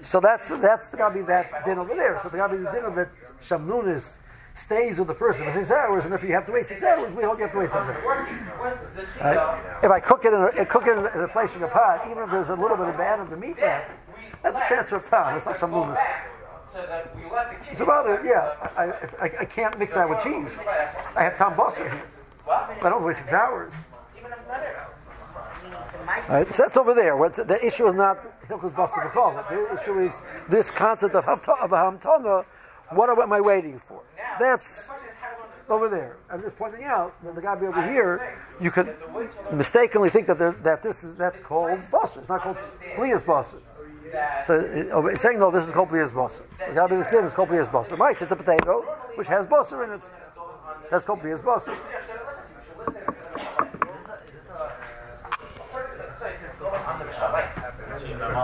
So 0.02 0.20
that's 0.20 0.50
that's 0.60 0.90
gotta 0.90 1.16
be 1.16 1.22
that 1.24 1.66
din 1.66 1.80
over 1.80 1.96
there. 1.96 2.20
So 2.22 2.30
there 2.30 2.38
gotta 2.38 2.56
be 2.56 2.64
the 2.64 2.72
din 2.72 2.86
of 2.86 2.96
that 2.96 3.10
shamnunis 3.42 4.18
stays 4.60 5.00
with 5.00 5.08
the 5.08 5.14
person 5.14 5.46
for 5.46 5.54
six 5.54 5.72
hours, 5.72 6.06
and 6.06 6.14
if 6.14 6.22
you 6.22 6.34
have 6.34 6.46
to 6.46 6.52
wait 6.52 6.66
six 6.66 6.84
hours, 6.84 7.14
we 7.16 7.24
all 7.24 7.36
have 7.36 7.52
to 7.52 7.58
wait 7.58 7.72
six 7.72 7.76
hours. 7.76 8.04
Right? 9.22 9.80
If 9.84 9.92
I 9.92 10.00
cook 10.00 10.26
it 10.26 10.34
in 10.34 10.42
a, 10.42 10.66
cook 10.66 10.88
it 10.88 10.98
in 10.98 11.06
a, 11.06 11.16
in 11.16 11.22
a 11.22 11.28
place 11.28 11.56
in 11.56 11.64
a 11.64 11.68
pot, 11.68 12.06
even 12.10 12.24
if 12.24 12.32
there's 12.32 12.50
a 12.50 12.56
little 12.56 12.78
bit 12.78 12.88
of 12.90 12.98
bad 12.98 13.20
of 13.20 13.30
the 13.30 13.38
meat 13.38 13.58
left, 13.60 13.92
that's 14.44 14.58
a 14.58 14.68
transfer 14.68 14.98
of 14.98 15.10
time. 15.10 15.38
It's 15.38 15.46
not 15.46 15.60
some 15.60 15.72
go 15.72 15.86
movement. 15.86 16.00
so 16.74 16.86
that 16.86 17.16
we 17.16 17.24
let 17.32 17.66
the. 17.66 17.72
It's 17.72 17.82
about 17.82 18.10
it, 18.10 18.26
yeah. 18.26 18.70
I, 18.78 19.26
I, 19.26 19.32
I, 19.42 19.46
can't 19.46 19.78
mix 19.80 19.94
that 19.94 20.10
with 20.10 20.22
cheese. 20.24 20.58
I 21.16 21.24
have 21.24 21.38
Tom 21.38 21.56
Buster 21.56 21.90
here. 21.90 22.04
I 22.50 22.90
don't 22.90 23.04
wait 23.04 23.18
six 23.18 23.32
hours. 23.32 23.74
Even 24.18 24.32
if 24.32 24.48
better. 24.48 24.88
Right? 26.30 26.54
So 26.54 26.64
that's 26.64 26.78
over 26.78 26.94
there. 26.94 27.18
What 27.18 27.36
the 27.36 27.60
issue 27.66 27.88
is 27.88 27.96
not 27.96 28.18
Hilchus 28.48 28.76
Buster 28.76 29.02
B'chol. 29.02 29.48
The 29.50 29.82
issue 29.82 30.00
is 30.00 30.22
this 30.50 30.72
concept 30.72 31.16
of 31.16 31.26
Hamtana. 31.26 32.46
What 32.92 33.10
am 33.10 33.34
I 33.34 33.42
waiting 33.42 33.80
for? 33.80 34.02
That's 34.40 34.90
over 35.70 35.90
there. 35.90 36.18
I'm 36.32 36.42
just 36.42 36.56
pointing 36.58 36.84
out 36.84 37.14
that 37.24 37.36
the 37.36 37.42
guy 37.42 37.56
be 37.56 37.68
over 37.68 37.92
here. 37.92 38.38
You 38.60 38.72
could 38.72 38.96
mistakenly 39.54 40.10
think 40.10 40.28
that 40.28 40.40
there, 40.40 40.52
that 40.52 40.82
this 40.82 41.04
is 41.04 41.16
that's 41.16 41.40
called 41.42 41.80
Buster. 41.92 42.22
It's 42.22 42.30
not 42.30 42.42
called 42.42 42.58
Blias 42.98 43.26
Buster. 43.26 43.58
So 44.44 44.60
it, 44.60 44.88
oh, 44.92 45.06
it's 45.08 45.22
saying 45.22 45.40
no, 45.40 45.52
this 45.52 45.68
is 45.68 45.74
called 45.74 45.90
Blias 45.90 46.14
Buster. 46.14 46.46
The 46.68 46.74
guy 46.74 46.88
be 46.88 46.96
the 46.96 47.04
thin 47.04 47.26
is 47.26 47.34
called 47.34 47.50
Blias 47.50 47.72
Buster. 47.72 47.96
Right? 47.96 48.20
It's 48.20 48.32
a 48.32 48.36
potato 48.36 48.82
which 49.16 49.28
has 49.28 49.46
Buster 49.46 49.84
in 49.84 49.92
it. 49.92 50.02
That's 50.90 51.06
called 51.06 51.20
Blias 51.20 51.44
Buster. 51.44 51.76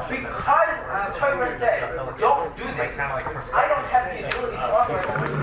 Because 0.08 0.80
uh, 0.86 1.14
the 1.14 1.20
Torah 1.20 1.58
said, 1.58 1.96
don't 2.20 2.58
do 2.58 2.64
this. 2.64 3.00
I 3.00 3.68
don't 3.68 3.86
have 3.88 4.12
the 4.12 4.28
ability 4.28 4.58
to 4.58 4.62
operate 4.62 5.06
over 5.08 5.28
the 5.28 5.36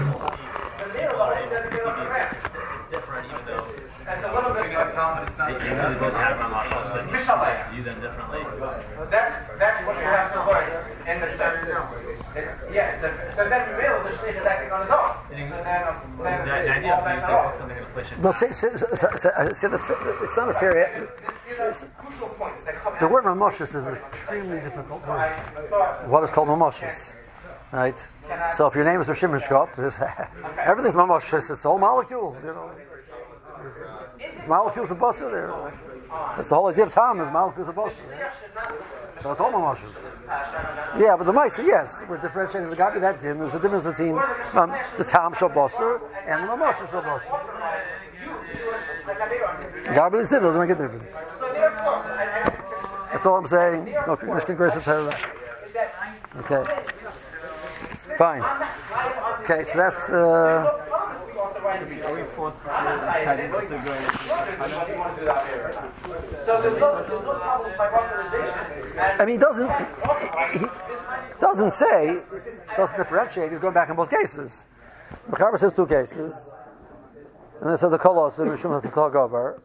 The 0.82 0.88
middle 0.94 1.20
of 1.20 1.38
it 1.38 1.50
doesn't 1.50 1.70
get 1.70 1.86
off 1.86 1.98
the 1.98 2.04
ground. 2.04 2.36
It's 2.36 2.90
different, 2.90 3.26
even 3.26 3.44
though 3.46 3.66
That's 4.04 4.24
a 4.24 4.32
little 4.32 4.52
bit 4.52 4.72
like 4.72 4.94
Talmud. 4.94 5.28
It's 5.28 5.38
not. 5.38 5.50
You 5.82 5.88
really 5.88 6.00
both 6.00 6.14
have 6.14 6.36
Ramashas, 6.38 6.86
but 6.92 7.02
you 7.10 7.12
Mishalei. 7.16 7.70
view 7.72 7.82
them 7.82 8.00
differently. 8.00 8.40
That's 9.10 9.34
that's 9.58 9.86
what 9.86 9.96
you 9.96 10.02
have 10.04 10.32
to 10.32 10.40
learn 10.50 10.66
in 11.10 11.20
the 11.20 11.28
text. 11.36 11.64
It- 12.36 12.48
Yeah, 12.72 12.98
so, 13.00 13.12
so 13.36 13.48
then 13.48 13.62
the 13.70 13.76
middle, 13.76 14.02
the 14.04 14.08
shliach 14.10 14.40
is 14.40 14.46
acting 14.46 14.72
on 14.72 14.80
his 14.82 14.90
own. 14.90 15.10
So 15.28 15.62
then, 15.62 15.82
um, 15.88 15.94
The, 16.16 16.22
the 16.22 16.74
idea 16.78 16.94
of 16.94 17.04
you 17.04 17.34
off. 17.34 17.52
cook 17.52 17.58
something 17.60 17.76
in 17.76 17.82
a 17.82 17.86
flesh 17.86 18.12
Well, 18.18 18.32
say, 18.32 18.50
say, 18.52 18.68
say, 18.70 19.08
say, 19.16 19.30
say 19.52 19.68
the, 19.68 19.80
it's 20.22 20.36
not 20.38 20.48
a 20.48 20.54
fair. 20.54 20.72
These 21.46 21.58
are 21.60 21.72
crucial 21.98 22.28
points 22.38 22.62
The 23.00 23.08
word 23.08 23.24
mamoshes 23.24 23.74
is 23.74 23.84
an 23.86 23.96
extremely 23.96 24.60
difficult 24.60 25.06
word. 25.06 25.32
What 26.06 26.22
is 26.24 26.30
called 26.30 26.48
mamoshes, 26.48 27.16
right? 27.72 27.98
So 28.56 28.66
if 28.68 28.74
your 28.74 28.84
name 28.86 29.00
is 29.02 29.08
Rishim 29.08 29.32
Shkop, 29.38 29.68
everything's 30.58 30.94
mamoshes. 30.94 31.50
It's 31.50 31.66
all 31.66 31.78
molecules, 31.78 32.36
you 32.42 32.54
know. 32.54 32.70
It's 34.42 34.48
molecules 34.48 34.90
of 34.90 34.98
basar 34.98 35.30
there. 35.30 35.72
That's 36.36 36.48
the 36.48 36.56
whole 36.56 36.66
idea 36.66 36.86
of 36.86 36.92
Tom 36.92 37.20
is 37.20 37.30
molecules 37.30 37.68
of 37.68 37.76
basar. 37.76 38.32
So 39.20 39.30
it's 39.30 39.40
all 39.40 39.52
mamashes. 39.52 39.88
Yeah, 40.98 41.14
but 41.16 41.26
the 41.26 41.32
Maisa, 41.32 41.64
yes, 41.64 42.02
we're 42.08 42.18
differentiating 42.18 42.68
the 42.68 42.74
Gabi 42.74 43.00
that 43.02 43.20
din. 43.20 43.38
There's 43.38 43.54
a 43.54 43.60
difference 43.60 43.84
between 43.84 44.18
um, 44.54 44.74
the 44.98 45.04
Tom 45.04 45.32
shal 45.34 45.48
basar 45.48 46.00
and 46.26 46.42
the 46.42 46.48
mamashes 46.48 46.90
shal 46.90 47.02
basar. 47.02 47.22
Gabi 49.94 50.28
the 50.28 50.28
din 50.28 50.42
doesn't 50.42 50.60
make 50.60 50.70
a 50.70 50.74
difference. 50.74 51.08
That's 53.12 53.24
all 53.24 53.36
I'm 53.36 53.46
saying. 53.46 53.84
No, 53.84 54.16
Mishkan 54.16 54.56
Grace. 54.56 54.74
Okay. 56.36 56.82
Fine. 58.18 58.42
Okay, 59.44 59.62
so 59.70 59.78
that's. 59.78 60.10
Uh, 60.10 60.88
Are 61.72 62.14
we 62.14 62.22
forced 62.36 62.60
to 62.60 62.66
say 62.66 63.24
Kaddish 63.24 63.52
also 63.52 63.80
going 63.80 64.04
So 66.44 66.60
there's 66.60 66.78
no, 66.78 66.96
there's 66.96 67.08
no 67.08 67.20
problem 67.22 67.70
with 67.70 67.78
my 67.78 67.88
authorization. 67.88 68.98
I 68.98 69.24
mean, 69.24 69.36
he 69.36 69.40
doesn't. 69.40 69.70
He, 70.52 70.58
he 70.58 70.66
doesn't 71.40 71.72
say, 71.72 72.22
doesn't 72.76 72.96
differentiate. 72.96 73.50
He's 73.50 73.58
going 73.58 73.74
back 73.74 73.88
in 73.88 73.96
both 73.96 74.10
cases. 74.10 74.66
Machaber 75.30 75.58
says 75.58 75.74
two 75.74 75.86
cases, 75.86 76.50
and 77.60 77.70
then 77.70 77.78
says 77.78 77.90
the 77.90 77.98
kolos 77.98 78.38
and 78.38 78.50
Rishon 78.50 78.72
has 78.72 78.82
to 78.82 78.90
talk 78.90 79.14
over, 79.14 79.62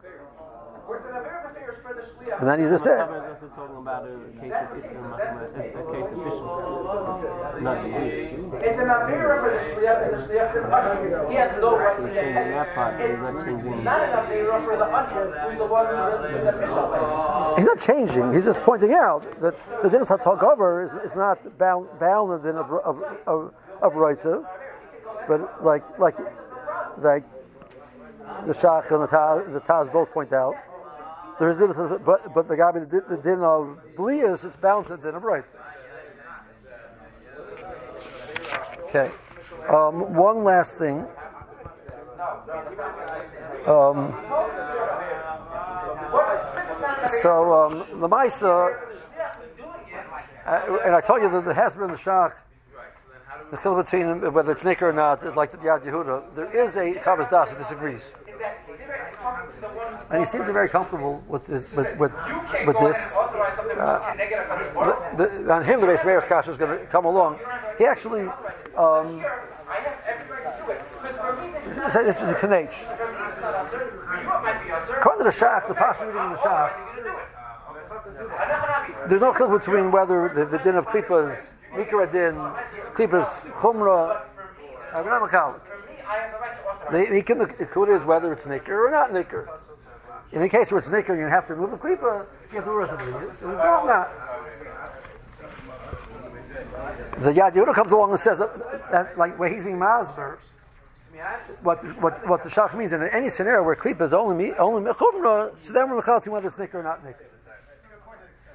Where 0.86 1.00
the 1.00 1.12
Navarro 1.12 1.50
affairs 1.50 1.76
for 1.82 1.94
the 1.94 2.02
Shliach. 2.02 2.27
And 2.38 2.48
then 2.48 2.60
you 2.60 2.68
just 2.70 2.84
said. 2.84 3.00
Also 3.00 3.48
talking 3.54 3.76
about 3.76 4.06
a 4.06 4.14
case 4.38 4.52
of 4.54 4.78
Islam, 4.78 5.12
a 5.12 5.16
uh, 5.16 5.62
case 5.90 6.06
of 6.06 6.24
Bishop, 6.24 7.62
not 7.62 7.84
It's 8.62 8.78
a 8.78 8.84
Navarro 8.86 9.36
for 9.42 9.50
the 9.50 9.62
Shliach, 9.74 10.06
and 10.06 10.12
the 10.14 10.26
Shliach 10.26 10.56
is 10.56 10.64
Usher. 10.64 11.28
He 11.28 11.34
has 11.34 11.60
no 11.60 11.76
right 11.76 11.96
to 11.96 12.04
He's 12.04 12.14
get 12.14 12.24
changing 12.24 12.50
that 12.52 12.74
part, 12.74 12.98
but 12.98 13.10
he's 13.10 13.18
not 13.18 13.44
changing 13.44 13.84
Not 13.84 14.00
for 14.64 14.76
the 14.76 14.84
Usher, 14.84 15.48
who's 15.48 15.58
the 15.58 15.66
one 15.66 15.86
who 15.86 15.92
doesn't 15.92 16.30
do 16.30 16.44
the 16.44 16.52
Bishop. 16.52 17.58
He's 17.58 17.66
not 17.66 17.80
changing. 17.80 18.32
He's 18.32 18.44
just 18.44 18.62
pointing 18.62 18.92
out 18.92 19.22
that 19.40 19.54
the 19.82 19.88
din 19.88 20.02
of 20.02 20.08
talk 20.08 20.42
is, 20.82 21.10
is 21.10 21.16
not 21.16 21.58
bound 21.58 21.88
bound 21.98 22.30
the 22.30 22.38
din 22.38 22.56
of 22.56 22.70
of 22.70 23.02
of, 23.26 23.54
of 23.82 23.92
Roitov, 23.94 24.46
but 25.26 25.64
like 25.64 25.82
like 25.98 26.16
like 26.98 27.24
the 28.46 28.52
Shach 28.52 28.90
and 28.92 29.02
the 29.02 29.08
Taz, 29.08 29.52
the 29.52 29.60
Taz 29.60 29.92
both 29.92 30.10
point 30.12 30.32
out. 30.32 30.54
There 31.38 31.50
is 31.50 31.58
but 32.04 32.34
but 32.34 32.48
the 32.48 32.56
Gabi 32.56 32.90
the, 32.90 33.16
din- 33.16 33.42
of 33.42 33.78
Blias 33.96 34.44
it's 34.44 34.56
to 34.56 34.96
the 34.96 35.02
din 35.02 35.14
of 35.14 35.22
Roitov. 35.22 35.44
Okay. 38.88 39.10
Um, 39.68 40.14
one 40.14 40.44
last 40.44 40.78
thing. 40.78 41.04
Um, 43.66 44.14
so 47.20 47.52
um, 47.52 48.00
the 48.00 48.08
Maisa, 48.08 48.74
uh, 50.46 50.78
and 50.84 50.94
I 50.94 51.00
told 51.00 51.22
you 51.22 51.30
that 51.30 51.44
the 51.44 51.52
Hesber 51.52 51.84
and 51.84 51.92
the 51.92 51.98
Shach, 51.98 52.32
the 53.50 53.56
chil 53.58 53.76
between 53.76 54.32
whether 54.32 54.52
it's 54.52 54.64
Nicker 54.64 54.88
or 54.88 54.92
not, 54.92 55.36
like 55.36 55.52
the 55.52 55.58
Yad 55.58 55.84
Yehuda, 55.84 56.34
there 56.34 56.66
is 56.66 56.76
a 56.76 56.94
Chavas 57.00 57.30
Das 57.30 57.50
who 57.50 57.58
disagrees, 57.58 58.10
and 60.10 60.20
he 60.20 60.26
seems 60.26 60.46
very 60.46 60.68
comfortable 60.68 61.22
with 61.28 61.46
this. 61.46 61.72
With, 61.74 61.96
with, 61.98 62.12
with 62.66 62.78
this. 62.78 63.16
Negative 64.16 64.76
on. 64.76 65.16
The, 65.16 65.44
the, 65.46 65.64
him, 65.64 65.80
the 65.80 65.86
base 65.86 66.04
mayor's 66.04 66.24
kasha 66.24 66.50
is 66.50 66.56
going 66.56 66.78
to 66.78 66.86
come 66.86 67.04
along. 67.04 67.38
He 67.78 67.84
actually 67.84 68.28
um, 68.76 69.24
to 71.90 72.04
this 72.04 72.16
is 72.16 72.22
it's 72.22 72.42
a 72.42 72.46
Kanech. 72.46 72.68
Be. 72.68 72.74
According 74.94 75.18
to 75.18 75.24
the 75.24 75.30
Shach, 75.30 75.68
the 75.68 75.74
Pasha 75.74 76.06
reading 76.06 76.22
in 76.22 76.30
the 76.32 76.38
Shach, 76.38 76.72
there's 79.08 79.20
no 79.20 79.34
chil 79.34 79.50
between 79.50 79.90
whether 79.90 80.28
the, 80.34 80.46
the 80.46 80.58
din 80.58 80.76
of 80.76 80.86
Klippa 80.86 81.32
is 81.32 81.38
Mikra 81.72 82.10
din, 82.10 82.34
Klippa 82.94 83.24
Chumra, 83.52 84.20
uh, 84.20 84.22
we're 85.04 85.10
not 85.10 85.30
Makalik. 85.30 85.60
For 85.60 85.76
me, 85.76 85.82
I 86.06 86.16
have 86.16 86.32
the 86.32 86.38
right 86.38 86.58
to 86.58 86.64
authorize. 86.64 87.08
They, 87.08 87.16
he 87.16 87.22
can 87.22 87.40
include 87.40 87.88
is 87.90 88.04
whether 88.04 88.32
it's 88.32 88.46
In 90.32 90.42
the 90.42 90.48
case 90.48 90.70
where 90.70 90.78
it's 90.78 90.90
Nicker, 90.90 91.16
you 91.16 91.26
have 91.26 91.46
to 91.46 91.54
remove 91.54 91.70
the 91.70 91.78
Klippa, 91.78 92.26
you 92.50 92.56
have 92.56 92.64
to 92.64 92.70
remove 92.70 93.22
it. 93.22 93.28
If 93.28 93.32
it's 93.32 93.42
not. 93.42 94.10
The 97.20 97.32
Yad 97.32 97.54
Yehuda 97.54 97.74
comes 97.74 97.92
along 97.92 98.10
and 98.10 98.20
says 98.20 98.38
that, 98.38 99.14
like 99.16 99.38
where 99.38 99.48
he's 99.48 99.64
being 99.64 99.78
Masber, 99.78 100.38
what 101.62 101.82
what 102.00 102.26
what 102.28 102.42
the 102.42 102.48
Shach 102.48 102.76
means 102.76 102.92
in 102.92 103.02
any 103.02 103.28
scenario 103.28 103.62
where 103.62 103.74
Klippa 103.74 104.02
is 104.02 104.12
only 104.12 104.52
only 104.54 104.90
Mechumra, 104.90 105.58
so 105.58 105.72
then 105.72 105.90
we're 105.90 106.00
Mechalatim 106.00 106.28
whether 106.28 106.46
it's 106.46 106.58
Nicker 106.58 106.80
or 106.80 106.82
not 106.82 107.04
Nicker. 107.04 107.24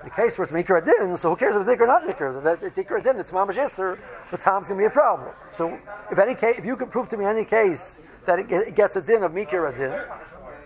The 0.04 0.10
case 0.10 0.38
where 0.38 0.44
it's 0.44 0.52
Mikra 0.52 0.82
Adin, 0.82 1.18
so 1.18 1.30
who 1.30 1.36
cares 1.38 1.56
if 1.56 1.62
it's 1.62 1.70
Nicker 1.70 1.86
or 1.86 1.88
not 1.88 2.06
Nicker? 2.06 2.40
That 2.42 2.62
it's 2.62 2.78
Nikra 2.78 3.00
Adin, 3.00 3.20
it's 3.20 3.32
Mamash 3.32 3.56
Yisr, 3.56 3.98
the 4.32 4.38
Tom's 4.38 4.68
going 4.68 4.78
to 4.78 4.84
be 4.84 4.88
a 4.88 4.90
problem. 4.90 5.34
So 5.50 5.80
if 6.12 6.20
any 6.20 6.36
case, 6.36 6.58
if 6.58 6.66
you 6.66 6.76
can 6.76 6.90
prove 6.90 7.08
to 7.10 7.18
me 7.18 7.24
any 7.24 7.46
case 7.46 8.00
that 8.26 8.40
it, 8.40 8.52
it 8.52 8.76
gets 8.76 8.98
a 8.98 9.02
din 9.02 9.24
of 9.24 9.32
Mikra 9.32 9.74
Adin, 9.74 9.94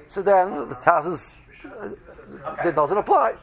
so 0.07 0.21
then 0.21 0.69
the 0.69 0.75
Taz's 0.75 1.41
uh, 1.65 2.63
din 2.63 2.75
doesn't 2.75 2.97
apply. 2.97 3.35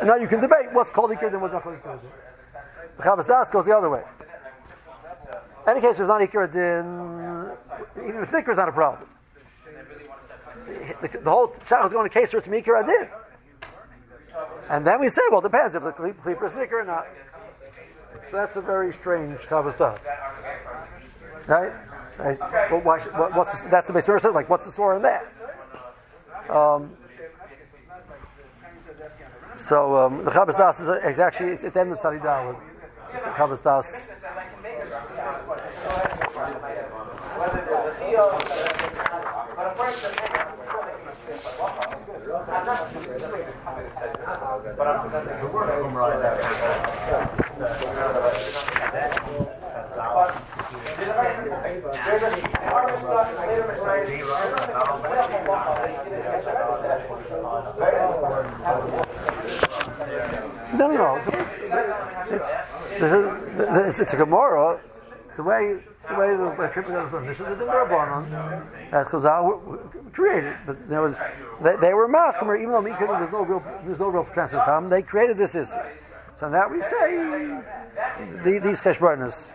And 0.00 0.08
now 0.08 0.16
you 0.16 0.28
can 0.28 0.40
debate 0.40 0.72
what's 0.72 0.90
called 0.90 1.10
Nikra 1.10 1.28
Adin, 1.28 1.40
what's 1.40 1.52
not 1.52 1.62
called 1.62 1.76
Adin. 1.76 1.98
The 2.96 3.02
Chavas 3.02 3.26
Das 3.26 3.50
goes 3.50 3.64
the 3.64 3.76
other 3.76 3.90
way. 3.90 4.02
In 5.64 5.70
Any 5.70 5.80
case 5.80 5.96
there's 5.96 6.08
not 6.08 6.22
Adin, 6.22 7.50
even 7.96 8.22
if 8.22 8.30
Nikra 8.30 8.50
is 8.50 8.58
not 8.58 8.68
a 8.68 8.72
problem. 8.72 9.08
The, 11.02 11.18
the 11.22 11.30
whole 11.30 11.48
Shach 11.68 11.86
is 11.86 11.92
going 11.92 12.08
to 12.08 12.12
case 12.12 12.32
where 12.32 12.40
it's 12.40 12.48
Mikra 12.48 12.82
Adin. 12.82 13.08
And 14.70 14.86
then 14.86 15.00
we 15.00 15.08
say, 15.08 15.22
well, 15.30 15.40
it 15.40 15.44
depends 15.44 15.74
if 15.76 15.82
the 15.82 15.92
Klippa 15.92 16.46
is 16.46 16.54
Nicker 16.54 16.80
or 16.80 16.84
not. 16.84 17.06
So 18.30 18.36
that's 18.36 18.56
a 18.56 18.60
very 18.60 18.92
strange 18.92 19.38
Chavas 19.40 19.76
Das. 19.78 19.98
Right? 21.46 21.72
right? 22.18 22.38
Well, 22.70 22.80
why 22.80 22.98
what, 23.00 23.36
what's 23.36 23.62
the, 23.62 23.68
that's 23.68 23.88
the 23.88 23.92
base 23.92 24.06
verse. 24.06 24.24
Like, 24.24 24.48
what's 24.48 24.64
the 24.64 24.72
story 24.72 24.96
in 24.96 25.02
that? 25.02 25.26
Um, 26.48 26.90
so 29.56 29.96
um, 29.96 30.24
the 30.24 30.30
Chavas 30.30 30.56
Das 30.56 30.80
is, 30.80 30.88
is 30.88 31.18
actually 31.18 31.52
it's, 31.52 31.64
it's 31.64 31.74
the 31.74 31.80
end 31.80 31.92
of. 31.92 32.56
It's 33.14 33.24
the 33.24 33.30
Chavas 33.30 33.62
Das. 33.62 34.08
No, 60.74 60.88
no, 60.88 60.96
no. 60.96 61.16
It's, 61.16 61.28
it's, 62.30 63.10
it's, 63.60 64.00
it's 64.00 64.14
a 64.14 64.16
Gemara. 64.16 64.80
The 65.36 65.42
way 65.42 65.78
the 66.08 66.14
way 66.14 66.36
the 66.36 66.48
way 66.48 66.70
people 66.74 66.96
understand 66.96 67.28
this 67.28 67.40
is 67.40 67.58
the 67.58 67.64
Rabbanon 67.64 68.30
that 68.90 69.06
Chazal 69.06 70.12
created, 70.12 70.56
but 70.66 70.88
there 70.88 71.00
was 71.00 71.20
they, 71.62 71.76
they 71.76 71.94
were 71.94 72.08
machmer 72.08 72.58
even 72.58 72.70
though 72.70 72.82
Mikra 72.82 73.18
there's 73.18 73.32
no 73.32 73.42
real 73.42 73.62
there's 73.84 73.98
no 73.98 74.08
real 74.08 74.24
transfer 74.24 74.58
time. 74.58 74.88
They 74.88 75.02
created 75.02 75.38
this 75.38 75.54
issue. 75.54 75.78
So 76.36 76.48
now 76.48 76.68
we 76.68 76.82
say 76.82 77.16
the, 78.44 78.60
these 78.62 78.80
cheshbonis. 78.80 79.52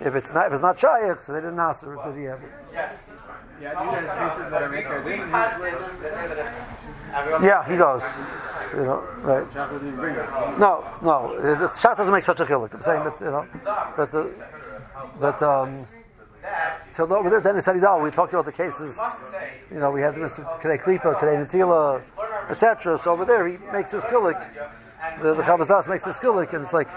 If 0.00 0.14
it's 0.14 0.32
not 0.32 0.46
if 0.46 0.54
it's 0.54 0.62
not 0.62 0.78
shaykh, 0.78 1.18
so 1.18 1.32
they 1.32 1.40
didn't 1.40 1.58
had 1.58 1.76
it. 1.76 3.13
Yeah, 3.60 3.78
do 3.78 3.84
you 3.84 4.28
cases 4.28 4.50
that 4.50 4.62
are 4.62 4.68
make 4.68 4.86
or 4.90 5.02
din, 5.02 5.20
and 5.20 5.34
he's 5.34 5.60
way 5.60 5.70
Yeah, 7.46 7.68
he 7.68 7.76
does. 7.76 8.02
You 8.74 8.84
know, 8.84 9.06
right? 9.22 9.44
Shach 9.44 9.70
doesn't 9.70 9.86
even 9.86 10.00
bring 10.00 10.16
us. 10.16 10.58
No, 10.58 10.84
no. 11.02 11.40
The 11.40 11.68
Shach 11.68 11.96
doesn't 11.96 12.12
make 12.12 12.24
such 12.24 12.40
a 12.40 12.44
chiluk. 12.44 12.74
I'm 12.74 12.80
saying 12.80 13.04
that 13.04 13.20
you 13.20 13.30
know, 13.30 13.46
but 13.96 14.10
the, 14.10 14.32
but 15.20 15.42
um, 15.42 15.86
so 16.92 17.08
over 17.16 17.30
there, 17.30 17.40
Dennis 17.40 17.66
Haridal, 17.66 18.02
we 18.02 18.10
talked 18.10 18.32
about 18.32 18.44
the 18.44 18.52
cases. 18.52 18.98
You 19.70 19.78
know, 19.78 19.90
we 19.90 20.00
had 20.00 20.14
Mr. 20.14 20.44
Kadei 20.60 20.80
Klipa, 20.80 21.14
Kadei 21.14 21.46
Natila, 21.46 22.02
etc. 22.50 22.98
So 22.98 23.12
over 23.12 23.24
there, 23.24 23.46
he 23.46 23.58
makes 23.72 23.90
this 23.90 24.04
chiluk. 24.04 24.40
The 25.22 25.34
the 25.34 25.42
Chavas 25.42 25.88
makes 25.88 26.04
this 26.04 26.18
chiluk, 26.18 26.52
and 26.52 26.64
it's 26.64 26.72
like 26.72 26.88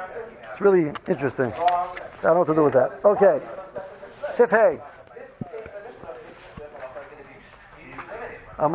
it's 0.50 0.60
really 0.60 0.92
interesting. 1.08 1.52
So 1.52 1.64
I 1.64 2.34
don't 2.34 2.34
know 2.34 2.40
what 2.40 2.48
to 2.48 2.56
do 2.56 2.64
with 2.64 2.74
that. 2.74 3.00
Okay, 3.06 3.42
Sif 4.32 4.50
Uh, 8.60 8.68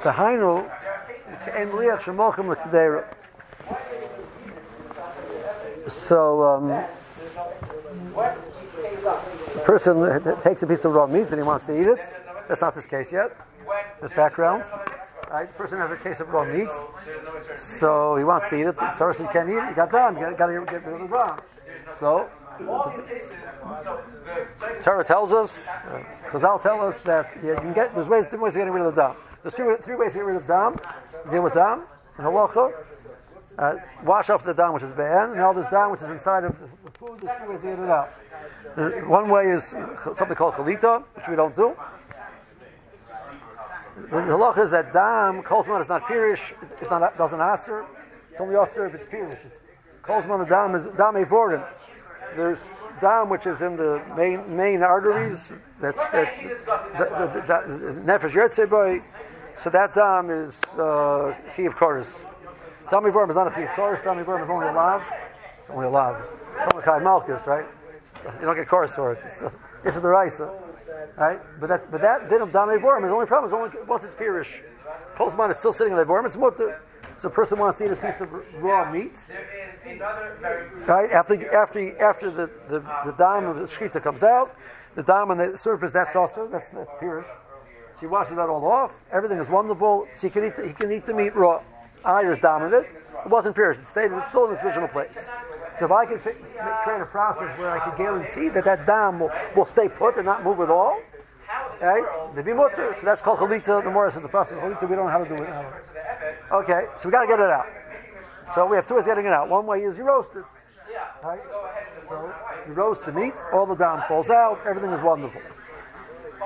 the 0.00 0.12
Hainu, 0.12 0.66
Liach 1.72 2.00
Shemochem 2.00 2.48
L'Tadera. 2.48 3.04
So, 5.90 6.42
um, 6.42 6.84
person 9.64 10.42
takes 10.42 10.62
a 10.62 10.66
piece 10.66 10.84
of 10.84 10.94
raw 10.94 11.06
meat 11.06 11.26
and 11.28 11.36
he 11.36 11.42
wants 11.42 11.66
to 11.66 11.78
eat 11.78 11.86
it. 11.86 11.98
That's 12.48 12.62
not 12.62 12.74
this 12.74 12.86
case 12.86 13.12
yet. 13.12 13.36
This 14.00 14.12
background. 14.12 14.64
Right? 15.30 15.48
The 15.48 15.54
person 15.58 15.78
has 15.80 15.90
a 15.90 15.96
case 15.96 16.20
of 16.20 16.28
raw 16.30 16.44
meat, 16.44 16.68
so 17.56 18.16
he 18.16 18.24
wants 18.24 18.48
to 18.50 18.56
eat 18.56 18.66
it. 18.66 18.76
So 18.96 19.12
he 19.12 19.26
can't 19.26 19.50
eat 19.50 19.56
it. 19.56 19.68
You 19.68 19.74
got 19.74 19.92
dam. 19.92 20.16
You 20.16 20.34
got 20.36 20.46
to 20.46 20.64
get 20.64 20.86
rid 20.86 20.94
of 20.94 21.00
the 21.00 21.06
raw. 21.06 21.36
So 21.94 22.30
Torah 24.82 25.04
tells 25.04 25.32
us, 25.32 25.68
uh, 25.68 26.02
Chazal 26.30 26.62
tell 26.62 26.80
us 26.80 27.02
that 27.02 27.36
you 27.42 27.54
can 27.56 27.72
get. 27.72 27.94
There's 27.94 28.08
ways, 28.08 28.24
different 28.24 28.44
ways 28.44 28.54
of 28.54 28.60
getting 28.60 28.72
rid 28.72 28.86
of 28.86 28.94
the 28.94 29.02
dam. 29.02 29.16
There's 29.42 29.54
three, 29.54 29.76
three 29.76 29.96
ways 29.96 30.12
to 30.12 30.18
get 30.18 30.24
rid 30.24 30.36
of 30.36 30.46
dam. 30.46 30.76
Deal 31.30 31.42
with 31.42 31.54
dam 31.54 31.82
in 32.18 32.24
halacha. 32.24 32.72
Uh, 33.58 33.76
wash 34.04 34.30
off 34.30 34.44
the 34.44 34.54
dam, 34.54 34.72
which 34.74 34.82
is 34.82 34.92
bad, 34.92 35.30
and 35.30 35.40
all 35.40 35.54
this 35.54 35.68
dam, 35.68 35.90
which 35.90 36.02
is 36.02 36.10
inside 36.10 36.44
of 36.44 36.56
the 36.84 36.90
food. 36.92 37.20
There's 37.20 37.38
three 37.38 37.48
ways 37.48 37.60
to 37.62 37.66
get 37.66 37.78
it 37.78 37.88
out. 37.88 38.10
Uh, 38.76 38.90
one 39.08 39.28
way 39.28 39.46
is 39.46 39.74
something 40.14 40.36
called 40.36 40.54
chalita, 40.54 41.04
which 41.14 41.28
we 41.28 41.36
don't 41.36 41.54
do. 41.54 41.76
The 44.10 44.16
halacha 44.16 44.64
is 44.64 44.70
that 44.72 44.92
dam, 44.92 45.42
kolzman 45.42 45.80
is 45.82 45.88
not 45.88 46.02
pirish, 46.02 46.52
it's 46.80 46.90
not 46.90 47.16
doesn't 47.16 47.40
answer. 47.40 47.86
It's 48.30 48.40
only 48.40 48.56
answer 48.56 48.86
if 48.86 48.94
it's 48.94 49.06
pirish. 49.06 49.38
It's 49.46 49.56
kolzman 50.02 50.40
the 50.40 50.46
dam 50.46 50.74
is 50.74 50.84
dam 50.96 51.14
evorim. 51.14 51.66
There's 52.34 52.58
dam 53.00 53.28
which 53.28 53.46
is 53.46 53.60
in 53.60 53.76
the 53.76 54.02
main 54.16 54.56
main 54.56 54.82
arteries. 54.82 55.52
That's 55.80 56.02
that's 56.10 56.36
nefesh 58.08 58.32
yetzeboy. 58.32 59.02
So 59.56 59.70
that 59.70 59.94
dam 59.94 60.30
is 60.30 60.60
uh, 60.78 61.34
of 61.66 61.76
chorus. 61.76 62.08
Dam 62.90 63.02
evorim 63.04 63.30
is 63.30 63.36
not 63.36 63.46
a 63.48 63.50
chi 63.50 63.62
of 63.62 63.74
chorus. 63.76 64.00
Dam 64.02 64.16
evorim 64.22 64.44
is 64.44 64.50
only 64.50 64.66
a 64.66 64.72
lav. 64.72 65.02
It's 65.60 65.70
only 65.70 65.86
a 65.86 65.90
lav. 65.90 66.16
It's 66.58 66.74
only 66.74 66.84
chai 66.84 66.98
malchus, 66.98 67.46
right? 67.46 67.64
You 68.40 68.46
don't 68.46 68.56
get 68.56 68.68
chorus 68.68 68.94
for 68.94 69.12
it. 69.12 69.20
It's, 69.24 69.42
it's 69.84 69.96
the 69.96 70.08
raisa. 70.08 70.52
Right? 71.16 71.40
But 71.60 71.68
that 71.68 71.90
but 71.90 72.00
that 72.02 72.28
din 72.28 72.42
of 72.42 72.50
damei 72.50 72.78
vorim, 72.80 73.02
the 73.02 73.08
only 73.08 73.26
problem 73.26 73.50
is 73.50 73.54
only 73.54 73.86
once 73.86 74.04
it's 74.04 74.14
pirish. 74.14 74.62
Postman 75.16 75.50
is 75.50 75.56
still 75.58 75.72
sitting 75.72 75.92
in 75.92 75.98
the 75.98 76.04
vorim, 76.04 76.26
it's 76.26 76.36
mutter. 76.36 76.80
So 77.18 77.28
a 77.28 77.30
person 77.30 77.58
wants 77.58 77.78
to 77.78 77.86
eat 77.86 77.92
a 77.92 77.96
piece 77.96 78.20
of 78.20 78.30
raw 78.62 78.90
meat. 78.90 79.12
Right? 80.86 81.10
After 81.10 81.56
after 81.56 82.02
after 82.02 82.30
the, 82.30 82.50
the, 82.68 82.80
the 83.04 83.14
dam 83.16 83.46
of 83.46 83.56
the 83.56 83.62
shkita 83.62 84.02
comes 84.02 84.22
out, 84.22 84.54
the 84.94 85.02
dam 85.02 85.30
on 85.30 85.38
the 85.38 85.56
surface, 85.56 85.92
that's 85.92 86.14
also 86.14 86.46
that's 86.46 86.68
that's 86.70 86.90
pirish. 87.00 87.26
So 88.00 88.08
washes 88.08 88.36
that 88.36 88.48
all 88.48 88.66
off. 88.66 89.00
Everything 89.10 89.38
is 89.38 89.48
wonderful. 89.48 90.06
So 90.14 90.26
he 90.26 90.30
can 90.30 90.44
eat 90.44 90.56
the, 90.56 90.66
he 90.66 90.72
can 90.74 90.92
eat 90.92 91.06
the 91.06 91.14
meat 91.14 91.34
raw. 91.34 91.62
I 92.04 92.20
Iris 92.20 92.38
dominant. 92.40 92.86
It 93.24 93.30
wasn't 93.30 93.56
pirish. 93.56 93.80
It 93.80 93.86
stayed. 93.86 94.12
It's 94.12 94.28
still 94.28 94.46
in 94.46 94.54
its 94.54 94.62
original 94.62 94.88
place. 94.88 95.26
So 95.78 95.86
if 95.86 95.92
I 95.92 96.06
can 96.06 96.18
fit, 96.18 96.36
create 96.84 97.00
a 97.00 97.06
process 97.06 97.58
where 97.58 97.70
I 97.70 97.78
can 97.80 97.96
guarantee 97.96 98.48
that 98.50 98.64
that 98.64 98.86
dam 98.86 99.20
will, 99.20 99.30
will 99.54 99.66
stay 99.66 99.88
put 99.88 100.16
and 100.16 100.24
not 100.24 100.42
move 100.44 100.60
at 100.60 100.70
all, 100.70 101.00
right? 101.82 102.34
The 102.34 102.42
bimutter. 102.42 102.94
So 102.98 103.04
that's 103.04 103.20
called 103.22 103.38
chalita. 103.38 103.82
The 103.82 103.90
more 103.90 104.06
is 104.06 104.20
the 104.20 104.28
process 104.28 104.58
of 104.58 104.64
chalita. 104.64 104.88
We 104.88 104.96
don't 104.96 105.06
know 105.06 105.10
how 105.10 105.24
to 105.24 105.28
do 105.28 105.42
it 105.42 105.48
now. 105.48 105.72
Okay, 106.52 106.86
so 106.96 107.08
we 107.08 107.12
got 107.12 107.22
to 107.22 107.28
get 107.28 107.40
it 107.40 107.50
out. 107.50 107.66
So 108.54 108.66
we 108.66 108.76
have 108.76 108.86
two 108.86 108.94
ways 108.94 109.04
of 109.04 109.10
getting 109.10 109.26
it 109.26 109.32
out. 109.32 109.48
One 109.48 109.66
way 109.66 109.82
is 109.82 109.98
you 109.98 110.04
roast 110.04 110.30
it. 110.36 110.44
Right? 111.22 111.40
So 112.08 112.34
you 112.68 112.72
roast 112.74 113.04
the 113.04 113.12
meat, 113.12 113.32
all 113.52 113.66
the 113.66 113.74
down 113.74 114.02
falls 114.06 114.30
out, 114.30 114.60
everything 114.66 114.90
is 114.90 115.02
wonderful. 115.02 115.40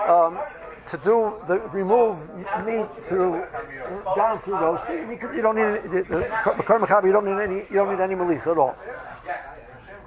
Um, 0.09 0.39
to 0.87 0.97
do 0.99 1.35
the 1.47 1.61
remove 1.73 2.19
meat 2.65 2.89
through 3.07 3.45
down 4.17 4.41
through 4.41 4.57
roasting, 4.57 5.11
you, 5.11 5.17
could, 5.19 5.37
you 5.37 5.43
don't 5.43 5.57
need 5.57 5.63
any, 5.63 5.81
the, 5.83 6.03
the, 6.03 7.07
you 7.07 7.13
don't 7.13 7.25
need 7.27 7.41
any 7.41 7.57
you 7.57 7.75
don't 7.75 7.91
need 7.91 8.03
any 8.03 8.15
malicha 8.15 8.49
at 8.49 8.59
all. 8.59 8.77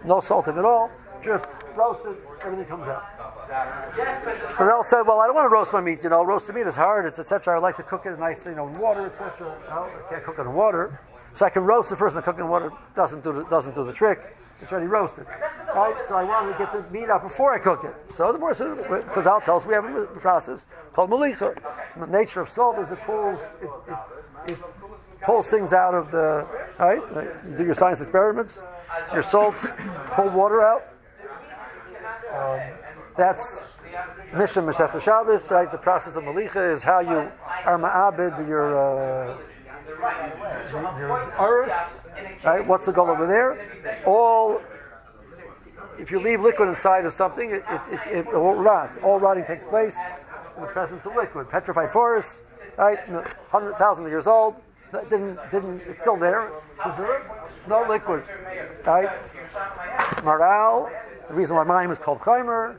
No 0.03 0.19
salting 0.19 0.57
at 0.57 0.65
all. 0.65 0.89
Just 1.23 1.45
roast 1.75 2.05
it, 2.05 2.17
everything 2.43 2.65
comes 2.65 2.87
out. 2.87 3.05
So 4.57 4.65
they'll 4.65 4.83
say, 4.83 4.97
well, 5.05 5.19
I 5.19 5.27
don't 5.27 5.35
want 5.35 5.45
to 5.45 5.53
roast 5.53 5.71
my 5.71 5.81
meat. 5.81 5.99
You 6.03 6.09
know, 6.09 6.23
roasted 6.23 6.55
meat 6.55 6.67
is 6.67 6.75
hard. 6.75 7.05
It's 7.05 7.19
etc. 7.19 7.55
I 7.55 7.59
like 7.59 7.77
to 7.77 7.83
cook 7.83 8.05
it 8.05 8.09
in 8.09 8.19
nice, 8.19 8.45
you 8.45 8.55
know, 8.55 8.67
in 8.67 8.77
water, 8.77 9.05
etc. 9.05 9.57
No, 9.69 9.83
I 9.83 10.09
can't 10.09 10.23
cook 10.23 10.35
it 10.37 10.41
in 10.41 10.53
water, 10.53 10.99
so 11.31 11.45
I 11.45 11.49
can 11.49 11.63
roast 11.63 11.91
it 11.91 11.97
first. 11.97 12.15
And 12.15 12.25
cooking 12.25 12.41
in 12.41 12.49
water 12.49 12.71
doesn't 12.95 13.23
do 13.23 13.33
the, 13.33 13.43
doesn't 13.45 13.75
do 13.75 13.85
the 13.85 13.93
trick. 13.93 14.35
It's 14.61 14.71
already 14.71 14.87
roasted, 14.87 15.25
right? 15.75 15.95
So 16.07 16.15
I 16.15 16.23
want 16.23 16.51
to 16.51 16.57
get 16.57 16.71
the 16.71 16.89
meat 16.91 17.09
out 17.09 17.21
before 17.23 17.53
I 17.53 17.59
cook 17.59 17.83
it. 17.83 18.09
So 18.09 18.31
the 18.31 18.39
more 18.39 18.51
Chazal 18.53 19.43
tells 19.43 19.65
we 19.65 19.73
have 19.73 19.83
a 19.83 20.05
process 20.05 20.67
called 20.93 21.09
malicha. 21.09 21.53
The 21.99 22.07
nature 22.07 22.41
of 22.41 22.49
salt 22.49 22.79
is 22.79 22.89
it 22.91 22.99
pulls 22.99 23.39
it, 23.61 23.69
it, 24.47 24.51
it 24.53 24.57
pulls 25.21 25.47
things 25.47 25.73
out 25.73 25.93
of 25.93 26.11
the 26.11 26.47
right. 26.79 27.01
You 27.49 27.57
do 27.57 27.65
your 27.65 27.75
science 27.75 27.99
experiments. 27.99 28.59
Your 29.11 29.23
salt 29.23 29.55
pull 30.11 30.29
water 30.29 30.63
out. 30.63 30.92
Um, 32.43 32.59
that's 33.15 33.67
Mishnah 34.33 34.63
Masechta 34.63 35.01
Shabbos, 35.01 35.49
right? 35.49 35.71
The 35.71 35.77
process 35.77 36.15
of 36.15 36.23
malicha 36.23 36.73
is 36.73 36.83
how 36.83 36.99
you 36.99 37.31
are 37.65 37.77
ma'abed 37.77 38.47
your 38.47 38.77
uh, 38.77 39.37
your 39.87 41.17
right? 42.43 42.67
What's 42.67 42.85
the 42.85 42.91
goal 42.91 43.09
over 43.09 43.27
there? 43.27 44.03
All 44.05 44.61
if 45.97 46.11
you 46.11 46.19
leave 46.19 46.41
liquid 46.41 46.69
inside 46.69 47.05
of 47.05 47.13
something, 47.13 47.51
it, 47.51 47.63
it, 47.69 47.81
it, 47.91 48.27
it 48.27 48.33
will 48.33 48.55
rot. 48.55 48.97
All 49.03 49.19
rotting 49.19 49.45
takes 49.45 49.65
place 49.65 49.95
in 50.55 50.63
the 50.63 50.67
presence 50.67 51.05
of 51.05 51.15
liquid. 51.15 51.49
Petrified 51.49 51.91
forest, 51.91 52.41
right? 52.77 52.99
Hundred 53.49 53.75
thousand 53.75 54.07
years 54.07 54.27
old, 54.27 54.55
that 54.91 55.09
didn't 55.09 55.39
didn't. 55.51 55.81
It's 55.87 56.01
still 56.01 56.17
there, 56.17 56.51
preserved, 56.77 57.29
no 57.69 57.85
liquid, 57.87 58.23
right? 58.85 59.09
Maral. 60.23 60.91
The 61.33 61.39
reason 61.39 61.55
why 61.55 61.63
mine 61.63 61.89
is 61.89 61.97
called 61.97 62.19
Chaimer 62.19 62.75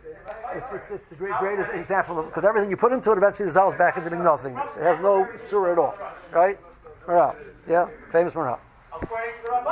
it's, 0.55 0.67
it's, 0.73 0.85
it's 0.93 1.09
the 1.09 1.17
great, 1.17 1.35
greatest 1.41 1.73
example 1.73 2.21
of 2.21 2.27
because 2.27 2.45
everything 2.45 2.71
you 2.71 2.77
put 2.77 2.93
into 2.93 3.11
it 3.11 3.19
eventually 3.19 3.49
dissolves 3.49 3.77
back 3.77 3.97
into 3.97 4.11
being 4.11 4.23
nothingness. 4.23 4.77
It 4.77 4.85
has 4.85 5.01
no 5.01 5.29
surah 5.51 5.73
at 5.73 5.79
all, 5.79 5.99
right? 6.31 6.57
Maral, 7.05 7.35
yeah, 7.69 7.89
famous 8.13 8.33
Maral. 8.35 8.61
You 9.03 9.09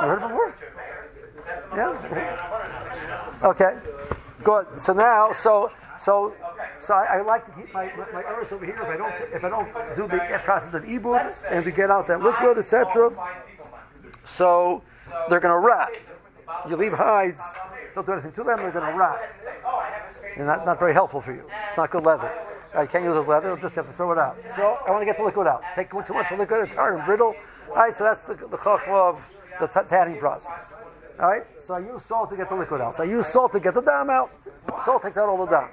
heard 0.01 0.21
it 0.21 0.27
before? 0.27 0.53
Yeah. 1.73 1.95
Okay. 3.43 3.77
Good. 4.43 4.81
So 4.81 4.91
now, 4.91 5.31
so 5.31 5.71
so 5.97 6.33
so 6.79 6.93
I, 6.93 7.19
I 7.19 7.21
like 7.21 7.45
to 7.45 7.61
keep 7.61 7.73
my 7.73 7.85
my, 7.95 8.11
my 8.11 8.23
over 8.51 8.65
here. 8.65 8.75
If 8.75 8.89
I 8.89 8.97
don't 8.97 9.13
if 9.33 9.43
I 9.45 9.49
don't 9.49 9.95
do 9.95 10.09
the 10.09 10.41
process 10.43 10.73
of 10.73 10.83
ibud 10.83 11.33
and 11.49 11.63
to 11.63 11.71
get 11.71 11.89
out 11.89 12.07
that 12.07 12.21
liquid, 12.21 12.57
etc. 12.57 13.11
So 14.25 14.83
they're 15.29 15.39
going 15.39 15.53
to 15.53 15.65
rot. 15.65 15.91
You 16.69 16.75
leave 16.75 16.93
hides, 16.93 17.41
don't 17.95 18.05
do 18.05 18.13
anything 18.13 18.31
to 18.33 18.43
them. 18.43 18.57
They're 18.57 18.71
going 18.71 18.91
to 18.91 18.97
rot 18.97 19.19
and 20.37 20.47
not, 20.47 20.65
not 20.65 20.79
very 20.79 20.93
helpful 20.93 21.21
for 21.21 21.33
you. 21.33 21.43
It's 21.67 21.77
not 21.77 21.91
good 21.91 22.03
leather. 22.03 22.31
I 22.75 22.87
can't 22.87 23.03
use 23.03 23.15
this 23.15 23.27
leather, 23.27 23.51
I'll 23.51 23.57
just 23.57 23.75
have 23.75 23.85
to 23.85 23.93
throw 23.93 24.11
it 24.11 24.17
out. 24.17 24.37
So 24.55 24.79
I 24.85 24.91
want 24.91 25.01
to 25.01 25.05
get 25.05 25.17
the 25.17 25.23
liquid 25.23 25.45
out. 25.47 25.61
Take 25.75 25.91
too 25.91 26.13
much 26.13 26.31
liquid, 26.31 26.61
it's 26.63 26.73
hard 26.73 26.95
and 26.95 27.05
brittle. 27.05 27.35
All 27.69 27.75
right, 27.75 27.95
so 27.95 28.03
that's 28.03 28.25
the, 28.25 28.33
the 28.33 28.57
of 28.89 29.27
the 29.59 29.67
t- 29.67 29.87
tanning 29.87 30.17
process. 30.17 30.73
All 31.19 31.29
right, 31.29 31.43
so 31.61 31.75
I 31.75 31.79
use 31.79 32.03
salt 32.07 32.31
to 32.31 32.37
get 32.37 32.49
the 32.49 32.55
liquid 32.55 32.81
out. 32.81 32.95
So 32.95 33.03
I 33.03 33.05
use 33.05 33.27
salt 33.27 33.53
to 33.53 33.59
get 33.59 33.75
the 33.75 33.81
dam 33.81 34.09
out. 34.09 34.31
Salt 34.83 35.03
takes 35.03 35.17
out 35.17 35.29
all 35.29 35.45
the 35.45 35.51
dam. 35.51 35.69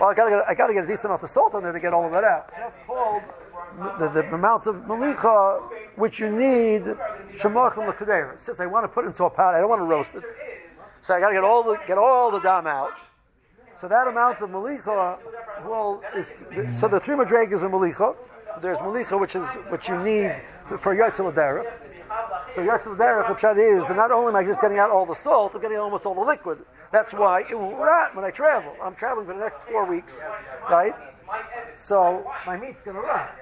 Well, 0.00 0.08
I 0.08 0.14
gotta 0.14 0.30
get 0.30 0.44
I 0.48 0.54
gotta 0.54 0.72
get 0.72 0.84
a 0.84 0.86
decent 0.86 1.06
amount 1.06 1.24
of 1.24 1.28
salt 1.28 1.54
in 1.54 1.62
there 1.62 1.72
to 1.72 1.80
get 1.80 1.92
all 1.92 2.06
of 2.06 2.12
that 2.12 2.24
out. 2.24 2.50
So 2.50 2.56
that's 2.56 2.86
called 2.86 3.22
the, 3.98 4.08
the, 4.08 4.34
amount 4.34 4.66
of 4.66 4.76
malicha 4.76 5.62
which 5.96 6.20
you 6.20 6.30
need 6.30 6.82
shemachim 7.32 7.88
l'kadeir. 7.88 8.38
Since 8.38 8.60
I 8.60 8.66
want 8.66 8.84
to 8.84 8.88
put 8.88 9.04
it 9.04 9.08
into 9.08 9.24
a 9.24 9.30
pot, 9.30 9.54
I 9.54 9.60
don't 9.60 9.68
want 9.68 9.80
to 9.80 9.84
roast 9.84 10.14
it. 10.14 10.22
So 11.02 11.14
I 11.14 11.20
gotta 11.20 11.34
get 11.34 11.44
all 11.44 11.62
the 11.62 11.78
get 11.86 11.98
all 11.98 12.30
the 12.30 12.40
dam 12.40 12.66
out. 12.66 12.92
So 13.76 13.88
that 13.88 14.08
amount 14.08 14.40
of 14.40 14.50
malicha 14.50 15.18
will 15.64 16.02
is 16.16 16.32
so 16.78 16.88
the 16.88 17.00
three 17.00 17.14
madregas 17.14 17.64
of 17.64 17.70
malicha. 17.70 18.16
There's 18.60 18.78
malicha 18.78 19.18
which 19.20 19.36
is 19.36 19.44
what 19.68 19.86
you 19.88 19.98
need 19.98 20.34
for 20.66 20.96
yotzel 20.96 21.32
derech. 21.32 21.72
So 22.54 22.64
yotzel 22.64 22.96
derech, 22.96 23.40
the 23.40 23.60
is 23.60 23.88
that 23.88 23.96
not 23.96 24.10
only 24.10 24.30
am 24.30 24.36
I 24.36 24.44
just 24.44 24.60
getting 24.60 24.78
out 24.78 24.90
all 24.90 25.06
the 25.06 25.14
salt, 25.14 25.52
I'm 25.54 25.60
getting 25.60 25.78
almost 25.78 26.06
all 26.06 26.14
the 26.14 26.20
liquid. 26.20 26.58
That's 26.90 27.12
why 27.12 27.42
it 27.42 27.54
will 27.54 27.76
rot 27.76 28.16
when 28.16 28.24
I 28.24 28.30
travel. 28.30 28.74
I'm 28.82 28.94
traveling 28.94 29.26
for 29.26 29.34
the 29.34 29.40
next 29.40 29.62
four 29.64 29.84
weeks, 29.84 30.16
right? 30.70 30.94
So 31.74 32.30
my 32.46 32.56
meat's 32.56 32.80
going 32.82 32.96
to 32.96 33.02
rot. 33.02 33.34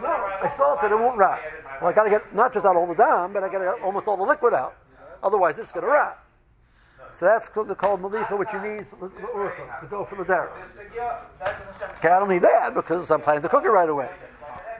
No, 0.00 0.08
I 0.08 0.52
salted, 0.56 0.92
it 0.92 0.94
won't 0.94 1.18
rot. 1.18 1.40
Well, 1.80 1.90
I 1.90 1.92
got 1.92 2.04
to 2.04 2.10
get 2.10 2.34
not 2.34 2.52
just 2.52 2.64
out 2.64 2.76
all 2.76 2.86
the 2.86 2.94
dam, 2.94 3.32
but 3.32 3.42
I 3.42 3.48
got 3.48 3.58
to 3.58 3.64
get 3.64 3.82
almost 3.82 4.06
all 4.06 4.16
the 4.16 4.22
liquid 4.22 4.54
out. 4.54 4.76
Otherwise, 5.22 5.58
it's 5.58 5.72
going 5.72 5.84
to 5.84 5.90
rot. 5.90 6.18
So 7.12 7.26
that's 7.26 7.48
called, 7.48 7.76
called 7.76 8.00
malicha, 8.00 8.38
which 8.38 8.52
you 8.52 8.60
need 8.60 8.86
to 8.90 9.86
go 9.88 10.04
for 10.04 10.16
the 10.16 10.24
derech. 10.24 10.50
Okay, 11.98 12.08
I 12.08 12.18
don't 12.20 12.28
need 12.28 12.42
that 12.42 12.74
because 12.74 13.10
I'm 13.10 13.20
planning 13.20 13.42
to 13.42 13.48
cook 13.48 13.64
it 13.64 13.70
right 13.70 13.88
away. 13.88 14.08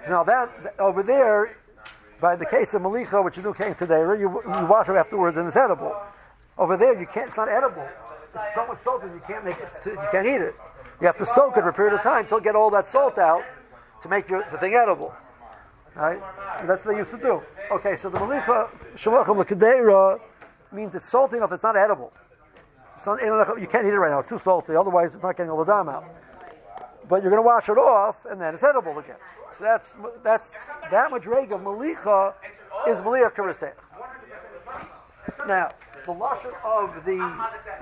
Now 0.08 0.22
that 0.24 0.74
over 0.78 1.02
there, 1.02 1.56
by 2.22 2.36
the 2.36 2.46
case 2.46 2.74
of 2.74 2.82
malicha, 2.82 3.24
which 3.24 3.36
you 3.36 3.42
do 3.42 3.52
came 3.54 3.74
today, 3.74 4.00
you, 4.00 4.42
you 4.44 4.66
wash 4.66 4.88
it 4.88 4.92
afterwards 4.92 5.36
and 5.36 5.48
it's 5.48 5.56
edible. 5.56 5.96
Over 6.56 6.76
there, 6.76 6.98
you 6.98 7.06
can't. 7.06 7.28
It's 7.28 7.36
not 7.36 7.48
edible. 7.48 7.86
It's 8.34 8.54
so 8.54 8.66
much 8.66 8.82
salt 8.84 9.02
that 9.02 9.12
you 9.12 9.22
can't 9.26 9.44
make 9.44 9.56
it. 9.58 9.68
You 9.84 10.08
can't 10.12 10.26
eat 10.26 10.40
it. 10.40 10.54
You 11.00 11.06
have 11.06 11.16
to 11.18 11.26
soak 11.26 11.56
it 11.56 11.62
for 11.62 11.68
a 11.68 11.72
period 11.72 11.94
of 11.94 12.02
time 12.02 12.26
to 12.28 12.40
get 12.40 12.54
all 12.56 12.70
that 12.70 12.88
salt 12.88 13.18
out 13.18 13.42
to 14.02 14.08
make 14.08 14.28
your, 14.28 14.44
the 14.50 14.58
thing 14.58 14.74
edible. 14.74 15.14
Right? 15.94 16.20
That's 16.66 16.84
what 16.84 16.92
they 16.92 16.98
used 16.98 17.10
to 17.10 17.18
do. 17.18 17.42
Okay, 17.70 17.96
so 17.96 18.08
the 18.08 18.18
malicha 18.18 18.70
shalachim 18.94 19.36
l'kadeira 19.36 20.20
means 20.72 20.94
it's 20.94 21.08
salty 21.08 21.36
enough 21.36 21.52
it's 21.52 21.62
not 21.62 21.76
edible. 21.76 22.12
So 22.98 23.18
you 23.56 23.66
can't 23.66 23.86
eat 23.86 23.92
it 23.92 23.98
right 23.98 24.10
now. 24.10 24.18
It's 24.18 24.28
too 24.28 24.38
salty. 24.38 24.74
Otherwise, 24.74 25.14
it's 25.14 25.22
not 25.22 25.36
getting 25.36 25.50
all 25.50 25.64
the 25.64 25.72
dam 25.72 25.88
out. 25.88 26.04
But 27.08 27.22
you're 27.22 27.30
going 27.30 27.42
to 27.42 27.46
wash 27.46 27.68
it 27.68 27.78
off, 27.78 28.24
and 28.26 28.40
then 28.40 28.54
it's 28.54 28.64
edible 28.64 28.98
again. 28.98 29.16
So 29.56 29.64
that's 29.64 29.94
that's 30.22 30.52
that 30.90 31.10
much 31.10 31.26
reg 31.26 31.52
of 31.52 31.60
malicha 31.60 32.34
is 32.86 32.98
maliach 33.00 33.34
karisech. 33.34 33.74
Now, 35.46 35.70
the 36.06 36.12
lashon 36.12 36.52
of 36.64 37.04
the 37.04 37.18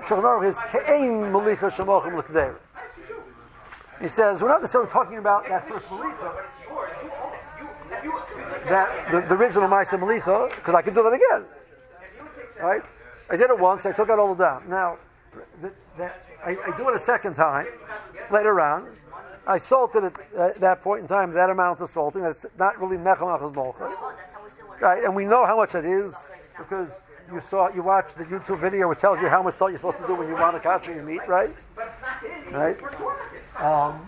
Shulchan 0.03 0.47
is 0.47 0.57
ke'ein 0.57 1.31
malicha 1.31 1.71
shemochim 1.71 2.17
l'kdeir. 2.17 2.55
He 4.01 4.07
says 4.07 4.41
we're 4.41 4.49
not 4.49 4.61
necessarily 4.61 4.89
talking 4.89 5.17
about 5.17 5.47
that 5.49 5.67
first 5.67 5.85
malicha, 5.87 6.35
that 8.67 9.11
the, 9.11 9.21
the 9.21 9.33
original 9.35 9.67
ma'aser 9.67 9.99
malicha, 9.99 10.55
because 10.55 10.75
I 10.75 10.81
can 10.81 10.93
do 10.93 11.03
that 11.03 11.13
again, 11.13 11.45
right? 12.61 12.81
I 13.29 13.37
did 13.37 13.49
it 13.49 13.59
once. 13.59 13.85
I 13.85 13.91
took 13.91 14.09
out 14.09 14.19
all 14.19 14.33
the 14.35 14.43
dam. 14.43 14.69
Now, 14.69 14.97
the, 15.61 15.71
that, 15.97 16.23
I, 16.45 16.51
I, 16.51 16.77
do 16.77 16.87
it 16.89 16.95
a 16.95 16.99
second 16.99 17.33
time 17.35 17.67
later 18.31 18.59
on. 18.61 18.95
I 19.45 19.57
salted 19.57 20.03
it 20.03 20.13
at 20.37 20.59
that 20.59 20.81
point 20.81 21.01
in 21.01 21.07
time, 21.07 21.31
that 21.33 21.49
amount 21.49 21.81
of 21.81 21.89
salting. 21.89 22.21
That's 22.21 22.45
not 22.57 22.79
really 22.79 22.97
mechel 22.97 23.53
mocha. 23.53 23.95
Right, 24.79 25.03
and 25.03 25.15
we 25.15 25.25
know 25.25 25.45
how 25.45 25.57
much 25.57 25.73
it 25.73 25.85
is 25.85 26.13
because 26.57 26.91
you 27.31 27.39
saw, 27.39 27.69
you 27.73 27.81
watched 27.81 28.17
the 28.17 28.25
YouTube 28.25 28.61
video 28.61 28.87
which 28.89 28.99
tells 28.99 29.21
you 29.21 29.27
how 29.27 29.41
much 29.41 29.55
salt 29.55 29.71
you're 29.71 29.79
supposed 29.79 29.99
to 29.99 30.07
do 30.07 30.15
when 30.15 30.27
you 30.27 30.35
want 30.35 30.55
to 30.55 30.59
capture 30.59 30.93
your 30.93 31.03
meat, 31.03 31.21
right? 31.27 31.53
Right. 32.51 32.77
Um, 33.59 34.05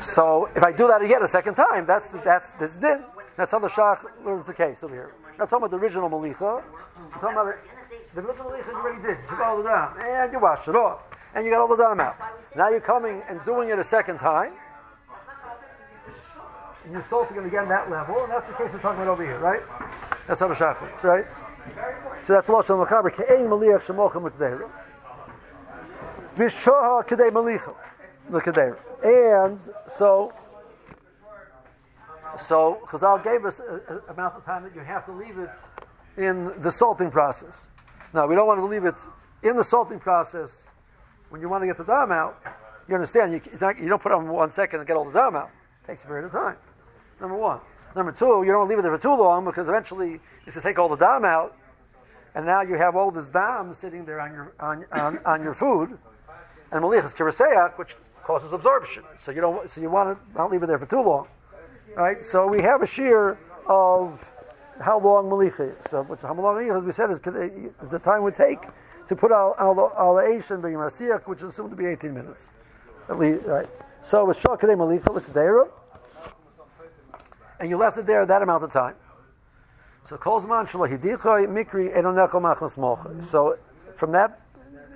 so 0.00 0.50
if 0.56 0.62
I 0.62 0.72
do 0.72 0.88
that 0.88 1.00
again 1.02 1.22
a 1.22 1.28
second 1.28 1.54
time, 1.54 1.86
that's 1.86 2.08
the, 2.08 2.18
that's 2.18 2.50
this 2.52 2.76
din. 2.76 3.04
That's 3.36 3.52
how 3.52 3.60
the 3.60 3.68
shach 3.68 4.04
learns 4.24 4.46
the 4.46 4.54
case 4.54 4.82
over 4.82 4.94
here. 4.94 5.12
Not 5.38 5.48
talking 5.48 5.64
about 5.64 5.70
the 5.70 5.78
original 5.78 6.10
malicha. 6.10 6.62
I'm 6.96 7.20
talking 7.20 7.36
about 7.36 7.54
the 8.14 8.20
original 8.20 8.50
malicha 8.50 8.66
you 8.66 8.74
already 8.74 9.02
did. 9.02 9.18
You 9.22 9.28
took 9.28 9.40
all 9.40 9.56
the 9.58 9.62
dam 9.62 9.96
and 10.00 10.32
you 10.32 10.40
washed 10.40 10.68
it 10.68 10.74
off, 10.74 11.02
and 11.34 11.44
you 11.44 11.52
got 11.52 11.60
all 11.60 11.68
the 11.68 11.76
dam 11.76 12.00
out. 12.00 12.16
Now 12.56 12.68
you're 12.70 12.80
coming 12.80 13.22
and 13.28 13.40
doing 13.44 13.68
it 13.68 13.78
a 13.78 13.84
second 13.84 14.18
time. 14.18 14.54
And 16.84 16.92
you're 16.92 17.02
salting 17.08 17.36
it 17.36 17.46
again 17.46 17.68
that 17.68 17.90
level, 17.90 18.22
and 18.24 18.32
that's 18.32 18.46
the 18.48 18.54
case 18.54 18.72
we're 18.72 18.80
talking 18.80 19.02
about 19.02 19.12
over 19.12 19.24
here, 19.24 19.38
right? 19.38 19.62
That's 20.26 20.40
how 20.40 20.48
the 20.48 20.54
shach 20.54 20.82
works, 20.82 21.04
right? 21.04 21.24
So 22.24 22.34
that's 22.34 22.48
Lashon 22.48 22.84
Machaber. 22.84 23.10
Ke'ein 23.14 23.48
maliach 23.48 23.82
shemochem 23.82 24.24
l'kdeira. 24.24 24.68
Vishoha 26.36 27.06
kedei 27.06 27.30
malicha 27.30 27.74
l'kdeira. 28.30 28.78
And 29.02 29.58
so 29.88 30.32
so 32.38 32.80
Chazal 32.86 33.22
gave 33.22 33.44
us 33.44 33.60
an 33.60 34.00
amount 34.08 34.34
of 34.34 34.44
time 34.44 34.64
that 34.64 34.74
you 34.74 34.80
have 34.80 35.04
to 35.06 35.12
leave 35.12 35.38
it 35.38 35.50
in 36.16 36.60
the 36.60 36.72
salting 36.72 37.10
process. 37.10 37.68
Now 38.12 38.26
we 38.26 38.34
don't 38.34 38.46
want 38.46 38.60
to 38.60 38.66
leave 38.66 38.84
it 38.84 38.94
in 39.42 39.56
the 39.56 39.64
salting 39.64 40.00
process 40.00 40.66
when 41.30 41.40
you 41.40 41.48
want 41.48 41.62
to 41.62 41.66
get 41.66 41.76
the 41.76 41.84
dam 41.84 42.10
out. 42.10 42.40
You 42.88 42.94
understand? 42.94 43.32
You, 43.32 43.40
not, 43.60 43.78
you 43.78 43.88
don't 43.88 44.02
put 44.02 44.12
it 44.12 44.16
on 44.16 44.28
one 44.28 44.52
second 44.52 44.80
and 44.80 44.86
get 44.86 44.96
all 44.96 45.04
the 45.04 45.12
dam 45.12 45.36
out. 45.36 45.50
It 45.82 45.86
takes 45.86 46.04
a 46.04 46.06
period 46.06 46.26
of 46.26 46.32
time. 46.32 46.56
Number 47.20 47.36
one. 47.36 47.60
Number 47.96 48.10
two, 48.10 48.42
you 48.44 48.50
don't 48.50 48.68
leave 48.68 48.78
it 48.78 48.82
there 48.82 48.96
for 48.96 49.00
too 49.00 49.14
long 49.14 49.44
because 49.44 49.68
eventually 49.68 50.20
it's 50.46 50.54
to 50.56 50.60
take 50.60 50.78
all 50.78 50.88
the 50.88 50.96
dam 50.96 51.24
out, 51.24 51.56
and 52.34 52.44
now 52.44 52.62
you 52.62 52.76
have 52.76 52.96
all 52.96 53.12
this 53.12 53.28
dam 53.28 53.72
sitting 53.72 54.04
there 54.04 54.20
on 54.20 54.32
your 54.32 54.52
on, 54.58 54.84
on, 54.90 55.18
on 55.24 55.42
your 55.44 55.54
food, 55.54 55.96
and 56.74 56.82
malichas 56.84 57.14
kiraseach, 57.14 57.78
which 57.78 57.96
causes 58.24 58.52
absorption. 58.52 59.04
So 59.18 59.30
you 59.30 59.40
don't. 59.40 59.70
So 59.70 59.80
you 59.80 59.88
want 59.88 60.18
to 60.18 60.18
not 60.36 60.50
leave 60.50 60.62
it 60.62 60.66
there 60.66 60.78
for 60.78 60.86
too 60.86 61.02
long. 61.02 61.28
Right? 61.94 62.24
So 62.24 62.46
we 62.48 62.60
have 62.62 62.82
a 62.82 62.86
shear 62.86 63.38
of 63.66 64.28
how 64.80 64.98
long 64.98 65.30
malicha 65.30 65.78
is. 65.78 65.84
So 65.88 66.02
which, 66.02 66.20
how 66.20 66.34
long 66.34 66.58
as 66.58 66.82
we 66.82 66.92
said, 66.92 67.10
is 67.10 67.20
the 67.20 68.00
time 68.02 68.24
would 68.24 68.34
take 68.34 68.66
to 69.08 69.14
put 69.14 69.30
al 69.30 69.54
al 69.58 70.20
Asian 70.20 70.60
being 70.60 70.74
marsiach, 70.74 71.28
which 71.28 71.38
is 71.38 71.50
assumed 71.50 71.70
to 71.70 71.76
be 71.76 71.86
18 71.86 72.12
minutes. 72.12 72.48
At 73.08 73.18
least, 73.18 73.44
right? 73.46 73.68
So 74.02 74.24
with 74.24 74.38
shakadei 74.38 74.76
malicha 74.76 75.14
l'kadeira, 75.14 75.68
and 77.60 77.70
you 77.70 77.76
left 77.76 77.98
it 77.98 78.06
there 78.06 78.26
that 78.26 78.42
amount 78.42 78.64
of 78.64 78.72
time. 78.72 78.96
So 80.04 80.16
kolzman 80.16 80.66
shalahidicha 80.66 81.46
mikri 81.46 81.94
enonecho 81.94 82.40
machmas. 82.40 83.24
So 83.24 83.58
from 83.94 84.10
that, 84.12 84.40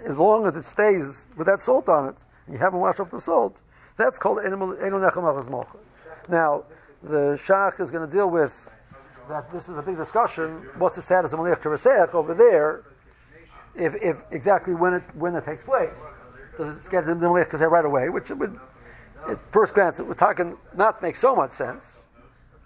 as 0.07 0.19
long 0.19 0.47
as 0.47 0.57
it 0.57 0.65
stays 0.65 1.27
with 1.37 1.47
that 1.47 1.61
salt 1.61 1.89
on 1.89 2.11
it, 2.11 2.17
you 2.51 2.59
haven't 2.59 2.81
washed 2.81 3.01
off 3.01 3.11
the 3.11 3.21
salt, 3.21 3.61
that's 3.97 4.19
called 4.19 4.39
mocha. 4.39 5.79
Now, 6.29 6.65
the 7.03 7.39
Shach 7.39 7.81
is 7.81 7.91
going 7.91 8.09
to 8.09 8.13
deal 8.13 8.31
with 8.31 8.73
that. 9.29 9.53
This 9.53 9.69
is 9.69 9.77
a 9.77 9.83
big 9.83 9.97
discussion. 9.97 10.69
What's 10.79 10.97
the 10.97 11.03
status 11.03 11.33
of 11.33 11.41
Maliach 11.41 11.61
Karaseach 11.61 12.15
over 12.15 12.35
there? 12.35 12.85
If, 13.75 13.95
if 14.03 14.23
exactly 14.31 14.75
when 14.75 14.95
it 14.95 15.03
when 15.15 15.35
it 15.35 15.45
takes 15.45 15.63
place, 15.63 15.95
does 16.57 16.85
it 16.85 16.91
get 16.91 17.07
the 17.07 17.15
Maliach 17.15 17.51
Karaseach 17.51 17.71
right 17.71 17.85
away? 17.85 18.09
Which 18.09 18.31
would, 18.31 18.59
at 19.29 19.39
first 19.53 19.75
glance, 19.75 20.01
it 20.01 20.07
would 20.07 20.19
talking 20.19 20.57
not 20.75 21.03
make 21.03 21.17
so 21.17 21.35
much 21.35 21.53
sense. 21.53 21.99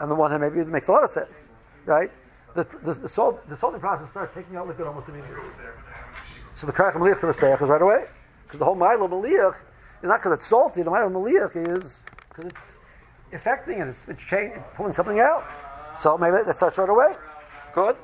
On 0.01 0.09
the 0.09 0.15
one 0.15 0.31
hand, 0.31 0.43
maybe 0.43 0.59
it 0.61 0.69
makes 0.69 0.89
a 0.89 0.93
lot 0.93 1.05
of 1.05 1.11
sense, 1.11 1.49
right? 1.85 2.11
The, 2.55 2.65
the, 2.83 2.95
the, 2.95 3.09
salt, 3.09 3.49
the 3.49 3.57
salting 3.57 3.81
process 3.81 4.11
starts 4.11 4.35
taking 4.35 4.57
out 4.57 4.67
liquid 4.67 4.87
almost 4.87 5.09
immediately. 5.09 5.45
So 6.63 6.69
the 6.69 6.73
Karach 6.75 6.95
Maliach 6.95 7.19
Karaseach 7.19 7.61
is 7.61 7.69
right 7.69 7.83
away. 7.83 8.05
Because 8.45 8.61
the 8.61 8.65
whole 8.65 8.77
Milo 8.77 9.09
Maliach 9.09 9.57
is 10.01 10.09
not 10.09 10.21
because 10.21 10.35
it's 10.35 10.47
salty, 10.47 10.85
the 10.85 10.93
Milo 10.93 11.09
Maliach 11.11 11.57
is 11.57 12.05
because 12.29 12.53
it's 12.53 13.35
affecting 13.35 13.81
it. 13.81 13.89
It's, 13.89 13.99
it's, 14.07 14.25
change, 14.25 14.53
it's 14.55 14.65
pulling 14.77 14.93
something 14.93 15.19
out. 15.19 15.43
So 15.97 16.17
maybe 16.17 16.37
that 16.47 16.57
starts 16.57 16.79
right 16.79 16.89
away. 16.89 17.17
Good. 17.75 17.97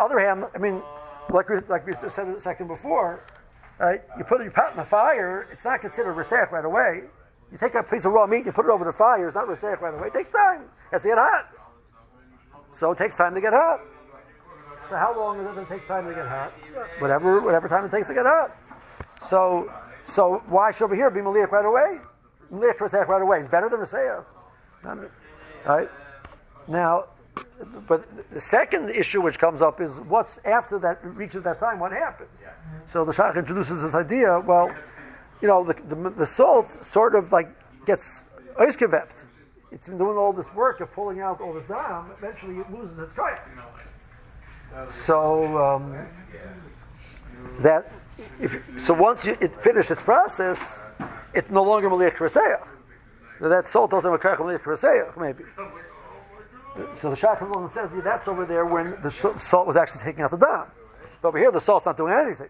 Other 0.00 0.18
hand, 0.18 0.44
I 0.54 0.58
mean, 0.58 0.80
like 1.28 1.50
we, 1.50 1.56
like 1.68 1.86
we 1.86 1.92
said 2.08 2.28
a 2.28 2.40
second 2.40 2.68
before, 2.68 3.22
right? 3.78 4.00
You 4.16 4.24
put 4.24 4.40
your 4.40 4.52
pot 4.52 4.70
in 4.70 4.78
the 4.78 4.84
fire. 4.84 5.46
It's 5.52 5.66
not 5.66 5.82
considered 5.82 6.14
research 6.14 6.48
right 6.52 6.64
away. 6.64 7.02
You 7.52 7.58
take 7.58 7.74
a 7.74 7.82
piece 7.82 8.06
of 8.06 8.12
raw 8.12 8.26
meat, 8.26 8.46
you 8.46 8.52
put 8.52 8.64
it 8.64 8.70
over 8.70 8.86
the 8.86 8.92
fire. 8.92 9.28
It's 9.28 9.34
not 9.34 9.48
research 9.48 9.80
right 9.82 9.92
away. 9.92 10.06
It 10.06 10.14
takes 10.14 10.30
time. 10.30 10.62
It 10.62 10.92
has 10.92 11.02
to 11.02 11.08
get 11.08 11.18
hot. 11.18 11.50
So 12.72 12.92
it 12.92 12.96
takes 12.96 13.16
time 13.16 13.34
to 13.34 13.40
get 13.42 13.52
hot. 13.52 13.80
So 14.88 14.96
how 14.96 15.18
long 15.18 15.42
does 15.42 15.56
it 15.56 15.68
take 15.68 15.86
time 15.88 16.06
to 16.06 16.14
get 16.14 16.26
hot? 16.26 16.52
Whatever, 17.00 17.40
whatever 17.40 17.68
time 17.68 17.84
it 17.84 17.90
takes 17.90 18.06
to 18.08 18.14
get 18.14 18.24
hot. 18.24 18.56
So, 19.20 19.72
so 20.02 20.42
why 20.46 20.70
should 20.72 20.84
over 20.84 20.94
here 20.94 21.10
be 21.10 21.20
maliach 21.20 21.50
right 21.50 21.64
away? 21.64 21.98
Maliach 22.52 23.08
right 23.08 23.22
away 23.22 23.38
is 23.38 23.48
better 23.48 23.68
than 23.68 23.80
research. 23.80 24.24
Right? 25.64 25.88
Now, 26.68 27.06
but 27.88 28.04
the 28.32 28.40
second 28.40 28.90
issue 28.90 29.20
which 29.20 29.38
comes 29.38 29.62
up 29.62 29.80
is 29.80 29.98
what's 30.00 30.38
after 30.44 30.78
that 30.78 31.04
reaches 31.04 31.42
that 31.42 31.58
time, 31.58 31.80
what 31.80 31.92
happens? 31.92 32.30
So 32.86 33.04
the 33.04 33.12
Shach 33.12 33.36
introduces 33.36 33.82
this 33.82 33.94
idea, 33.94 34.38
well, 34.40 34.72
you 35.42 35.48
know, 35.48 35.64
the, 35.64 35.74
the, 35.74 36.10
the 36.10 36.26
salt 36.26 36.84
sort 36.84 37.14
of 37.14 37.32
like 37.32 37.48
gets 37.84 38.22
oiskevept. 38.56 39.24
It's 39.72 39.88
been 39.88 39.98
doing 39.98 40.16
all 40.16 40.32
this 40.32 40.52
work 40.54 40.80
of 40.80 40.92
pulling 40.92 41.20
out 41.20 41.40
all 41.40 41.52
this 41.52 41.66
dam, 41.66 42.12
eventually 42.16 42.58
it 42.58 42.70
loses 42.70 42.98
its 42.98 43.12
kayak. 43.12 43.42
So 44.88 45.58
um, 45.58 46.06
that 47.60 47.92
if, 48.38 48.56
so 48.80 48.94
once 48.94 49.24
you, 49.24 49.36
it 49.40 49.54
finishes 49.62 49.92
its 49.92 50.02
process, 50.02 50.80
it's 51.34 51.50
no 51.50 51.62
longer 51.62 51.90
maliach 51.90 52.16
reseach 52.16 52.66
that 53.40 53.68
salt 53.68 53.90
doesn't 53.90 54.10
have 54.10 54.20
a 54.20 54.22
karach 54.22 55.16
maybe. 55.16 55.44
So 56.94 57.10
the 57.10 57.16
Shach 57.16 57.72
says 57.72 57.90
yeah, 57.94 58.00
that's 58.02 58.28
over 58.28 58.44
there 58.44 58.66
when 58.66 58.96
the 59.02 59.10
salt 59.10 59.66
was 59.66 59.76
actually 59.76 60.02
taking 60.02 60.22
out 60.22 60.30
the 60.30 60.36
dam. 60.36 60.66
But 61.22 61.28
over 61.28 61.38
here, 61.38 61.50
the 61.50 61.60
salt's 61.60 61.86
not 61.86 61.96
doing 61.96 62.12
anything. 62.12 62.48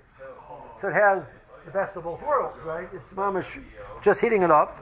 So 0.81 0.89
it 0.89 0.95
has 0.95 1.25
the 1.65 1.71
best 1.71 1.97
of 1.97 2.05
both 2.05 2.21
worlds, 2.23 2.59
right? 2.65 2.89
It's 2.93 3.13
mamish 3.15 3.63
just 4.03 4.21
heating 4.21 4.43
it 4.43 4.51
up 4.51 4.81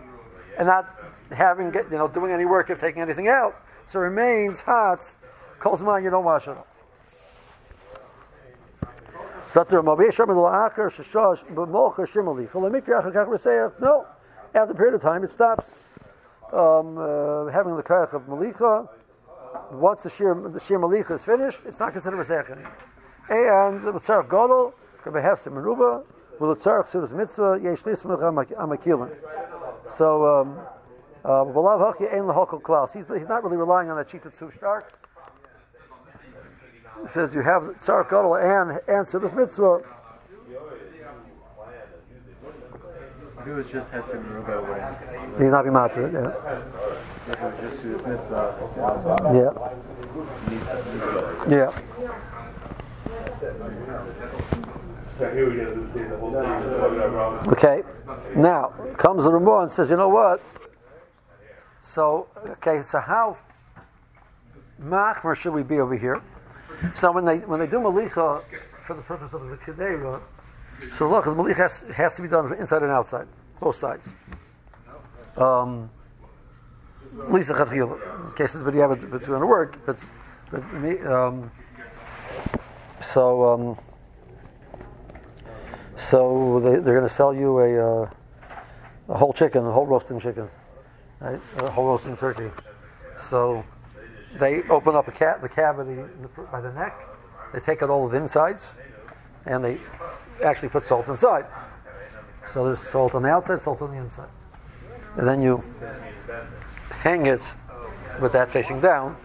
and 0.58 0.66
not 0.66 0.94
having, 1.30 1.72
you 1.74 1.98
know, 1.98 2.08
doing 2.08 2.32
any 2.32 2.44
work 2.44 2.70
of 2.70 2.80
taking 2.80 3.02
anything 3.02 3.28
out. 3.28 3.54
So 3.86 4.00
it 4.00 4.04
remains 4.04 4.62
hot. 4.62 5.00
Calls 5.58 5.82
mind, 5.82 6.04
you 6.04 6.10
don't 6.10 6.24
wash 6.24 6.48
it 6.48 6.50
up. 6.50 6.66
No, 9.54 9.66
after 14.52 14.72
a 14.72 14.74
period 14.74 14.94
of 14.94 15.00
time, 15.00 15.22
it 15.22 15.30
stops 15.30 15.78
um, 16.52 16.98
uh, 16.98 17.46
having 17.52 17.76
the 17.76 17.82
kayak 17.84 18.12
of 18.14 18.22
malicha. 18.22 18.88
Once 19.70 20.02
the 20.02 20.10
shir 20.10 20.34
the 20.48 20.58
shir 20.58 20.80
malicha 20.80 21.12
is 21.12 21.22
finished, 21.24 21.60
it's 21.64 21.78
not 21.78 21.92
considered 21.92 22.18
a 22.18 22.24
anymore. 22.50 22.76
And 23.30 23.80
the 23.80 23.92
tzarich 23.92 24.28
gadol 24.28 24.74
can 25.04 25.12
be 25.12 25.20
hefsim 25.20 25.52
meruba. 25.52 26.04
With 26.40 26.58
the 26.58 26.64
tzarich 26.68 26.88
sudas 26.88 27.12
mitzvah 27.12 27.60
yesh 27.62 27.82
lismach 27.82 28.20
amakilin. 28.58 29.14
So. 29.84 30.26
Um, 30.26 30.58
uh, 31.24 31.42
he's, 32.92 33.06
he's 33.06 33.28
not 33.28 33.42
really 33.42 33.56
relying 33.56 33.88
on 33.90 33.96
that 33.96 34.08
cheetah 34.08 34.30
too 34.38 34.50
stark. 34.50 35.03
Says 37.08 37.34
you 37.34 37.42
have 37.42 37.62
tzarich 37.78 38.08
gadol 38.10 38.36
and 38.36 38.80
and 38.88 39.06
sudas 39.06 39.34
mitzvah. 39.34 39.82
He 43.44 43.50
was 43.50 43.68
just 43.70 43.90
Hesed 43.90 44.14
Ruba 44.14 44.62
when 44.62 44.80
he's 45.38 45.52
not 45.52 45.64
being 45.64 45.74
matra, 45.74 46.10
yeah. 46.10 46.32
His 47.60 47.84
mitzvah. 48.06 48.54
Yeah. 49.34 49.52
Yeah. 51.48 51.70
Okay, 57.52 57.82
now 58.34 58.72
comes 58.96 59.24
the 59.24 59.32
Ramah 59.32 59.58
and 59.64 59.72
says, 59.72 59.90
you 59.90 59.96
know 59.96 60.08
what? 60.08 60.40
So, 61.80 62.28
okay, 62.46 62.80
so 62.82 62.98
how 63.00 63.36
machmer 64.82 65.36
should 65.36 65.52
we 65.52 65.62
be 65.62 65.78
over 65.80 65.96
here? 65.96 66.22
So 66.94 67.12
when 67.12 67.24
they 67.24 67.38
when 67.38 67.60
they 67.60 67.66
do 67.66 67.78
malicha 67.80 68.42
for 68.86 68.96
the 68.96 69.02
purpose 69.02 69.32
of 69.32 69.48
the 69.48 69.56
kedera, 69.56 70.20
so 70.92 71.08
look, 71.08 71.24
the 71.24 71.30
malicha 71.30 71.56
has, 71.56 71.84
has 71.96 72.16
to 72.16 72.22
be 72.22 72.28
done 72.28 72.52
inside 72.54 72.82
and 72.82 72.90
outside, 72.90 73.26
both 73.60 73.76
sides. 73.76 74.08
Um, 75.36 75.90
least 77.12 77.50
in 77.50 78.34
cases, 78.36 78.62
but 78.62 78.74
yeah, 78.74 78.86
but 78.86 78.98
it's 79.14 79.26
going 79.26 79.40
to 79.40 79.46
work. 79.46 79.78
But 79.86 79.98
but 80.50 80.72
me, 80.74 80.98
um, 81.00 81.50
so 83.00 83.44
um, 83.44 83.78
so 85.96 86.60
they, 86.60 86.70
they're 86.80 86.94
going 86.94 87.08
to 87.08 87.14
sell 87.14 87.32
you 87.32 87.58
a, 87.60 88.02
uh, 88.02 88.10
a 89.08 89.16
whole 89.16 89.32
chicken, 89.32 89.64
a 89.64 89.72
whole 89.72 89.86
roasting 89.86 90.20
chicken, 90.20 90.48
right? 91.20 91.40
a 91.58 91.70
whole 91.70 91.86
roasting 91.86 92.16
turkey. 92.16 92.50
So 93.18 93.64
they 94.38 94.62
open 94.64 94.94
up 94.94 95.08
a 95.08 95.12
cat 95.12 95.42
the 95.42 95.48
cavity 95.48 96.02
by 96.50 96.60
the 96.60 96.72
neck. 96.72 96.96
They 97.52 97.60
take 97.60 97.82
out 97.82 97.90
all 97.90 98.06
of 98.06 98.12
the 98.12 98.18
insides, 98.18 98.76
and 99.46 99.64
they 99.64 99.78
actually 100.42 100.68
put 100.68 100.84
salt 100.84 101.08
inside. 101.08 101.46
So 102.46 102.64
there's 102.64 102.80
salt 102.80 103.14
on 103.14 103.22
the 103.22 103.30
outside, 103.30 103.62
salt 103.62 103.80
on 103.80 103.92
the 103.92 103.98
inside, 103.98 104.28
and 105.16 105.26
then 105.26 105.40
you 105.40 105.62
hang 106.90 107.26
it 107.26 107.42
with 108.20 108.32
that 108.32 108.50
facing 108.50 108.80
down 108.80 109.16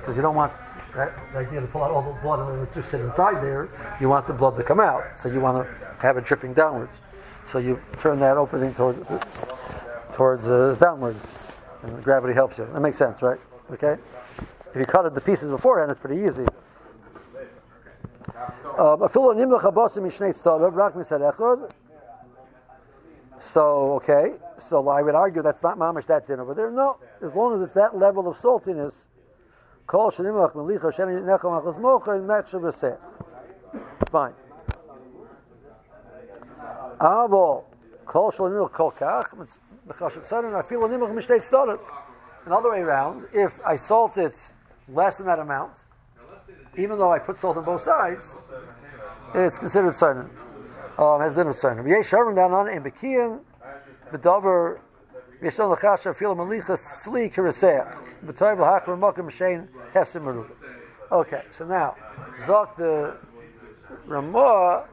because 0.00 0.16
you 0.16 0.22
don't 0.22 0.34
want 0.34 0.52
that, 0.94 1.12
idea 1.36 1.60
to 1.60 1.66
pull 1.66 1.82
out 1.82 1.90
all 1.90 2.02
the 2.02 2.20
blood 2.20 2.40
and 2.40 2.74
just 2.74 2.90
sit 2.90 3.00
inside 3.00 3.42
there. 3.42 3.68
You 4.00 4.08
want 4.08 4.26
the 4.26 4.32
blood 4.32 4.56
to 4.56 4.64
come 4.64 4.80
out, 4.80 5.18
so 5.18 5.28
you 5.28 5.40
want 5.40 5.66
to 5.66 5.86
have 5.98 6.16
it 6.16 6.24
dripping 6.24 6.54
downwards. 6.54 6.92
So 7.44 7.58
you 7.58 7.80
turn 7.98 8.18
that 8.20 8.36
opening 8.36 8.74
towards 8.74 9.08
towards 10.12 10.46
uh, 10.46 10.76
downwards, 10.80 11.24
and 11.82 12.02
gravity 12.02 12.34
helps 12.34 12.58
you. 12.58 12.68
That 12.72 12.80
makes 12.80 12.98
sense, 12.98 13.22
right? 13.22 13.38
Okay. 13.70 13.96
If 14.78 14.86
you 14.86 14.92
cut 14.92 15.06
it 15.06 15.14
the 15.14 15.20
pieces 15.20 15.50
beforehand, 15.50 15.90
it's 15.90 16.00
pretty 16.00 16.22
easy. 16.22 16.46
Um, 18.78 19.02
so 23.40 23.94
okay, 23.94 24.34
so 24.56 24.88
I 24.88 25.02
would 25.02 25.16
argue 25.16 25.42
that's 25.42 25.64
not 25.64 25.78
mamish 25.78 26.06
that 26.06 26.28
din 26.28 26.38
over 26.38 26.54
there. 26.54 26.70
No, 26.70 26.98
as 27.20 27.34
long 27.34 27.56
as 27.56 27.62
it's 27.62 27.72
that 27.72 27.98
level 27.98 28.28
of 28.28 28.38
saltiness, 28.38 28.94
Fine. 34.12 34.34
Mishteit 41.10 41.42
started. 41.42 41.80
Another 42.46 42.70
way 42.70 42.78
around, 42.78 43.26
if 43.32 43.58
I 43.66 43.74
salt 43.74 44.16
it 44.16 44.52
less 44.92 45.18
than 45.18 45.26
that 45.26 45.38
amount, 45.38 45.72
even 46.76 46.98
though 46.98 47.12
I 47.12 47.18
put 47.18 47.38
salt 47.38 47.56
on 47.56 47.64
both 47.64 47.82
sides, 47.82 48.38
it's 49.34 49.58
considered 49.58 49.94
tzarnin. 49.94 50.30
Um, 50.98 51.20
has 51.20 51.34
din 51.34 51.46
of 51.46 51.56
tzarnin. 51.56 51.86
Yesh 51.88 52.10
sharvim 52.10 52.34
down 52.34 52.52
on 52.52 52.68
in 52.68 52.82
bekiyan 52.82 53.40
b'davar 54.12 54.80
yesh 55.42 55.58
on 55.58 55.70
l'chasha 55.70 56.14
feel 56.14 56.34
malichas 56.34 56.80
tzli 57.04 57.32
kiriseach 57.32 58.02
b'toy 58.24 58.56
v'hakar 58.56 58.98
makim 58.98 59.30
shein 59.30 59.68
hefsim 59.92 60.22
merubah. 60.22 60.50
Okay, 61.10 61.42
so 61.50 61.66
now 61.66 61.96
zok 62.38 62.76
the 62.76 63.16
Ramah 64.06 64.86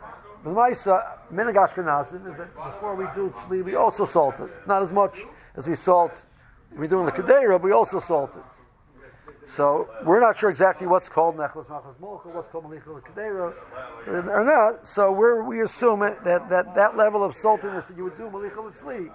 the 0.43 0.51
Maisa 0.51 1.17
Minag 1.33 1.55
Ashkenazim 1.55 2.31
is 2.31 2.37
that 2.37 2.53
before 2.53 2.95
we 2.95 3.05
do 3.15 3.33
tzli, 3.35 3.63
we 3.63 3.75
also 3.75 4.05
salt 4.05 4.39
it. 4.39 4.51
Not 4.67 4.83
as 4.83 4.91
much 4.91 5.23
as 5.55 5.67
we 5.67 5.73
salt. 5.75 6.25
We 6.77 6.87
do 6.87 6.99
in 6.99 7.07
the 7.07 7.11
Kedera, 7.11 7.59
we 7.59 7.71
also 7.71 7.99
salt 7.99 8.35
it. 8.35 8.43
So 9.45 9.87
we're 10.03 10.19
not 10.19 10.39
sure 10.39 10.49
exactly 10.49 10.87
what's 10.87 11.07
called 11.07 11.37
Nechlas 11.37 11.67
Machas 11.67 11.95
Molcha, 12.01 12.33
what's 12.33 12.49
called 12.49 12.65
Malicha 12.65 12.99
Kedera, 13.03 13.53
or 14.07 14.43
not. 14.43 14.87
So 14.87 15.11
we're, 15.11 15.43
we 15.43 15.61
assume 15.61 16.01
it, 16.01 16.23
that, 16.23 16.49
that 16.49 16.73
that 16.73 16.97
level 16.97 17.23
of 17.23 17.35
saltiness 17.35 17.87
that 17.87 17.95
you 17.95 18.05
would 18.05 18.17
do 18.17 18.23
Malicha 18.23 18.55
Tzli. 18.55 19.11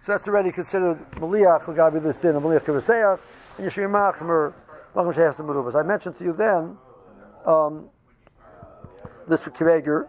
So 0.00 0.12
that's 0.12 0.26
already 0.26 0.52
considered 0.52 0.98
Maliach 1.12 1.64
Lagabi 1.64 2.02
this 2.02 2.18
din, 2.18 2.34
Maliach 2.34 2.62
Kereseach, 2.62 3.20
and 3.58 3.66
Yeshua 3.66 3.90
Machmer, 3.90 4.54
Machmer 4.94 5.14
Shehas 5.14 5.36
Merubas. 5.36 5.78
I 5.78 5.86
mentioned 5.86 6.16
to 6.16 6.24
you 6.24 6.32
then, 6.32 6.78
um, 7.44 7.90
this 9.28 9.40
Kiveger, 9.40 10.08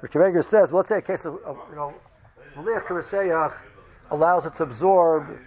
Rikiveger 0.00 0.44
says, 0.44 0.70
well, 0.70 0.78
let's 0.78 0.90
say 0.90 0.98
a 0.98 1.02
case 1.02 1.24
of, 1.24 1.34
of 1.44 1.58
you 1.70 1.74
know, 1.74 1.92
Maliyah 2.54 2.84
Kariseyach 2.84 3.60
allows 4.10 4.46
it 4.46 4.54
to 4.54 4.62
absorb, 4.62 5.38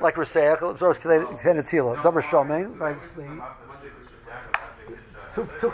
like 0.00 0.14
Riseyach, 0.14 0.62
it 0.62 0.70
absorbs 0.70 0.98
Kenetila, 0.98 2.02
Dabar 2.02 2.22
Shomein, 2.22 2.78
right? 2.78 2.96
Two, 5.34 5.48
two 5.60 5.70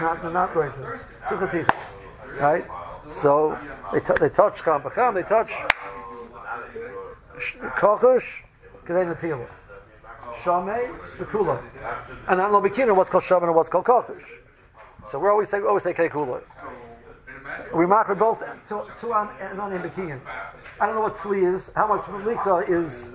not, 0.00 0.32
not 0.32 0.54
right 0.54 0.78
there. 0.78 1.00
Two 1.28 1.34
katichas, 1.36 2.40
right? 2.40 2.64
So 3.10 3.58
they, 3.92 4.00
t- 4.00 4.14
they 4.20 4.28
touch 4.28 4.62
Cham 4.62 4.82
B'cham, 4.82 5.14
they 5.14 5.22
touch 5.22 5.50
Kochush, 7.76 8.42
Kenetila. 8.86 9.46
Shamei, 10.42 11.18
the 11.18 11.24
Kula. 11.24 11.62
And 12.28 12.38
not 12.38 12.50
Lobikina, 12.50 12.94
what's 12.96 13.10
called 13.10 13.22
Shaman 13.22 13.48
and 13.48 13.54
what's 13.54 13.68
called 13.68 13.84
Kochush. 13.84 14.24
So 15.10 15.18
we 15.18 15.28
always 15.28 15.48
say, 15.48 15.60
we 15.60 15.66
always 15.66 15.82
say 15.84 15.92
Kula. 15.92 16.42
We 17.74 17.86
mark 17.86 18.08
with 18.08 18.18
both 18.18 18.42
two 18.68 19.12
on 19.12 19.28
and 19.40 19.60
on 19.60 19.72
in 19.72 19.82
Bekiyan. 19.82 20.20
I 20.80 20.86
don't 20.86 20.94
know 20.96 21.02
what 21.02 21.16
tzli 21.16 21.54
is, 21.54 21.70
how 21.74 21.86
much 21.86 22.08
malika 22.08 22.56
is, 22.68 23.08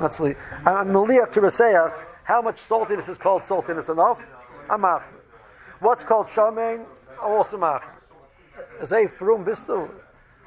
not 0.00 0.10
tzli. 0.10 0.36
I'm 0.66 0.88
maliach 0.88 1.32
to 1.32 1.40
Reseach, 1.40 1.92
how 2.24 2.42
much 2.42 2.56
saltiness 2.56 3.08
is 3.08 3.18
called 3.18 3.42
saltiness 3.42 3.88
enough? 3.88 4.20
I'm. 4.68 4.84
What's 5.80 6.04
called 6.04 6.26
shamein? 6.26 6.84
Also 7.22 7.56
mach. 7.56 7.84
Zay 8.84 9.06
frum 9.06 9.44
bistu. 9.44 9.88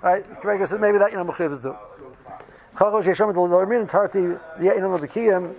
Right? 0.01 0.24
Gregor 0.41 0.68
says 0.68 0.80
maybe 0.80 0.97
that 0.97 1.12
you 1.12 1.18
know 1.18 1.26
mechiv 1.26 1.62
do. 1.62 1.76
Kachosh 2.76 3.05
yeshem 3.05 3.34
the 3.34 3.39
lormin 3.39 3.89
tarti 3.89 4.38
the 4.60 4.76
in 4.76 4.82
the 4.82 5.07
Bekiyim. 5.07 5.55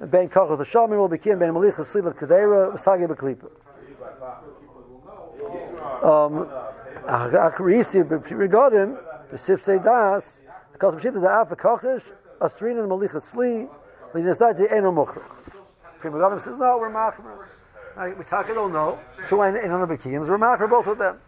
Ben 0.00 0.28
kachosh 0.28 0.58
the 0.58 0.64
shamein 0.64 0.98
will 0.98 1.08
Bekiyim 1.08 1.38
ben 1.38 1.52
malicha 1.52 1.84
slila 1.84 2.14
kadera 2.14 2.78
sagi 2.78 3.04
beklipa. 3.04 3.50
Um, 6.02 6.48
Akarisi 7.06 8.08
regarding 8.30 8.96
the 9.32 9.38
Sifsei 9.38 9.82
Das, 9.82 10.42
because 10.72 10.94
Mshita 10.94 11.20
the 11.20 11.28
Afa 11.28 11.56
Kochish, 11.56 12.12
Asrin 12.40 12.78
and 12.78 12.88
Malicha 12.90 13.16
Sli, 13.16 13.68
Linasdati 14.12 14.70
Eno 14.70 14.92
Mokhrach. 14.92 15.40
Prima 16.00 16.38
says, 16.38 16.58
no, 16.58 16.76
we're 16.78 16.90
Machmer. 16.90 17.46
We 18.18 18.24
talk 18.24 18.50
it 18.50 18.58
all 18.58 18.68
no. 18.68 18.98
Two 19.26 19.40
and 19.40 19.56
Eno 19.56 19.86
Bekiyams, 19.86 20.28
we're 20.28 20.36
Machmer, 20.36 20.68
both 20.68 20.86
of 20.86 20.98
them. 20.98 21.18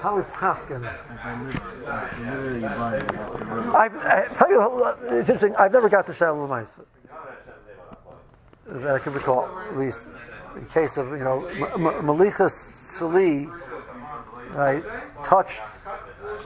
How 0.00 0.16
we 0.16 0.22
paskin? 0.22 0.84
I 3.74 4.28
tell 4.34 4.50
you, 4.50 4.60
it's 5.18 5.28
interesting. 5.28 5.56
I've 5.56 5.72
never 5.72 5.88
got 5.88 6.06
to 6.06 6.12
Shalom 6.12 6.48
Ma'aser. 6.48 6.84
That 8.66 8.94
I 8.94 8.98
can 8.98 9.12
recall, 9.12 9.48
at 9.70 9.76
least 9.76 10.08
in 10.56 10.66
case 10.66 10.96
of 10.96 11.10
you 11.12 11.18
know 11.18 11.48
Malichas 11.76 12.50
Sali, 12.50 13.48
right? 14.56 14.84
Touch 15.22 15.60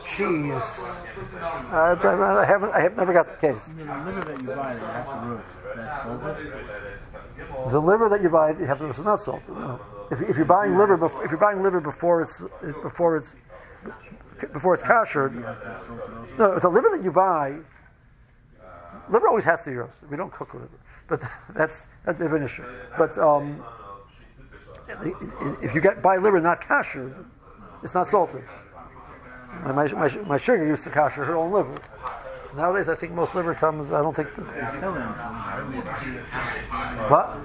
cheese. 0.07 1.03
Uh, 1.41 1.97
I 2.03 2.45
haven't. 2.45 2.71
I 2.73 2.81
have 2.81 2.97
never 2.97 3.13
got 3.13 3.27
the 3.27 3.37
case. 3.37 3.67
the 3.67 3.85
liver 3.85 4.21
that 4.23 4.41
you 4.43 4.49
buy, 4.49 4.75
you 4.75 4.81
have 4.81 5.09
to 5.09 5.27
roast. 5.27 5.47
That's 5.77 6.03
salted. 6.03 6.53
The 7.73 7.81
liver 7.81 8.09
that 8.09 8.23
you 8.23 8.31
buy, 8.31 8.51
you 8.51 8.67
have 8.67 8.79
to. 8.79 8.89
It's 8.91 8.99
not 8.99 9.21
salted. 9.21 9.49
No. 9.49 9.81
If, 10.11 10.21
if 10.23 10.37
you're 10.37 10.45
buying 10.45 10.77
liver, 10.77 10.97
before, 10.97 11.25
if 11.25 11.31
you're 11.31 11.41
buying 11.41 11.63
liver 11.63 11.81
before 11.81 12.23
it's 12.23 12.43
before 12.83 13.17
it's 13.17 13.37
before 14.53 14.75
it's 14.75 14.83
kosher, 14.83 15.31
no, 16.39 16.59
the 16.59 16.69
liver 16.69 16.89
that 16.91 17.05
you 17.05 17.13
buy, 17.13 17.59
liver 19.09 19.29
always 19.29 19.45
has 19.45 19.63
to 19.63 19.71
be 19.71 19.77
roasted. 19.77 20.11
We 20.11 20.17
don't 20.17 20.33
cook 20.33 20.55
liver, 20.55 20.69
but 21.07 21.21
that's 21.55 21.87
that's 22.05 22.19
the 22.19 22.25
different 22.25 22.45
issue. 22.45 22.65
But 22.99 23.17
um, 23.19 23.63
if 25.63 25.75
you 25.75 25.81
get 25.81 26.03
buy 26.03 26.17
liver 26.17 26.41
not 26.41 26.61
kosher, 26.61 27.15
it's 27.83 27.95
not 27.95 28.09
salted. 28.09 28.45
My, 29.65 29.73
my, 29.73 29.93
my, 29.93 30.17
my 30.27 30.37
sugar 30.37 30.67
used 30.67 30.85
to 30.85 30.91
kosher 30.91 31.25
her 31.25 31.37
own 31.37 31.53
liver. 31.53 31.77
Nowadays, 32.57 32.89
I 32.89 32.95
think 32.95 33.13
most 33.13 33.35
liver 33.35 33.55
comes. 33.55 33.93
I 33.93 34.03
don't 34.03 34.15
think. 34.15 34.35
The, 34.35 34.43
what? 34.43 37.37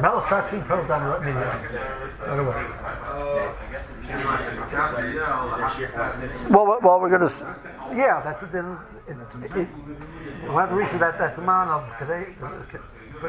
Melech 0.00 0.26
starts 0.26 0.50
being 0.50 0.62
pearls 0.62 0.86
down 0.86 1.02
the 1.10 1.26
media. 1.26 1.50
Right 2.24 2.38
away. 2.38 2.54
Well, 6.50 6.66
well, 6.66 6.80
well, 6.82 7.00
we're 7.00 7.08
going 7.10 7.28
to. 7.28 7.34
Yeah, 7.96 8.20
that's 8.22 8.42
it. 8.44 8.52
Then 8.52 8.78
it, 9.08 9.16
it, 9.42 9.56
it, 9.56 9.68
we'll 10.44 10.58
have 10.58 10.68
to 10.68 10.76
reach 10.76 10.90
that. 10.92 11.18
That's 11.18 11.38
a 11.38 11.42
man 11.42 11.68
of 11.68 11.98
today. 11.98 12.26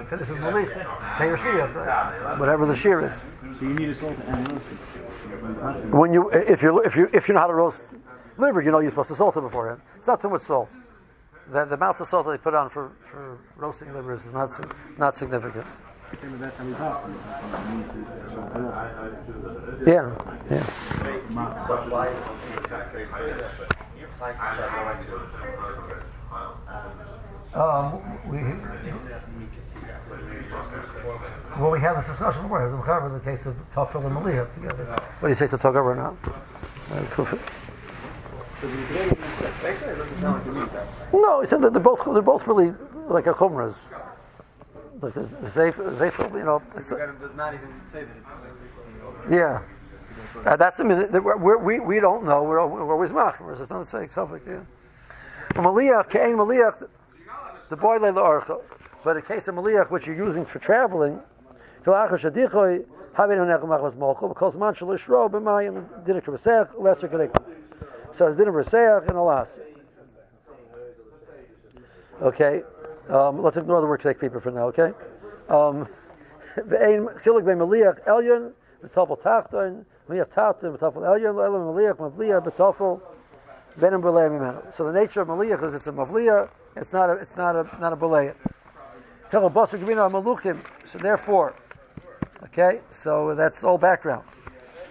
Finishes 0.08 0.38
the 0.38 0.52
leaf. 0.52 0.72
Pay 1.18 1.26
your 1.26 1.38
shear, 1.38 1.68
whatever 2.38 2.66
the 2.68 2.76
shear 2.76 3.02
is. 3.02 3.24
So 3.58 3.66
you 3.66 3.74
need 3.74 3.90
a 3.90 3.96
salt 3.96 4.16
and 4.28 4.52
roasted. 4.52 4.78
When 5.92 6.14
you, 6.14 6.30
if 6.30 6.62
you, 6.62 6.80
if 6.82 6.96
you, 6.96 7.10
if 7.12 7.28
you 7.28 7.34
know 7.34 7.40
how 7.40 7.48
to 7.48 7.54
roast 7.54 7.82
liver, 8.38 8.62
you 8.62 8.70
know 8.72 8.80
you're 8.80 8.92
supposed 8.92 9.10
to 9.10 9.16
salt 9.16 9.36
it 9.38 9.42
beforehand. 9.42 9.82
It's 9.98 10.06
not 10.06 10.22
too 10.22 10.30
much 10.30 10.42
salt. 10.42 10.70
The, 11.52 11.66
the 11.66 11.76
amount 11.76 12.00
of 12.00 12.08
salt 12.08 12.26
that 12.28 12.32
they 12.32 12.38
put 12.38 12.54
on 12.54 12.70
for, 12.70 12.92
for 13.12 13.40
roasting 13.56 13.92
livers 13.94 14.26
is 14.26 14.34
not 14.34 14.52
not 14.98 15.18
significant. 15.18 15.66
Same 16.22 16.32
with 16.32 16.42
that 16.42 16.56
time 16.58 16.68
we 16.68 16.74
passed. 16.74 17.08
You 17.08 17.14
need 17.78 17.86
to 17.90 18.30
salt 18.30 18.56
it 18.56 18.62
also. 18.62 18.90
Yeah, 19.86 20.14
yeah. 20.50 20.66
Um, 27.54 28.02
we, 28.30 28.38
well, 31.60 31.72
we 31.72 31.80
had 31.80 31.98
this 31.98 32.06
discussion 32.08 32.42
before. 32.44 32.68
It 32.68 32.72
was 32.76 33.08
in 33.08 33.14
the 33.14 33.20
case 33.22 33.46
of 33.48 33.56
Tafel 33.74 34.06
and 34.06 34.16
Maliyah 34.16 34.54
together. 34.54 34.86
What 35.20 35.28
do 35.28 35.30
you 35.30 35.36
say 35.36 35.48
to 35.48 35.58
talk 38.60 40.48
over 40.48 40.66
now? 40.66 40.88
No, 41.14 41.42
he 41.42 41.48
said 41.48 41.62
that 41.62 41.74
they're 41.74 41.82
both 41.82 42.04
they're 42.06 42.22
both 42.22 42.48
really 42.48 42.74
like 43.08 43.28
a 43.28 43.34
chumras. 43.34 43.76
Like 45.02 45.16
a 45.16 45.24
zayf, 45.46 45.76
zayf, 45.76 46.34
you 46.34 46.44
know. 46.44 46.62
It's 46.76 46.92
a, 46.92 47.16
does 47.22 47.34
not 47.36 47.54
even 47.54 47.70
say 47.88 48.04
that 48.04 48.18
it's 48.18 48.30
yeah. 49.30 49.62
Uh, 50.46 50.56
that's 50.56 50.80
a 50.80 50.84
minute. 50.84 51.12
that 51.12 51.24
We're, 51.24 51.58
we 51.58 51.80
we 51.80 52.00
don't 52.00 52.26
know. 52.26 52.44
We're, 52.44 52.66
we're 52.66 52.92
always 52.92 53.12
machmers. 53.12 53.60
It's 53.62 53.70
not 53.70 53.88
saying 53.88 54.10
something. 54.10 54.42
Yeah. 54.46 54.62
Maliach, 55.54 56.10
Kain 56.10 56.36
Maliach, 56.36 56.88
the 57.70 57.78
boy 57.78 57.98
lay 57.98 58.12
the. 58.12 58.62
But 59.04 59.18
in 59.18 59.24
case 59.24 59.48
of 59.48 59.56
Maliach, 59.56 59.92
which 59.92 60.08
you're 60.08 60.16
using 60.16 60.46
for 60.46 60.60
traveling, 60.60 61.20
Filachar 61.84 62.20
Shadichoi, 62.20 62.86
Havin 63.14 63.38
Hanech 63.38 63.64
Machmas 63.64 63.96
Molcho, 63.96 64.30
because 64.30 64.56
Man 64.56 64.74
Shalishro, 64.74 65.30
B'mayim, 65.30 66.06
Dinik 66.06 66.24
Rabasech, 66.24 66.80
Lesser 66.80 67.08
Kedek. 67.08 67.59
So 68.12 68.28
it's 68.28 68.40
Dinik 68.40 68.64
Rabasech 68.64 69.08
and 69.08 69.18
Alas. 69.18 69.50
Okay. 72.22 72.64
Um, 73.10 73.42
let's 73.42 73.58
ignore 73.58 73.82
the 73.82 73.88
word 73.88 74.02
Kedek 74.02 74.20
Keeper 74.22 74.40
for 74.40 74.52
now, 74.52 74.68
okay? 74.68 74.94
Um. 75.50 75.88
So 76.58 76.64
the 84.86 84.94
nature 84.94 85.22
of 85.22 85.28
Maliach 85.28 85.64
is 85.64 85.74
it's 85.74 85.88
a 85.88 85.92
Mavliach, 85.92 86.50
it's 86.76 86.92
not 86.92 87.10
a, 87.10 87.14
it's 87.14 87.38
not 87.38 87.56
a, 87.56 87.64
not 87.80 87.94
a 87.94 87.98
Maluchim. 90.10 90.58
So 90.86 90.98
therefore, 90.98 91.56
okay, 92.46 92.82
so 92.90 93.36
that's 93.36 93.64
all 93.64 93.78
background. 93.78 94.26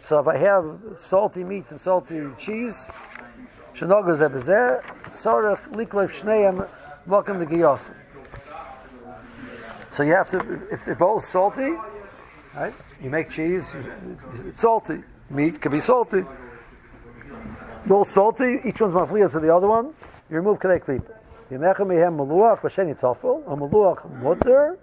So 0.08 0.20
if 0.20 0.26
I 0.26 0.38
have 0.38 0.80
salty 0.96 1.44
meat 1.44 1.70
and 1.70 1.78
salty 1.78 2.26
cheese, 2.38 2.90
Shanoga 3.74 4.16
Zebezeh, 4.16 4.82
Sarach 5.10 5.68
Liklev 5.68 6.08
Shneim, 6.08 6.66
welcome 7.06 7.38
to 7.38 7.44
Giyos. 7.44 7.92
So 9.90 10.02
you 10.04 10.14
have 10.14 10.30
to, 10.30 10.66
if 10.72 10.82
they're 10.86 10.94
both 10.94 11.26
salty, 11.26 11.76
right? 12.56 12.72
You 13.02 13.10
make 13.10 13.28
cheese, 13.28 13.76
it's 14.46 14.62
salty. 14.62 15.02
Meat 15.28 15.60
can 15.60 15.72
be 15.72 15.80
salty. 15.80 16.24
Both 17.84 18.08
salty, 18.08 18.60
each 18.64 18.80
one's 18.80 18.94
mafliya 18.94 19.30
to 19.32 19.40
the 19.40 19.54
other 19.54 19.68
one. 19.68 19.92
You 20.30 20.36
remove 20.36 20.58
kadei 20.58 20.82
klipa. 20.82 21.14
Yemecha 21.50 21.80
mehem 21.80 22.16
maluach 22.16 22.60
b'sheni 22.60 22.98
tafel, 22.98 23.42
a 23.46 23.54
maluach 23.54 24.10
mutter, 24.22 24.78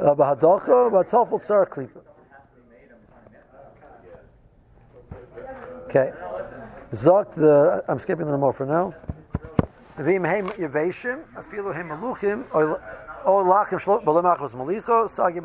uh, 0.00 0.14
b'hadacha, 0.16 0.90
b'tafel 0.90 1.40
tzar 1.40 1.66
klipa. 1.66 2.00
Okay. 5.86 6.12
Zok 6.92 7.34
the, 7.36 7.84
I'm 7.88 8.00
skipping 8.00 8.24
little 8.24 8.40
more 8.40 8.52
for 8.52 8.66
now. 8.66 8.92
V'im 9.96 10.26
heim 10.26 10.48
afilu 10.48 11.72
heim 11.72 11.92
or 13.24 13.44
lachim 13.44 13.80
malicho, 13.84 15.08
sagi. 15.08 15.40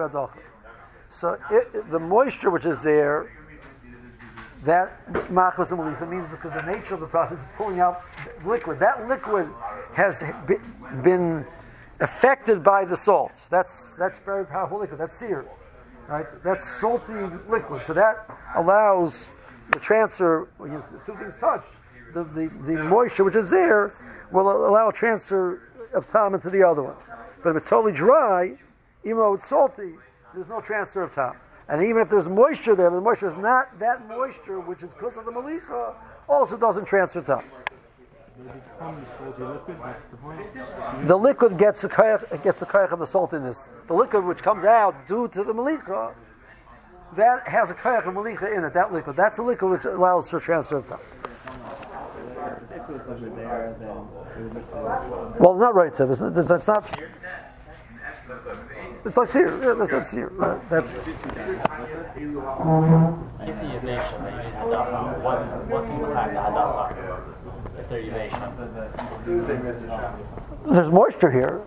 So 1.09 1.37
it, 1.51 1.89
the 1.91 1.99
moisture 1.99 2.49
which 2.49 2.65
is 2.65 2.81
there, 2.81 3.31
that 4.63 5.07
machmas 5.29 5.69
and 5.71 5.79
malicha 5.79 6.09
means 6.09 6.27
because 6.31 6.53
the 6.53 6.71
nature 6.71 6.95
of 6.95 7.01
the 7.01 7.07
process 7.07 7.37
is 7.37 7.49
pulling 7.55 7.79
out 7.79 8.01
liquid. 8.43 8.79
That 8.79 9.07
liquid 9.07 9.47
has 9.93 10.23
been 11.03 11.45
affected 11.99 12.63
by 12.63 12.85
the 12.85 12.97
salt. 12.97 13.33
That's 13.49 13.95
that's 13.95 14.17
very 14.19 14.45
powerful 14.45 14.79
liquid. 14.79 14.99
That's 14.99 15.15
sear, 15.15 15.45
right? 16.07 16.25
That's 16.43 16.67
salty 16.79 17.13
liquid. 17.47 17.85
So 17.85 17.93
that 17.93 18.27
allows 18.55 19.29
the 19.71 19.79
transfer. 19.79 20.49
You, 20.59 20.83
two 21.05 21.15
things 21.15 21.35
touch, 21.39 21.63
the, 22.13 22.23
the, 22.23 22.49
the 22.65 22.83
moisture 22.83 23.23
which 23.23 23.35
is 23.35 23.49
there 23.49 23.93
will 24.31 24.49
allow 24.49 24.89
a 24.89 24.93
transfer 24.93 25.61
of 25.93 26.07
time 26.07 26.33
into 26.33 26.49
the 26.49 26.63
other 26.63 26.83
one. 26.83 26.95
But 27.43 27.51
if 27.51 27.57
it's 27.57 27.69
totally 27.69 27.93
dry, 27.93 28.57
even 29.03 29.17
though 29.17 29.33
it's 29.33 29.47
salty, 29.47 29.93
there's 30.33 30.47
no 30.47 30.61
transfer 30.61 31.03
of 31.03 31.13
time. 31.13 31.35
And 31.67 31.81
even 31.83 32.01
if 32.01 32.09
there's 32.09 32.27
moisture 32.27 32.75
there, 32.75 32.89
the 32.89 33.01
moisture 33.01 33.27
is 33.27 33.37
not 33.37 33.79
that 33.79 34.07
moisture, 34.07 34.59
which 34.59 34.83
is 34.83 34.89
because 34.93 35.17
of 35.17 35.25
the 35.25 35.31
malicha, 35.31 35.95
also 36.27 36.57
doesn't 36.57 36.85
transfer 36.85 37.21
time. 37.21 37.45
The 41.05 41.15
liquid 41.15 41.57
gets 41.57 41.81
the 41.81 41.89
kayach, 41.89 42.43
gets 42.43 42.59
the 42.59 42.65
kayach 42.65 42.91
of 42.91 42.99
the 42.99 43.05
saltiness. 43.05 43.67
The 43.87 43.93
liquid 43.93 44.25
which 44.25 44.41
comes 44.41 44.63
out 44.63 45.07
due 45.07 45.27
to 45.29 45.43
the 45.43 45.53
malicha, 45.53 46.13
that 47.15 47.47
has 47.47 47.69
a 47.69 47.73
kayach 47.73 48.07
of 48.07 48.13
malicha 48.13 48.55
in 48.55 48.63
it. 48.63 48.73
That 48.73 48.93
liquid, 48.93 49.15
that's 49.15 49.37
a 49.37 49.43
liquid 49.43 49.71
which 49.71 49.85
allows 49.85 50.29
for 50.29 50.39
transfer 50.39 50.77
of 50.77 50.87
time. 50.87 50.99
Like 54.73 55.39
Well, 55.39 55.55
not 55.55 55.75
right, 55.75 55.95
Seb. 55.95 56.11
It's, 56.11 56.21
it's, 56.21 56.67
not. 56.67 56.99
It's 59.05 59.17
like 59.17 59.29
sear. 59.29 59.63
Yeah, 59.63 59.73
that's 59.73 59.91
not 59.91 60.07
sear. 60.07 60.27
Right, 60.29 60.69
That's 60.69 60.93
there's 70.65 70.89
moisture 70.89 71.31
here. 71.31 71.61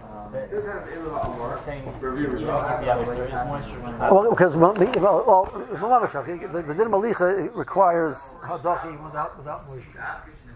Well, 4.11 4.31
because 4.31 4.57
well, 4.57 4.73
the- 4.75 5.01
well, 5.01 5.25
well, 5.27 5.45
the, 5.45 6.63
the 6.63 6.75
din 6.75 6.89
malicha 6.89 7.55
requires 7.55 8.17
hadacha 8.43 9.05
without 9.05 9.39
without 9.39 9.67
moisture. 9.69 10.05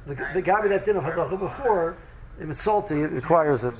The, 0.06 0.14
the 0.34 0.42
gabi 0.42 0.68
that 0.70 0.84
din 0.84 0.96
of 0.96 1.04
hadacha 1.04 1.38
before, 1.38 1.96
if 2.40 2.50
it's 2.50 2.62
salty, 2.62 3.02
it 3.02 3.10
requires 3.12 3.62
it 3.64 3.74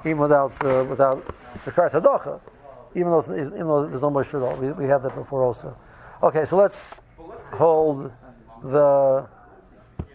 even 0.00 0.18
without 0.18 0.52
uh, 0.64 0.84
without 0.84 1.24
requires 1.64 1.92
hadacha, 1.92 2.40
even 2.94 3.12
though 3.12 3.22
even 3.36 3.66
though 3.66 3.86
there's 3.86 4.02
no 4.02 4.10
moisture 4.10 4.38
at 4.38 4.48
all. 4.50 4.56
We, 4.56 4.72
we 4.72 4.86
had 4.86 5.02
that 5.02 5.14
before 5.14 5.44
also. 5.44 5.76
Okay, 6.22 6.44
so 6.44 6.56
let's 6.56 6.94
hold 7.52 8.10
the. 8.64 9.28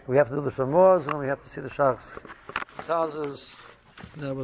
We 0.06 0.16
have 0.16 0.28
to 0.28 0.34
do 0.34 0.40
the 0.42 0.50
shamuz 0.50 1.06
and 1.08 1.18
we 1.18 1.26
have 1.26 1.42
to 1.42 1.48
see 1.48 1.60
the 1.62 1.70
shachs. 1.70 2.18
Tazes. 2.86 3.50
That 4.16 4.34
was. 4.34 4.40